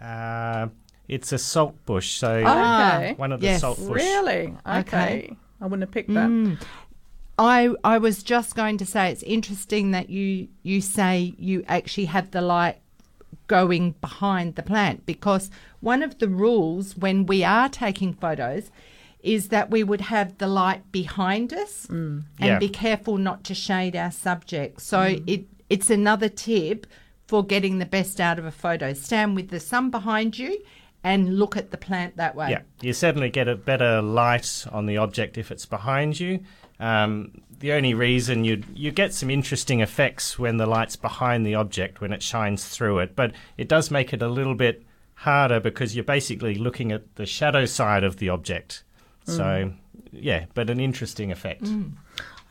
[0.00, 0.68] Uh,
[1.08, 3.14] it's a salt bush, so Okay.
[3.16, 3.60] one of the Yes.
[3.60, 4.02] salt bush.
[4.02, 4.54] Really?
[4.66, 4.78] Okay.
[4.80, 5.36] Okay.
[5.60, 6.28] I wouldn't have picked that.
[6.28, 6.58] Mm.
[7.38, 12.06] I I was just going to say it's interesting that you you say you actually
[12.06, 12.78] have the light
[13.48, 15.50] going behind the plant because
[15.80, 18.70] one of the rules when we are taking photos
[19.22, 22.58] is that we would have the light behind us and Yeah.
[22.58, 24.80] be careful not to shade our subject.
[24.80, 26.86] So it it's another tip
[27.26, 28.92] for getting the best out of a photo.
[28.92, 30.62] Stand with the sun behind you
[31.02, 32.50] and look at the plant that way.
[32.50, 36.40] Yeah, you certainly get a better light on the object if it's behind you.
[36.80, 41.54] Um, the only reason you you get some interesting effects when the light's behind the
[41.54, 44.84] object when it shines through it, but it does make it a little bit
[45.14, 48.82] harder because you're basically looking at the shadow side of the object.
[49.26, 49.72] So,
[50.12, 51.66] yeah, but an interesting effect.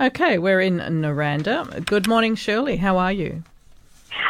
[0.01, 1.85] Okay, we're in Noranda.
[1.85, 2.77] Good morning, Shirley.
[2.77, 3.43] How are you?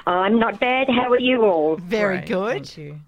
[0.06, 0.88] I'm not bad.
[0.90, 1.78] How are you all?
[1.78, 2.52] Very Great, good.
[2.52, 3.00] Thank you.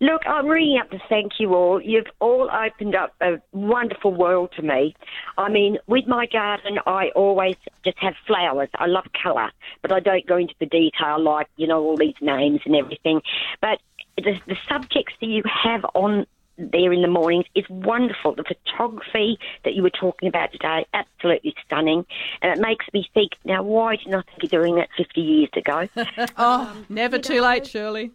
[0.00, 1.80] Look, I'm ringing up to thank you all.
[1.80, 4.94] You've all opened up a wonderful world to me.
[5.38, 8.68] I mean, with my garden, I always just have flowers.
[8.74, 9.50] I love colour,
[9.82, 13.22] but I don't go into the detail like, you know, all these names and everything.
[13.60, 13.78] But
[14.16, 16.26] the, the subjects that you have on
[16.56, 18.34] there in the mornings is wonderful.
[18.34, 22.06] The photography that you were talking about today, absolutely stunning.
[22.42, 25.50] And it makes me think, now, why didn't I think of doing that 50 years
[25.56, 25.88] ago?
[26.36, 28.10] Oh, um, never too late, Shirley.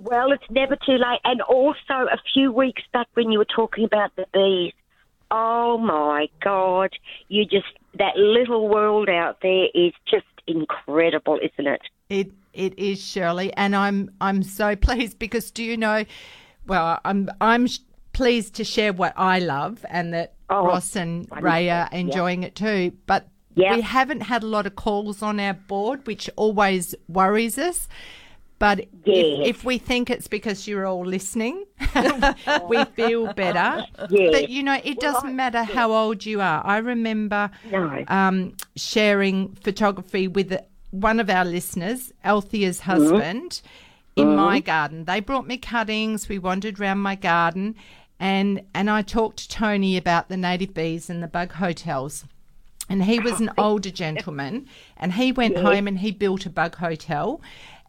[0.00, 1.20] Well, it's never too late.
[1.24, 4.72] And also, a few weeks back when you were talking about the bees,
[5.30, 6.90] oh my God,
[7.28, 7.66] you just,
[7.98, 11.82] that little world out there is just incredible, isn't it?
[12.08, 16.04] It it is Shirley, and I'm I'm so pleased because do you know?
[16.66, 17.66] Well, I'm I'm
[18.12, 22.54] pleased to share what I love, and that Oh, Ross and Ray are enjoying it
[22.56, 22.92] too.
[23.06, 23.76] But Yeah.
[23.76, 27.88] we haven't had a lot of calls on our board, which always worries us.
[28.58, 28.88] But Yes.
[29.06, 31.64] if, if we think it's because you're all listening,
[32.68, 33.84] we feel better.
[34.10, 34.32] Yes.
[34.32, 36.60] But you know, it doesn't matter how old you are.
[36.66, 38.04] I remember No.
[38.08, 40.56] um, sharing photography with
[40.90, 43.16] one of our listeners, Althea's Mm-hmm.
[44.20, 45.04] Husband, in my garden.
[45.04, 46.28] They brought me cuttings.
[46.28, 47.74] We wandered around my garden,
[48.18, 52.24] and and I talked to Tony about the native bees and the bug hotels.
[52.88, 54.66] And he was an older gentleman,
[54.96, 57.40] and he went home and he built a bug hotel,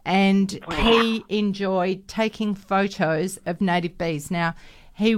[0.06, 4.30] and he enjoyed taking photos of native bees.
[4.30, 4.53] Now,
[4.94, 5.18] he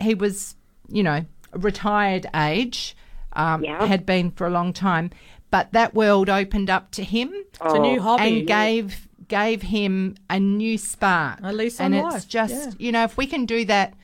[0.00, 0.54] he was,
[0.88, 2.96] you know, retired age,
[3.34, 3.84] um, Yeah.
[3.86, 5.10] had been for a long time,
[5.50, 7.32] but that world opened up to him
[7.64, 8.22] It's a new hobby.
[8.38, 11.38] and gave gave him a new spark.
[11.42, 12.72] A lease and on it's life, just yeah.
[12.78, 13.94] you know if we can do that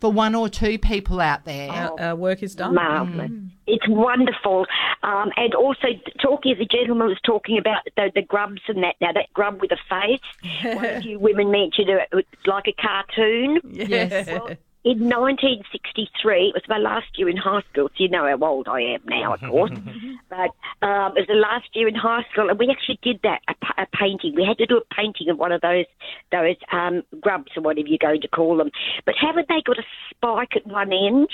[0.00, 1.70] for one or two people out there.
[1.70, 2.74] Our, our work is done.
[2.74, 3.30] Marvellous.
[3.66, 4.66] It's wonderful.
[5.02, 5.88] Um, and also,
[6.20, 8.96] talking as the gentleman was talking about the, the grubs and that.
[9.00, 12.72] Now, that grub with a face, one of you women mentioned it, it's like a
[12.72, 13.60] cartoon.
[13.70, 14.26] Yes.
[14.26, 14.50] Well,
[14.82, 18.66] in 1963, it was my last year in high school, so you know how old
[18.66, 19.72] I am now, of course.
[20.30, 20.50] but
[20.86, 23.82] um, it was the last year in high school, and we actually did that a,
[23.82, 24.34] a painting.
[24.34, 25.84] We had to do a painting of one of those
[26.32, 28.70] those um, grubs or whatever you're going to call them.
[29.04, 31.28] But haven't they got a spike at one end?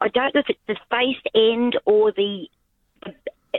[0.00, 2.48] I don't know if it's the face end or the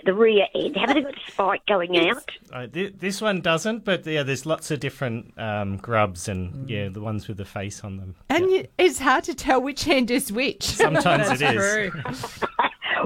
[0.05, 0.75] the rear end.
[0.77, 2.29] Haven't they got a spike going out?
[2.51, 6.89] Uh, th- this one doesn't, but yeah, there's lots of different um, grubs and yeah,
[6.89, 8.15] the ones with the face on them.
[8.29, 10.63] And you, it's hard to tell which end is which.
[10.63, 12.43] Sometimes it is.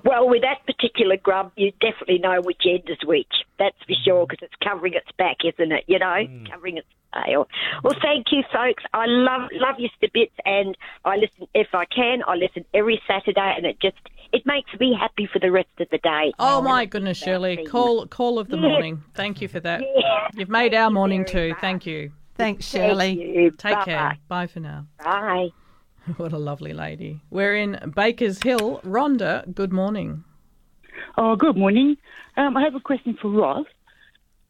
[0.06, 3.32] Well, with that particular grub, you definitely know which end is which.
[3.58, 5.86] That's for sure, because it's covering its back, isn't it?
[5.88, 7.48] You know, covering its tail.
[7.84, 8.84] Well, thank you, folks.
[8.94, 12.22] I love love you to bits, and I listen if I can.
[12.28, 13.98] I listen every Saturday, and it just
[14.34, 16.34] it makes me happy for the rest of the day.
[16.40, 17.66] Oh my goodness, Shirley!
[17.66, 18.62] Call call of the Yeah.
[18.70, 19.04] morning.
[19.14, 19.82] Thank you for that.
[19.82, 20.28] Yeah.
[20.34, 21.50] You've made our morning too.
[21.50, 21.60] much.
[21.62, 22.12] Thank you.
[22.36, 23.12] Thanks, Thank Shirley.
[23.12, 23.52] you.
[23.52, 23.86] Take Bye-bye.
[23.86, 24.18] care.
[24.28, 24.88] Bye for now.
[25.04, 25.50] Bye.
[26.18, 27.22] What a lovely lady.
[27.30, 28.82] We're in Baker's Hill.
[28.84, 30.26] Rhonda, good morning.
[31.18, 31.96] Oh, good morning.
[32.36, 33.66] Um, I have a question for Ross.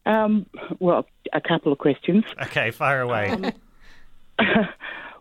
[0.04, 0.46] Um,
[0.80, 2.24] well, a couple of questions.
[2.42, 3.52] Okay, fire away.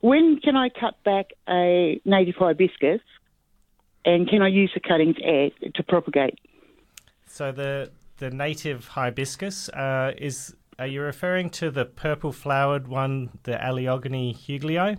[0.01, 2.99] When can I cut back a native hibiscus,
[4.05, 6.39] and can I use the cuttings as, to propagate?
[7.27, 10.55] so the the native hibiscus uh, is.
[10.79, 14.97] Are you referring to the purple flowered one, the Alyogyne huegelii?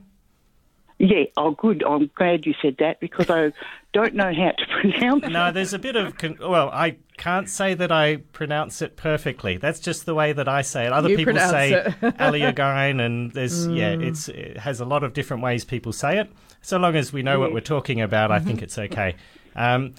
[1.00, 1.82] Yeah, oh, good.
[1.82, 3.52] I'm glad you said that because I
[3.92, 6.16] don't know how to pronounce No, there's a bit of.
[6.16, 9.56] Con- well, I can't say that I pronounce it perfectly.
[9.56, 10.92] That's just the way that I say it.
[10.92, 11.86] Other You people say it.
[12.18, 14.06] Alyogyne, and there's yeah, Mm.
[14.06, 16.30] it's it has a lot of different ways people say it.
[16.64, 19.16] So long as we know what we're talking about, I think it's okay.
[19.54, 19.92] Um,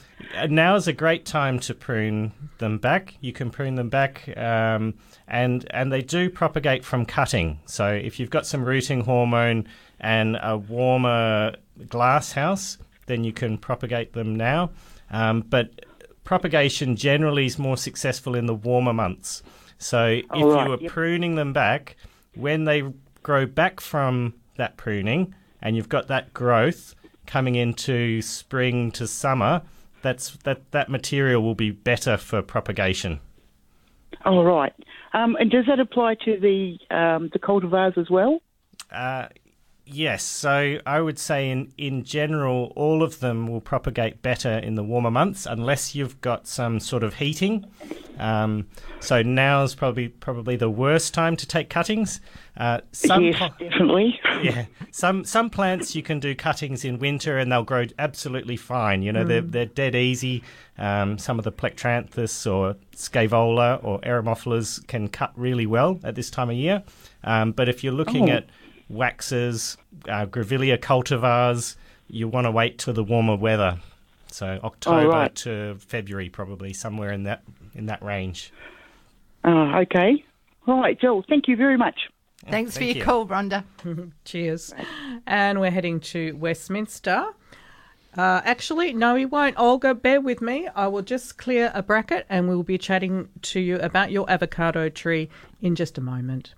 [0.49, 3.15] now is a great time to prune them back.
[3.21, 4.95] You can prune them back, um,
[5.27, 7.59] and and they do propagate from cutting.
[7.65, 9.67] So if you've got some rooting hormone
[9.99, 11.55] and a warmer
[11.87, 14.71] glass house, then you can propagate them now.
[15.11, 15.85] Um, but
[16.23, 19.43] propagation generally is more successful in the warmer months.
[19.77, 20.91] So if right, you were yep.
[20.91, 21.95] pruning them back,
[22.33, 22.81] when they
[23.21, 25.35] grow back from that pruning
[25.65, 26.93] and you've got that growth,
[27.25, 29.63] coming into spring to summer,
[30.03, 33.19] that's that that material will be better for propagation.
[34.23, 34.73] All right.
[35.13, 38.41] Um, and does that apply to the um, the cultivars as well?
[38.91, 39.27] Uh,
[39.85, 40.23] yes.
[40.23, 44.83] So I would say in in general, all of them will propagate better in the
[44.83, 47.65] warmer months, unless you've got some sort of heating.
[48.17, 48.67] Um,
[49.01, 52.21] so is probably probably the worst time to take cuttings.
[52.57, 54.19] Uh, some yes, definitely.
[54.41, 59.01] yeah, some some plants you can do cuttings in winter and they'll grow absolutely fine.
[59.03, 59.51] You know, they're Mm.
[59.51, 60.43] they're dead easy.
[60.77, 66.29] Um, some of the Plectranthus or Scaevola or Eremophilas can cut really well at this
[66.29, 66.83] time of year.
[67.23, 68.33] Um, but if you're looking Oh.
[68.35, 68.45] at
[68.89, 71.75] waxes, uh, Grevillea cultivars,
[72.07, 73.79] you want to wait till the warmer weather.
[74.27, 75.35] So October right.
[75.35, 77.43] to February, probably somewhere in that
[77.73, 78.51] in that range.
[79.43, 80.23] Oh, okay.
[80.67, 81.23] All right, Joel.
[81.27, 81.95] Thank you very much.
[82.49, 83.03] Thanks for your you.
[83.03, 83.63] call, Rhonda.
[84.25, 84.73] Cheers.
[85.25, 87.27] And we're heading to Westminster.
[88.17, 89.57] Uh, actually, no, we won't.
[89.57, 90.67] Olga, bear with me.
[90.75, 94.89] I will just clear a bracket and we'll be chatting to you about your avocado
[94.89, 95.29] tree
[95.61, 96.53] in just a moment.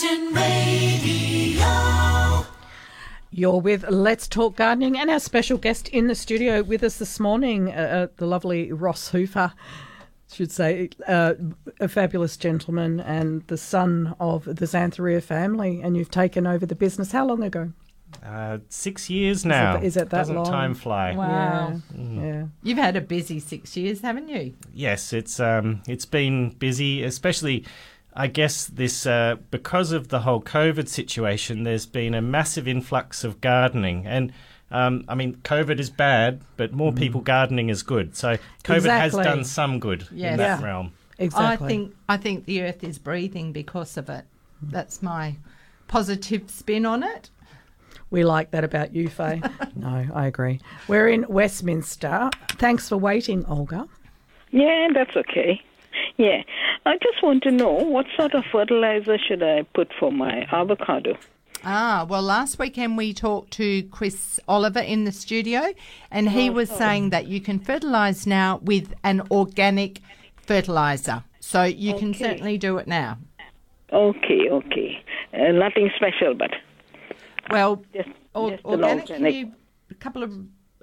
[0.00, 1.60] Curtin Radio.
[3.30, 7.20] You're with Let's Talk Gardening and our special guest in the studio with us this
[7.20, 9.52] morning, uh, uh, the lovely Ross Hooper,
[10.32, 11.34] should say, uh,
[11.80, 15.82] a fabulous gentleman and the son of the Zanthorrea family.
[15.82, 17.70] And you've taken over the business how long ago?
[18.24, 19.76] Uh, six years now.
[19.76, 20.46] Is it that Doesn't long?
[20.46, 21.14] time fly?
[21.14, 21.74] Wow.
[21.94, 22.22] Mm.
[22.22, 22.46] Yeah.
[22.62, 24.54] You've had a busy six years, haven't you?
[24.72, 27.66] Yes, it's um, it's been busy, especially.
[28.14, 31.62] I guess this uh, because of the whole COVID situation.
[31.62, 34.32] There's been a massive influx of gardening, and
[34.70, 38.16] um, I mean, COVID is bad, but more people gardening is good.
[38.16, 39.18] So COVID Exactly.
[39.24, 40.32] has done some good Yes.
[40.32, 40.64] in that Yeah.
[40.66, 40.92] realm.
[41.18, 41.66] Exactly.
[41.66, 44.24] I think I think the earth is breathing because of it.
[44.62, 45.36] That's my
[45.88, 47.30] positive spin on it.
[48.10, 49.40] We like that about you, Faye.
[49.76, 50.60] no, I agree.
[50.88, 52.30] We're in Westminster.
[52.52, 53.86] Thanks for waiting, Olga.
[54.50, 55.60] Yeah, that's okay.
[56.16, 56.42] Yeah,
[56.86, 61.16] I just want to know what sort of fertilizer should I put for my avocado?
[61.62, 65.72] Ah, well, last weekend we talked to Chris Oliver in the studio,
[66.10, 70.00] and he was saying that you can fertilise now with an organic
[70.36, 71.22] fertiliser.
[71.40, 73.18] So you can certainly do it now.
[73.92, 75.04] Okay, okay.
[75.34, 76.50] Uh, nothing special, but
[77.50, 79.34] Well, just, or, just organic, organic.
[79.34, 79.52] you,
[79.90, 80.32] a couple of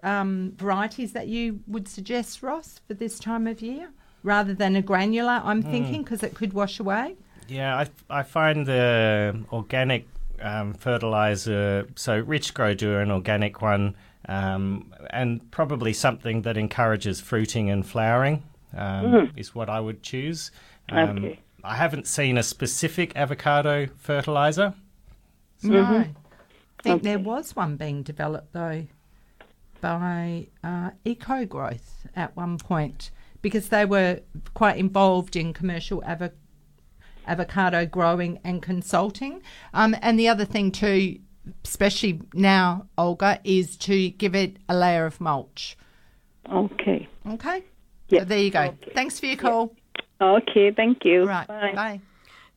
[0.03, 3.89] um, varieties that you would suggest, Ross, for this time of year?
[4.23, 5.71] Rather than a granular, I'm Hmm.
[5.71, 7.15] thinking, because it could wash away.
[7.47, 7.77] Yeah,
[8.09, 10.07] I, I find the organic
[10.41, 13.95] um, fertilizer, so Richgro do an organic one,
[14.27, 18.43] um, and probably something that encourages fruiting and flowering
[18.75, 19.31] um, Mm.
[19.37, 20.51] is what I would choose.
[20.89, 21.39] Um, Okay.
[21.63, 24.73] I haven't seen a specific avocado fertilizer.
[25.63, 25.83] No.
[25.83, 25.93] Mm-hmm.
[26.79, 28.85] I think there was one being developed though
[29.81, 33.09] by uh, Eco Growth at one point
[33.47, 34.19] because they were
[34.55, 36.33] quite involved in commercial avo-
[37.25, 39.41] avocado growing and consulting.
[39.73, 41.19] Um, and the other thing too,
[41.63, 45.77] especially now, Olga, is to give it a layer of mulch.
[46.51, 47.07] Okay.
[47.25, 47.63] Okay.
[48.09, 48.77] So there you go.
[48.93, 49.73] Thanks for your call.
[50.19, 51.23] Okay, thank you.
[51.23, 51.47] Right.
[51.47, 52.01] Bye.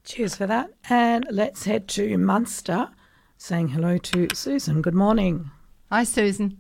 [0.03, 0.71] Cheers for that.
[0.89, 2.89] And let's head to Munster,
[3.37, 4.83] saying hello to Susan.
[4.83, 5.53] Good morning.
[5.93, 6.59] Hi, Susan.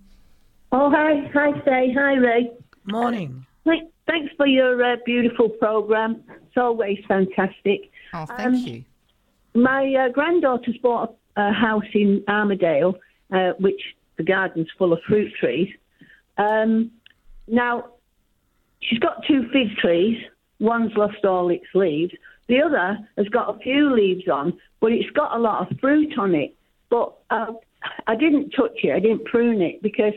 [0.71, 1.93] Oh, hi, hi, Faye.
[1.97, 2.51] Hi, Ray.
[2.85, 3.47] Morning.
[3.71, 6.25] Thank, thanks for your uh, beautiful program.
[6.29, 7.93] It's always fantastic.
[8.13, 8.85] Oh, thank Um, you.
[9.55, 12.97] My uh, granddaughter's bought a, a house in Armadale,
[13.33, 13.81] uh, which
[14.17, 15.73] the garden's full of fruit trees.
[16.37, 16.91] Um,
[17.47, 17.91] now,
[18.81, 20.19] she's got two fig trees.
[20.59, 22.13] One's lost all its leaves.
[22.49, 26.19] The other has got a few leaves on, but it's got a lot of fruit
[26.19, 26.57] on it.
[26.89, 27.53] But uh,
[28.09, 28.91] I didn't touch it.
[28.91, 30.15] I didn't prune it because.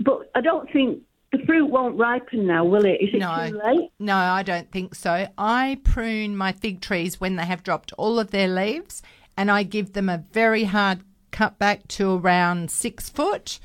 [0.00, 1.00] But I don't think
[1.32, 3.00] the fruit won't ripen now, will it?
[3.00, 3.90] Is it no, too late?
[3.98, 5.26] No, I don't think so.
[5.38, 9.02] I prune my fig trees when they have dropped all of their leaves,
[9.36, 11.00] and I give them a very hard
[11.30, 13.58] cut back to around six foot,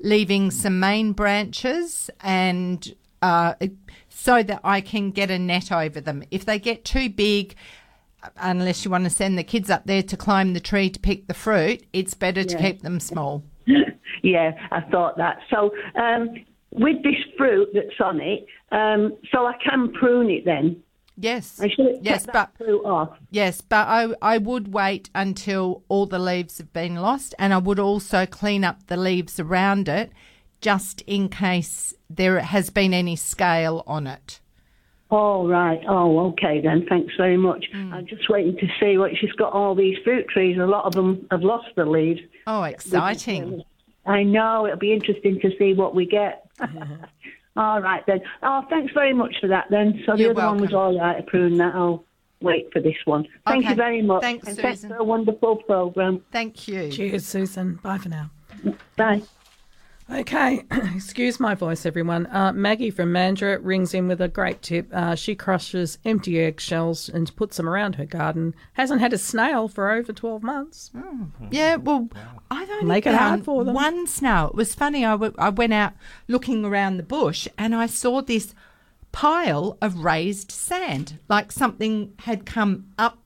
[0.00, 2.92] leaving some main branches and
[3.22, 3.54] uh,
[4.08, 6.24] so that I can get a net over them.
[6.32, 7.54] If they get too big,
[8.36, 11.28] unless you want to send the kids up there to climb the tree to pick
[11.28, 13.44] the fruit, it's better to keep them small.
[14.24, 15.38] yeah, I thought that.
[15.50, 16.34] So um,
[16.72, 20.82] with this fruit that's on it, um, so I can prune it then.
[21.16, 21.60] Yes.
[21.60, 23.10] I should Yes, cut that fruit off.
[23.30, 27.58] Yes, but I I would wait until all the leaves have been lost, and I
[27.58, 30.10] would also clean up the leaves around it,
[30.60, 34.40] just in case there has been any scale on it.
[35.10, 35.80] Oh right.
[35.86, 36.86] Oh okay then.
[36.88, 37.66] Thanks very much.
[37.74, 37.92] Mm.
[37.92, 39.52] I'm just waiting to see what she's got.
[39.52, 40.56] All these fruit trees.
[40.58, 42.20] A lot of them have lost the leaves.
[42.46, 43.62] Oh, exciting!
[44.06, 46.48] I know it'll be interesting to see what we get.
[46.58, 47.04] Mm-hmm.
[47.56, 48.20] all right then.
[48.42, 50.02] Oh, thanks very much for that then.
[50.06, 51.74] So the You're other one was all right, a prune that.
[51.74, 52.04] I'll
[52.40, 53.26] wait for this one.
[53.46, 53.70] Thank Okay.
[53.70, 54.22] you very much.
[54.22, 54.90] Thanks, and thanks Susan.
[54.96, 56.22] for a wonderful program.
[56.32, 56.90] Thank you.
[56.90, 57.76] Cheers, Susan.
[57.76, 58.30] Bye for now.
[58.96, 59.22] Bye.
[60.12, 60.64] Okay,
[60.94, 62.26] excuse my voice, everyone.
[62.26, 64.88] Uh, Maggie from Mandurah rings in with a great tip.
[64.92, 68.54] Uh, she crushes empty eggshells and puts them around her garden.
[68.74, 70.90] Hasn't had a snail for over 12 months.
[71.50, 72.08] Yeah, well,
[72.50, 73.74] I've only Make it hard for them.
[73.74, 74.48] one snail.
[74.48, 75.04] It was funny.
[75.04, 75.94] I, w- I went out
[76.28, 78.54] looking around the bush and I saw this
[79.12, 83.18] pile of raised sand, like something had come up.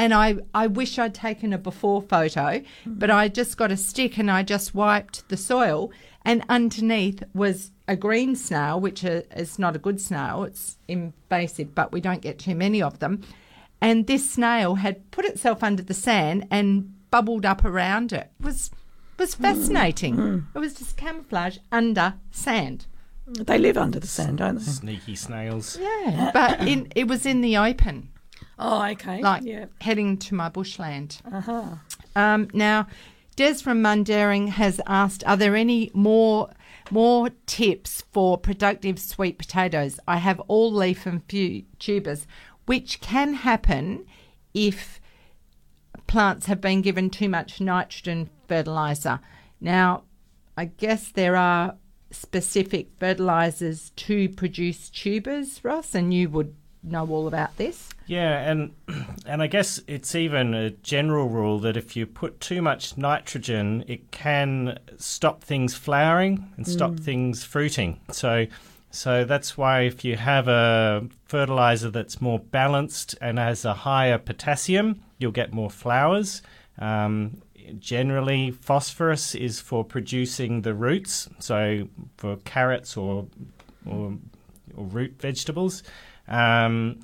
[0.00, 3.18] And I, I wish I'd taken a before photo, but mm-hmm.
[3.18, 5.92] I just got a stick and I just wiped the soil.
[6.24, 10.44] And underneath was a green snail, which uh, is not a good snail.
[10.44, 13.20] It's invasive, but we don't get too many of them.
[13.82, 18.30] And this snail had put itself under the sand and bubbled up around it.
[18.40, 18.70] It was
[19.18, 19.42] was mm.
[19.42, 20.16] fascinating.
[20.16, 20.46] Mm.
[20.54, 22.86] It was just camouflage under sand.
[23.26, 24.62] They live under the sand, don't they?
[24.62, 25.78] Sneaky snails.
[25.78, 28.09] Yeah, but in, it was in the open.
[28.60, 29.22] Oh, okay.
[29.22, 29.66] Like yeah.
[29.80, 31.20] heading to my bushland.
[31.32, 31.76] Uh-huh.
[32.14, 32.86] Um, now,
[33.36, 36.50] Des from Mundaring has asked, are there any more
[36.90, 39.98] more tips for productive sweet potatoes?
[40.06, 42.26] I have all leaf and few tubers,
[42.66, 44.04] which can happen
[44.52, 45.00] if
[46.06, 49.20] plants have been given too much nitrogen fertilizer.
[49.60, 50.02] Now,
[50.56, 51.76] I guess there are
[52.10, 57.90] specific fertilizers to produce tubers, Ross, and you would know all about this.
[58.10, 58.72] Yeah, and
[59.26, 63.84] and I guess it's even a general rule that if you put too much nitrogen,
[63.86, 67.00] it can stop things flowering and stop Mm.
[67.04, 68.00] things fruiting.
[68.10, 68.46] So
[68.90, 74.18] so that's why if you have a fertilizer that's more balanced and has a higher
[74.18, 76.42] potassium, you'll get more flowers.
[76.80, 77.40] Um,
[77.78, 83.28] generally, phosphorus is for producing the roots, so for carrots or
[83.86, 84.18] or,
[84.76, 85.84] or root vegetables.
[86.26, 86.98] Um,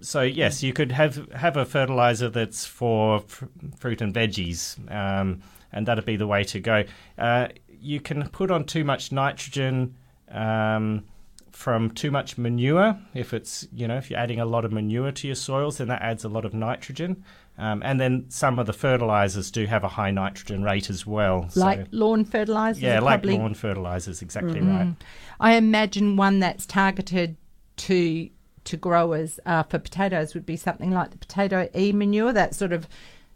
[0.00, 3.46] so yes, you could have have a fertilizer that's for fr-
[3.76, 5.40] fruit and veggies, um,
[5.72, 6.84] and that'd be the way to go.
[7.16, 7.48] Uh,
[7.80, 9.94] you can put on too much nitrogen
[10.30, 11.04] um,
[11.52, 12.98] from too much manure.
[13.14, 15.88] If it's you know if you're adding a lot of manure to your soils, then
[15.88, 17.24] that adds a lot of nitrogen.
[17.60, 21.48] Um, and then some of the fertilizers do have a high nitrogen rate as well.
[21.50, 22.80] so- Like lawn fertilizers?
[22.80, 24.68] yeah, like probably- lawn fertilizers, exactly Mm.
[24.78, 24.94] right.
[25.40, 27.36] I imagine one that's targeted
[27.78, 28.28] to
[28.64, 32.32] to growers uh, for potatoes would be something like the potato e manure.
[32.32, 32.88] That sort of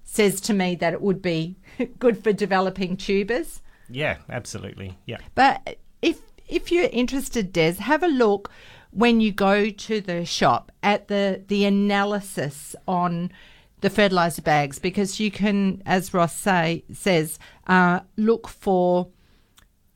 [0.04, 1.56] says to me that it would be
[1.98, 3.60] good for developing tubers.
[3.88, 4.98] Yeah, absolutely.
[5.06, 5.18] Yeah.
[5.34, 8.50] But if if you're interested, Des, have a look
[8.90, 13.32] when you go to the shop at the the analysis on
[13.80, 19.08] the fertilizer bags because you can, as Ross say says, uh, look for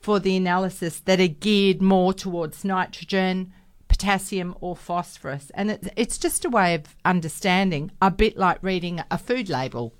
[0.00, 3.52] for the analysis that are geared more towards nitrogen,
[3.96, 9.00] potassium, or phosphorus, and it's it's just a way of understanding, a bit like reading
[9.10, 9.92] a food label.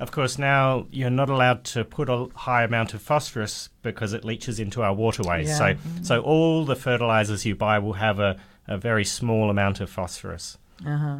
[0.00, 4.24] Of course, now you're not allowed to put a high amount of phosphorus because it
[4.24, 5.48] leaches into our waterways.
[5.48, 5.56] Yeah.
[5.56, 6.06] So, Mhm.
[6.06, 8.36] so all the fertilizers you buy will have a,
[8.68, 10.56] a very small amount of phosphorus.
[10.86, 11.18] Uh-huh.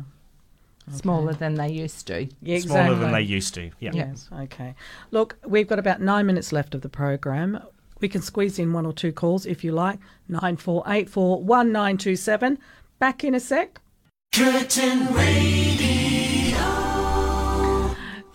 [0.93, 2.29] Smaller than they used to.
[2.41, 3.71] Yeah, Smaller than they used to.
[3.81, 3.91] Yeah.
[3.93, 4.29] Yes.
[4.33, 4.75] Okay.
[5.11, 7.61] Look, we've got about nine minutes left of the program.
[8.01, 9.99] We can squeeze in one or two calls if you like.
[10.29, 12.59] Nine four eight four one nine two seven.
[12.99, 13.81] Back in a sec.
[14.33, 15.59] Curtin Radio.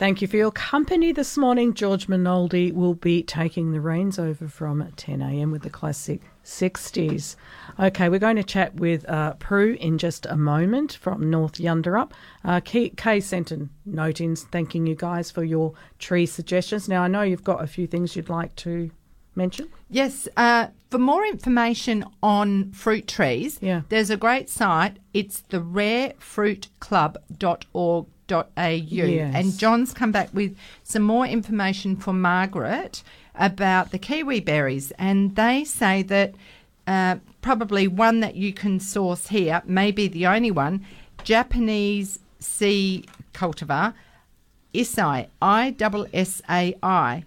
[0.03, 1.73] Thank you for your company this morning.
[1.73, 5.51] George Minoldi will be taking the reins over from 10 a.m.
[5.51, 7.35] with the classic 60s.
[7.79, 12.11] Okay, we're going to chat with uh, Prue in just a moment from North Yunderup.
[12.43, 16.89] Uh, Kay, Kay sent a note in thanking you guys for your tree suggestions.
[16.89, 18.89] Now, I know you've got a few things you'd like to
[19.35, 19.67] mention.
[19.89, 23.81] Yes, uh, for more information on fruit trees, Yeah.
[23.89, 24.97] there's a great site.
[25.13, 28.07] It's the rarefruitclub.org.au.
[28.65, 29.35] Yes.
[29.35, 33.03] And John's come back with some more information for Margaret
[33.35, 34.91] about the kiwi berries.
[34.97, 36.33] And they say that
[36.87, 40.85] uh, probably one that you can source here, maybe the only one,
[41.23, 43.93] Japanese sea cultivar,
[44.73, 47.23] Issai, I S S A I.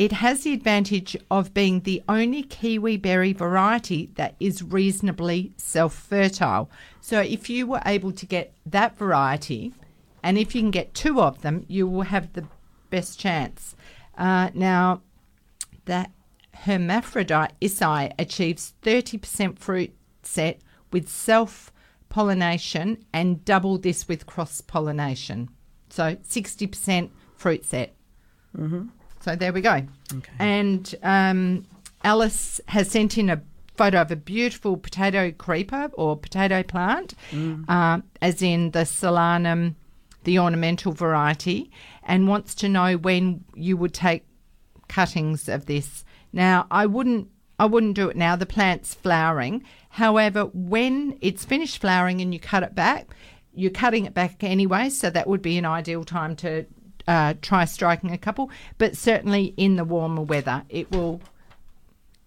[0.00, 5.92] It has the advantage of being the only kiwi berry variety that is reasonably self
[5.92, 6.70] fertile.
[7.02, 9.74] So, if you were able to get that variety,
[10.22, 12.46] and if you can get two of them, you will have the
[12.88, 13.76] best chance.
[14.16, 15.02] Uh, now,
[15.84, 16.06] the
[16.54, 21.70] hermaphrodite Issai achieves 30% fruit set with self
[22.08, 25.50] pollination and double this with cross pollination.
[25.90, 27.94] So, 60% fruit set.
[28.56, 28.86] Mm-hmm.
[29.20, 29.82] So there we go.
[30.38, 31.66] And um,
[32.04, 33.42] Alice has sent in a
[33.76, 37.64] photo of a beautiful potato creeper or potato plant, Mm.
[37.68, 39.74] uh, as in the solanum,
[40.24, 41.70] the ornamental variety,
[42.02, 44.24] and wants to know when you would take
[44.88, 46.04] cuttings of this.
[46.32, 47.28] Now, I wouldn't.
[47.58, 48.36] I wouldn't do it now.
[48.36, 49.62] The plant's flowering.
[49.90, 53.08] However, when it's finished flowering and you cut it back,
[53.52, 56.64] you're cutting it back anyway, so that would be an ideal time to
[57.10, 58.50] uh, try striking a couple.
[58.78, 61.20] But certainly in the warmer weather, it will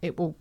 [0.02, 0.36] it will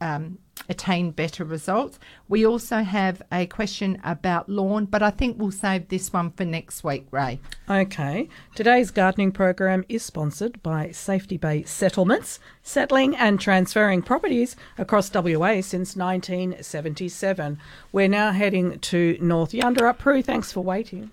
[0.00, 0.38] um,
[0.68, 2.00] attain better results.
[2.28, 6.44] We also have a question about lawn, but I think we'll save this one for
[6.44, 7.38] next week, Ray.
[7.70, 8.28] Okay.
[8.56, 15.60] Today's gardening program is sponsored by Safety Bay Settlements, settling and transferring properties across WA
[15.60, 17.58] since 1977.
[17.92, 19.98] We're now heading to North Yunderup.
[19.98, 21.12] Prue, thanks for waiting.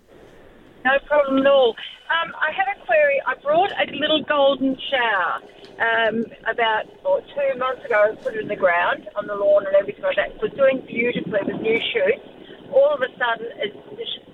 [0.83, 1.75] No problem at all.
[2.09, 3.21] Um, I have a query.
[3.25, 5.41] I brought a little golden shower
[5.79, 8.11] um, about or two months ago.
[8.11, 10.31] I put it in the ground on the lawn and everything like that.
[10.31, 12.27] It was doing beautifully with new shoots.
[12.71, 13.47] All of a sudden,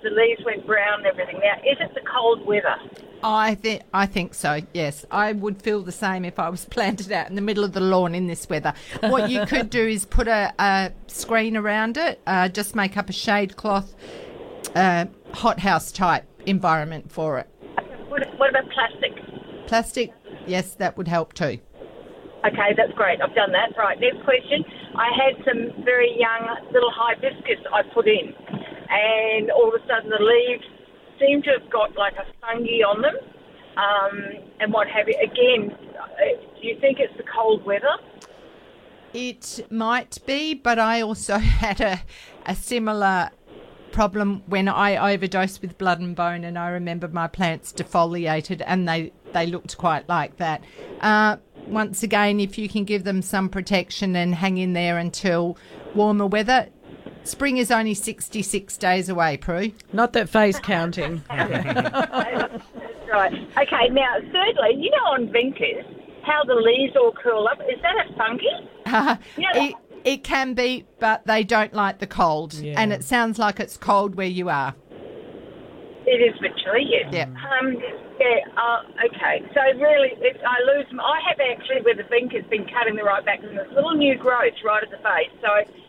[0.02, 1.40] the leaves went brown and everything.
[1.40, 2.76] Now, is it the cold weather?
[3.22, 4.60] I think I think so.
[4.72, 7.72] Yes, I would feel the same if I was planted out in the middle of
[7.72, 8.74] the lawn in this weather.
[9.00, 12.20] What you could do is put a, a screen around it.
[12.26, 13.94] Uh, just make up a shade cloth,
[14.74, 17.48] uh, hothouse type environment for it.
[18.08, 19.12] What, what about plastic?
[19.66, 20.12] Plastic,
[20.46, 21.58] yes, that would help too.
[22.46, 23.20] Okay, that's great.
[23.20, 23.76] I've done that.
[23.76, 24.64] Right, next question.
[24.94, 28.32] I had some very young little hibiscus I put in,
[28.88, 30.64] and all of a sudden the leaves
[31.20, 33.16] seem to have got like a fungi on them,
[33.76, 35.14] um, and what have you.
[35.20, 35.76] Again,
[36.60, 37.98] do you think it's the cold weather?
[39.12, 42.02] It might be, but I also had a,
[42.46, 43.30] a similar
[43.92, 48.88] problem when I overdosed with blood and bone, and I remember my plants defoliated and
[48.88, 50.62] they, they looked quite like that.
[51.00, 51.36] Uh,
[51.66, 55.56] once again, if you can give them some protection and hang in there until
[55.94, 56.68] warmer weather,
[57.24, 59.72] spring is only 66 days away, Prue.
[59.92, 61.22] Not that phase counting.
[61.28, 62.64] That's
[63.10, 63.32] right.
[63.32, 65.84] Okay, now, thirdly, you know on Vincas,
[66.24, 67.58] how the leaves all curl up.
[67.62, 68.44] Is that a fungi?
[68.86, 69.64] Uh, Yeah.
[69.64, 69.74] it,
[70.04, 72.54] it can be, but they don't like the cold.
[72.54, 74.74] And it sounds like it's cold where you are.
[76.06, 77.12] It is literally, yes.
[77.12, 77.24] Yeah.
[77.24, 77.76] Um,
[78.18, 79.44] yeah, uh, okay.
[79.52, 81.00] So really, it, I lose them.
[81.00, 83.94] I have actually, where the bink has been cutting the right back, and there's little
[83.94, 85.30] new growth right at the base.
[85.42, 85.48] So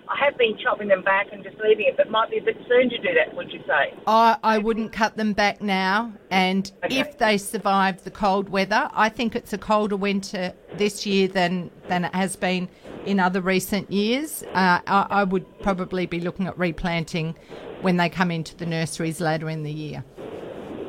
[0.10, 2.58] I have been chopping them back and just leaving it, but might be a bit
[2.68, 3.94] soon to do that, would you say?
[4.08, 6.12] I, I wouldn't cut them back now.
[6.30, 11.30] And if they survive the cold weather, I think it's a colder winter this year
[11.30, 12.68] than, than it has been
[13.06, 14.44] in other recent years.
[14.54, 17.36] Uh, I, I would probably be looking at replanting
[17.82, 20.04] when they come into the nurseries later in the year.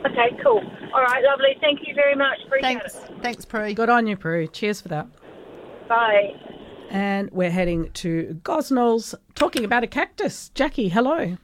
[0.06, 0.62] Okay, cool.
[0.94, 1.56] All right, lovely.
[1.60, 2.38] Thank you very much.
[2.46, 2.94] Appreciate Thanks.
[2.96, 3.22] it.
[3.22, 3.72] Thanks, Prue.
[3.74, 4.46] Good on you, Prue.
[4.46, 5.06] Cheers for that.
[5.88, 6.32] Bye.
[6.88, 10.50] And we're heading to Gosnells talking about a cactus.
[10.54, 11.36] Jackie, hello.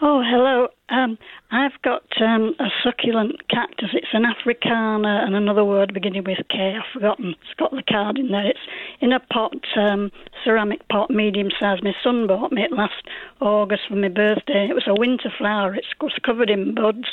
[0.00, 0.68] Oh, hello.
[0.90, 1.18] Um,
[1.50, 3.88] I've got um, a succulent cactus.
[3.92, 6.76] It's an Africana and another word beginning with K.
[6.76, 7.30] I've forgotten.
[7.30, 8.46] It's got the card in there.
[8.46, 8.60] It's
[9.00, 10.12] in a pot, um,
[10.44, 11.80] ceramic pot, medium size.
[11.82, 13.08] My son bought me it last
[13.40, 14.68] August for my birthday.
[14.70, 15.74] It was a winter flower.
[15.74, 17.08] It's was covered in buds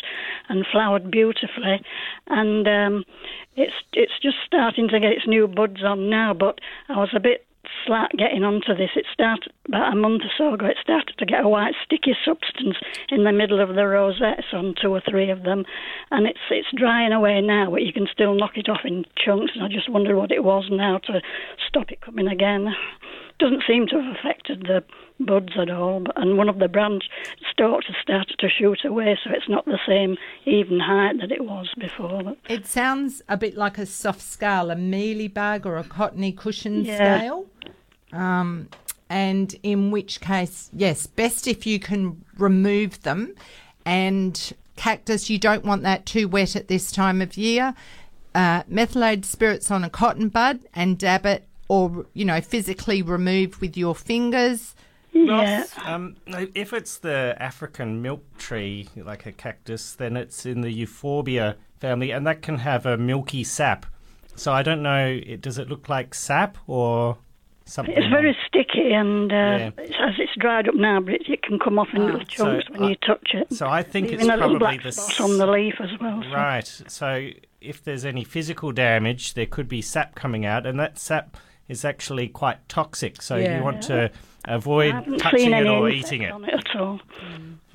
[0.47, 1.81] and flowered beautifully.
[2.27, 3.03] And um,
[3.55, 6.35] it's it's just starting to get its new buds on now.
[6.35, 7.44] But I was a bit
[7.85, 8.91] slack getting onto this.
[8.95, 10.65] It started about a month or so ago.
[10.67, 12.77] It started to get a white sticky substance
[13.09, 15.65] in the middle of the rosettes on two or three of them,
[16.11, 17.71] and it's it's drying away now.
[17.71, 19.53] But you can still knock it off in chunks.
[19.55, 21.21] And I just wondered what it was now to
[21.67, 22.73] stop it coming again.
[23.37, 24.81] Doesn't seem to have affected the
[25.19, 25.99] buds at all.
[25.99, 27.03] But, and one of the branch
[27.51, 30.15] stalks has started to shoot away, so it's not the same
[30.45, 32.23] even height that it was before.
[32.23, 36.31] But It sounds a bit like a soft scale, a mealy bug or a cottony
[36.31, 37.17] cushion Yeah.
[37.19, 37.45] scale.
[38.15, 38.69] Um,
[39.09, 43.35] and in which case, yes, best if you can remove them.
[43.85, 47.75] And cactus, you don't want that too wet at this time of year.
[48.33, 53.61] Uh, methylated spirits on a cotton bud and dab it, or you know, physically remove
[53.61, 54.75] with your fingers.
[55.13, 60.71] Ross, um, if it's the African milk tree, like a cactus, then it's in the
[60.71, 63.85] Euphorbia family, and that can have a milky sap.
[64.35, 67.17] So I don't know, it, does it look like sap or
[67.65, 67.95] something?
[67.95, 69.69] It's very sticky, and uh, Yeah.
[69.77, 72.67] it's, as it's dried up now, but it, it can come off in little chunks
[72.67, 73.51] so when I- you touch it.
[73.53, 75.89] so I think Leaving it's a little probably black the spot on the leaf as
[75.99, 76.21] well.
[76.23, 76.81] so- Right.
[76.87, 77.29] So
[77.61, 81.37] if there's any physical damage, there could be sap coming out, and that sap
[81.67, 83.21] is actually quite toxic.
[83.21, 83.57] So Yeah.
[83.57, 84.11] you want to
[84.47, 86.31] avoid I haven't touching seen it any or insects eating it.
[86.31, 86.99] on it at all.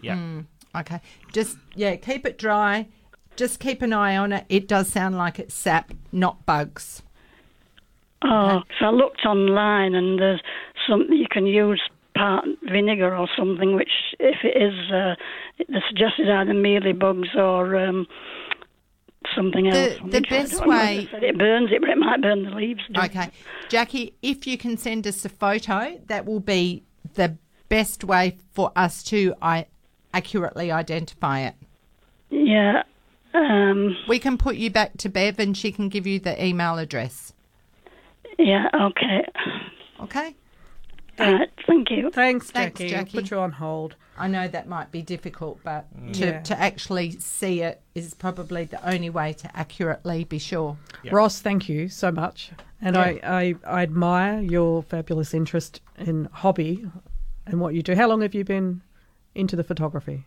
[0.01, 0.15] Yeah.
[0.15, 0.47] Mm,
[0.77, 1.01] okay.
[1.33, 2.87] Just yeah, keep it dry.
[3.37, 4.45] just keep an eye on it.
[4.49, 7.03] It does sound like it's sap, not bugs.
[8.23, 10.43] Oh, so I looked online and there's
[10.89, 11.81] something you can use
[12.15, 15.15] part vinegar or something, which if it is, uh,
[15.59, 18.07] they suggested either mealy bugs or um,
[19.35, 19.99] something else.
[20.05, 21.09] The, the best way.
[21.13, 22.83] It burns it, but it might burn the leaves.
[22.97, 23.31] Okay.
[23.69, 26.83] Jackie, if you can send us a photo, that will be
[27.15, 27.37] the
[27.69, 29.67] best way for us to I,
[30.13, 31.55] accurately identify it.
[32.29, 32.83] Yeah.
[33.33, 36.79] Um, we can put you back to Bev and she can give you the email
[36.79, 37.33] address.
[38.43, 39.25] Yeah, okay.
[40.03, 40.35] Okay.
[41.19, 42.11] Right, thank you.
[42.11, 42.91] Thanks, Thanks, Jackie.
[42.91, 43.19] Jackie.
[43.19, 43.97] Put you on hold.
[44.17, 46.41] I know that might be difficult, but to, Yeah.
[46.43, 50.79] to actually see it is probably the only way to accurately be sure.
[51.11, 52.53] Ross, thank you so much.
[52.81, 53.03] And Yeah.
[53.03, 56.87] I, I, I admire your fabulous interest in hobby
[57.47, 57.95] and what you do.
[57.95, 58.81] How long have you been
[59.35, 60.25] into the photography?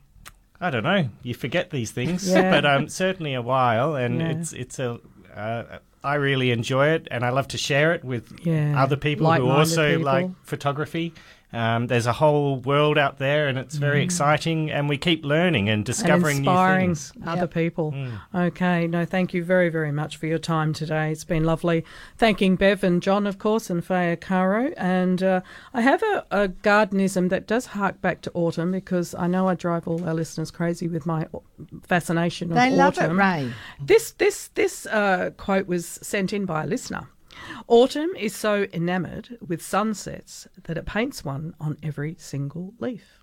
[0.61, 1.09] I don't know.
[1.23, 2.51] You forget these things, Yeah.
[2.61, 4.29] but um, certainly a while, and Yeah.
[4.29, 4.99] it's it's a.
[5.35, 8.81] Uh, I really enjoy it, and I love to share it with Yeah.
[8.81, 10.03] other people who also people.
[10.05, 11.13] like photography.
[11.53, 14.05] Um, there's a whole world out there, and it's very Mm.
[14.05, 17.13] exciting, and we keep learning and and discovering inspiring new things.
[17.25, 17.91] other people.
[17.91, 18.19] Mm.
[18.47, 21.11] Okay, no, thank you very, very much for your time today.
[21.11, 21.83] It's been lovely.
[22.17, 24.71] Thanking Bev and John, of course, and Faye Caro.
[24.77, 25.41] And uh,
[25.73, 29.55] I have a, a gardenism that does hark back to autumn because I know I
[29.55, 31.43] drive all our listeners crazy with my au-
[31.87, 33.19] fascination of They love it, autumn.
[33.19, 33.51] Ray.
[33.81, 37.07] This this this uh, quote was sent in by a listener.
[37.67, 43.19] Autumn is so enamoured with sunsets that it paints one on every single leaf.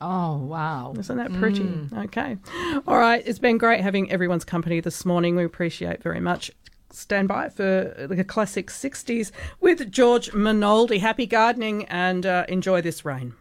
[0.00, 0.94] Oh, wow.
[0.98, 1.60] Isn't that pretty?
[1.64, 2.04] Mm.
[2.06, 2.38] Okay.
[2.86, 3.22] All right.
[3.26, 5.36] It's been great having everyone's company this morning.
[5.36, 6.50] We appreciate very much.
[6.92, 9.30] Stand by for the classic 60s
[9.60, 11.00] with George Minoldi.
[11.00, 13.34] Happy gardening and uh, enjoy this rain.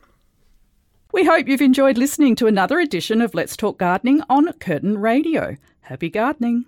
[1.11, 5.57] We hope you've enjoyed listening to another edition of Let's Talk Gardening on Curtin Radio.
[5.81, 6.65] Happy gardening.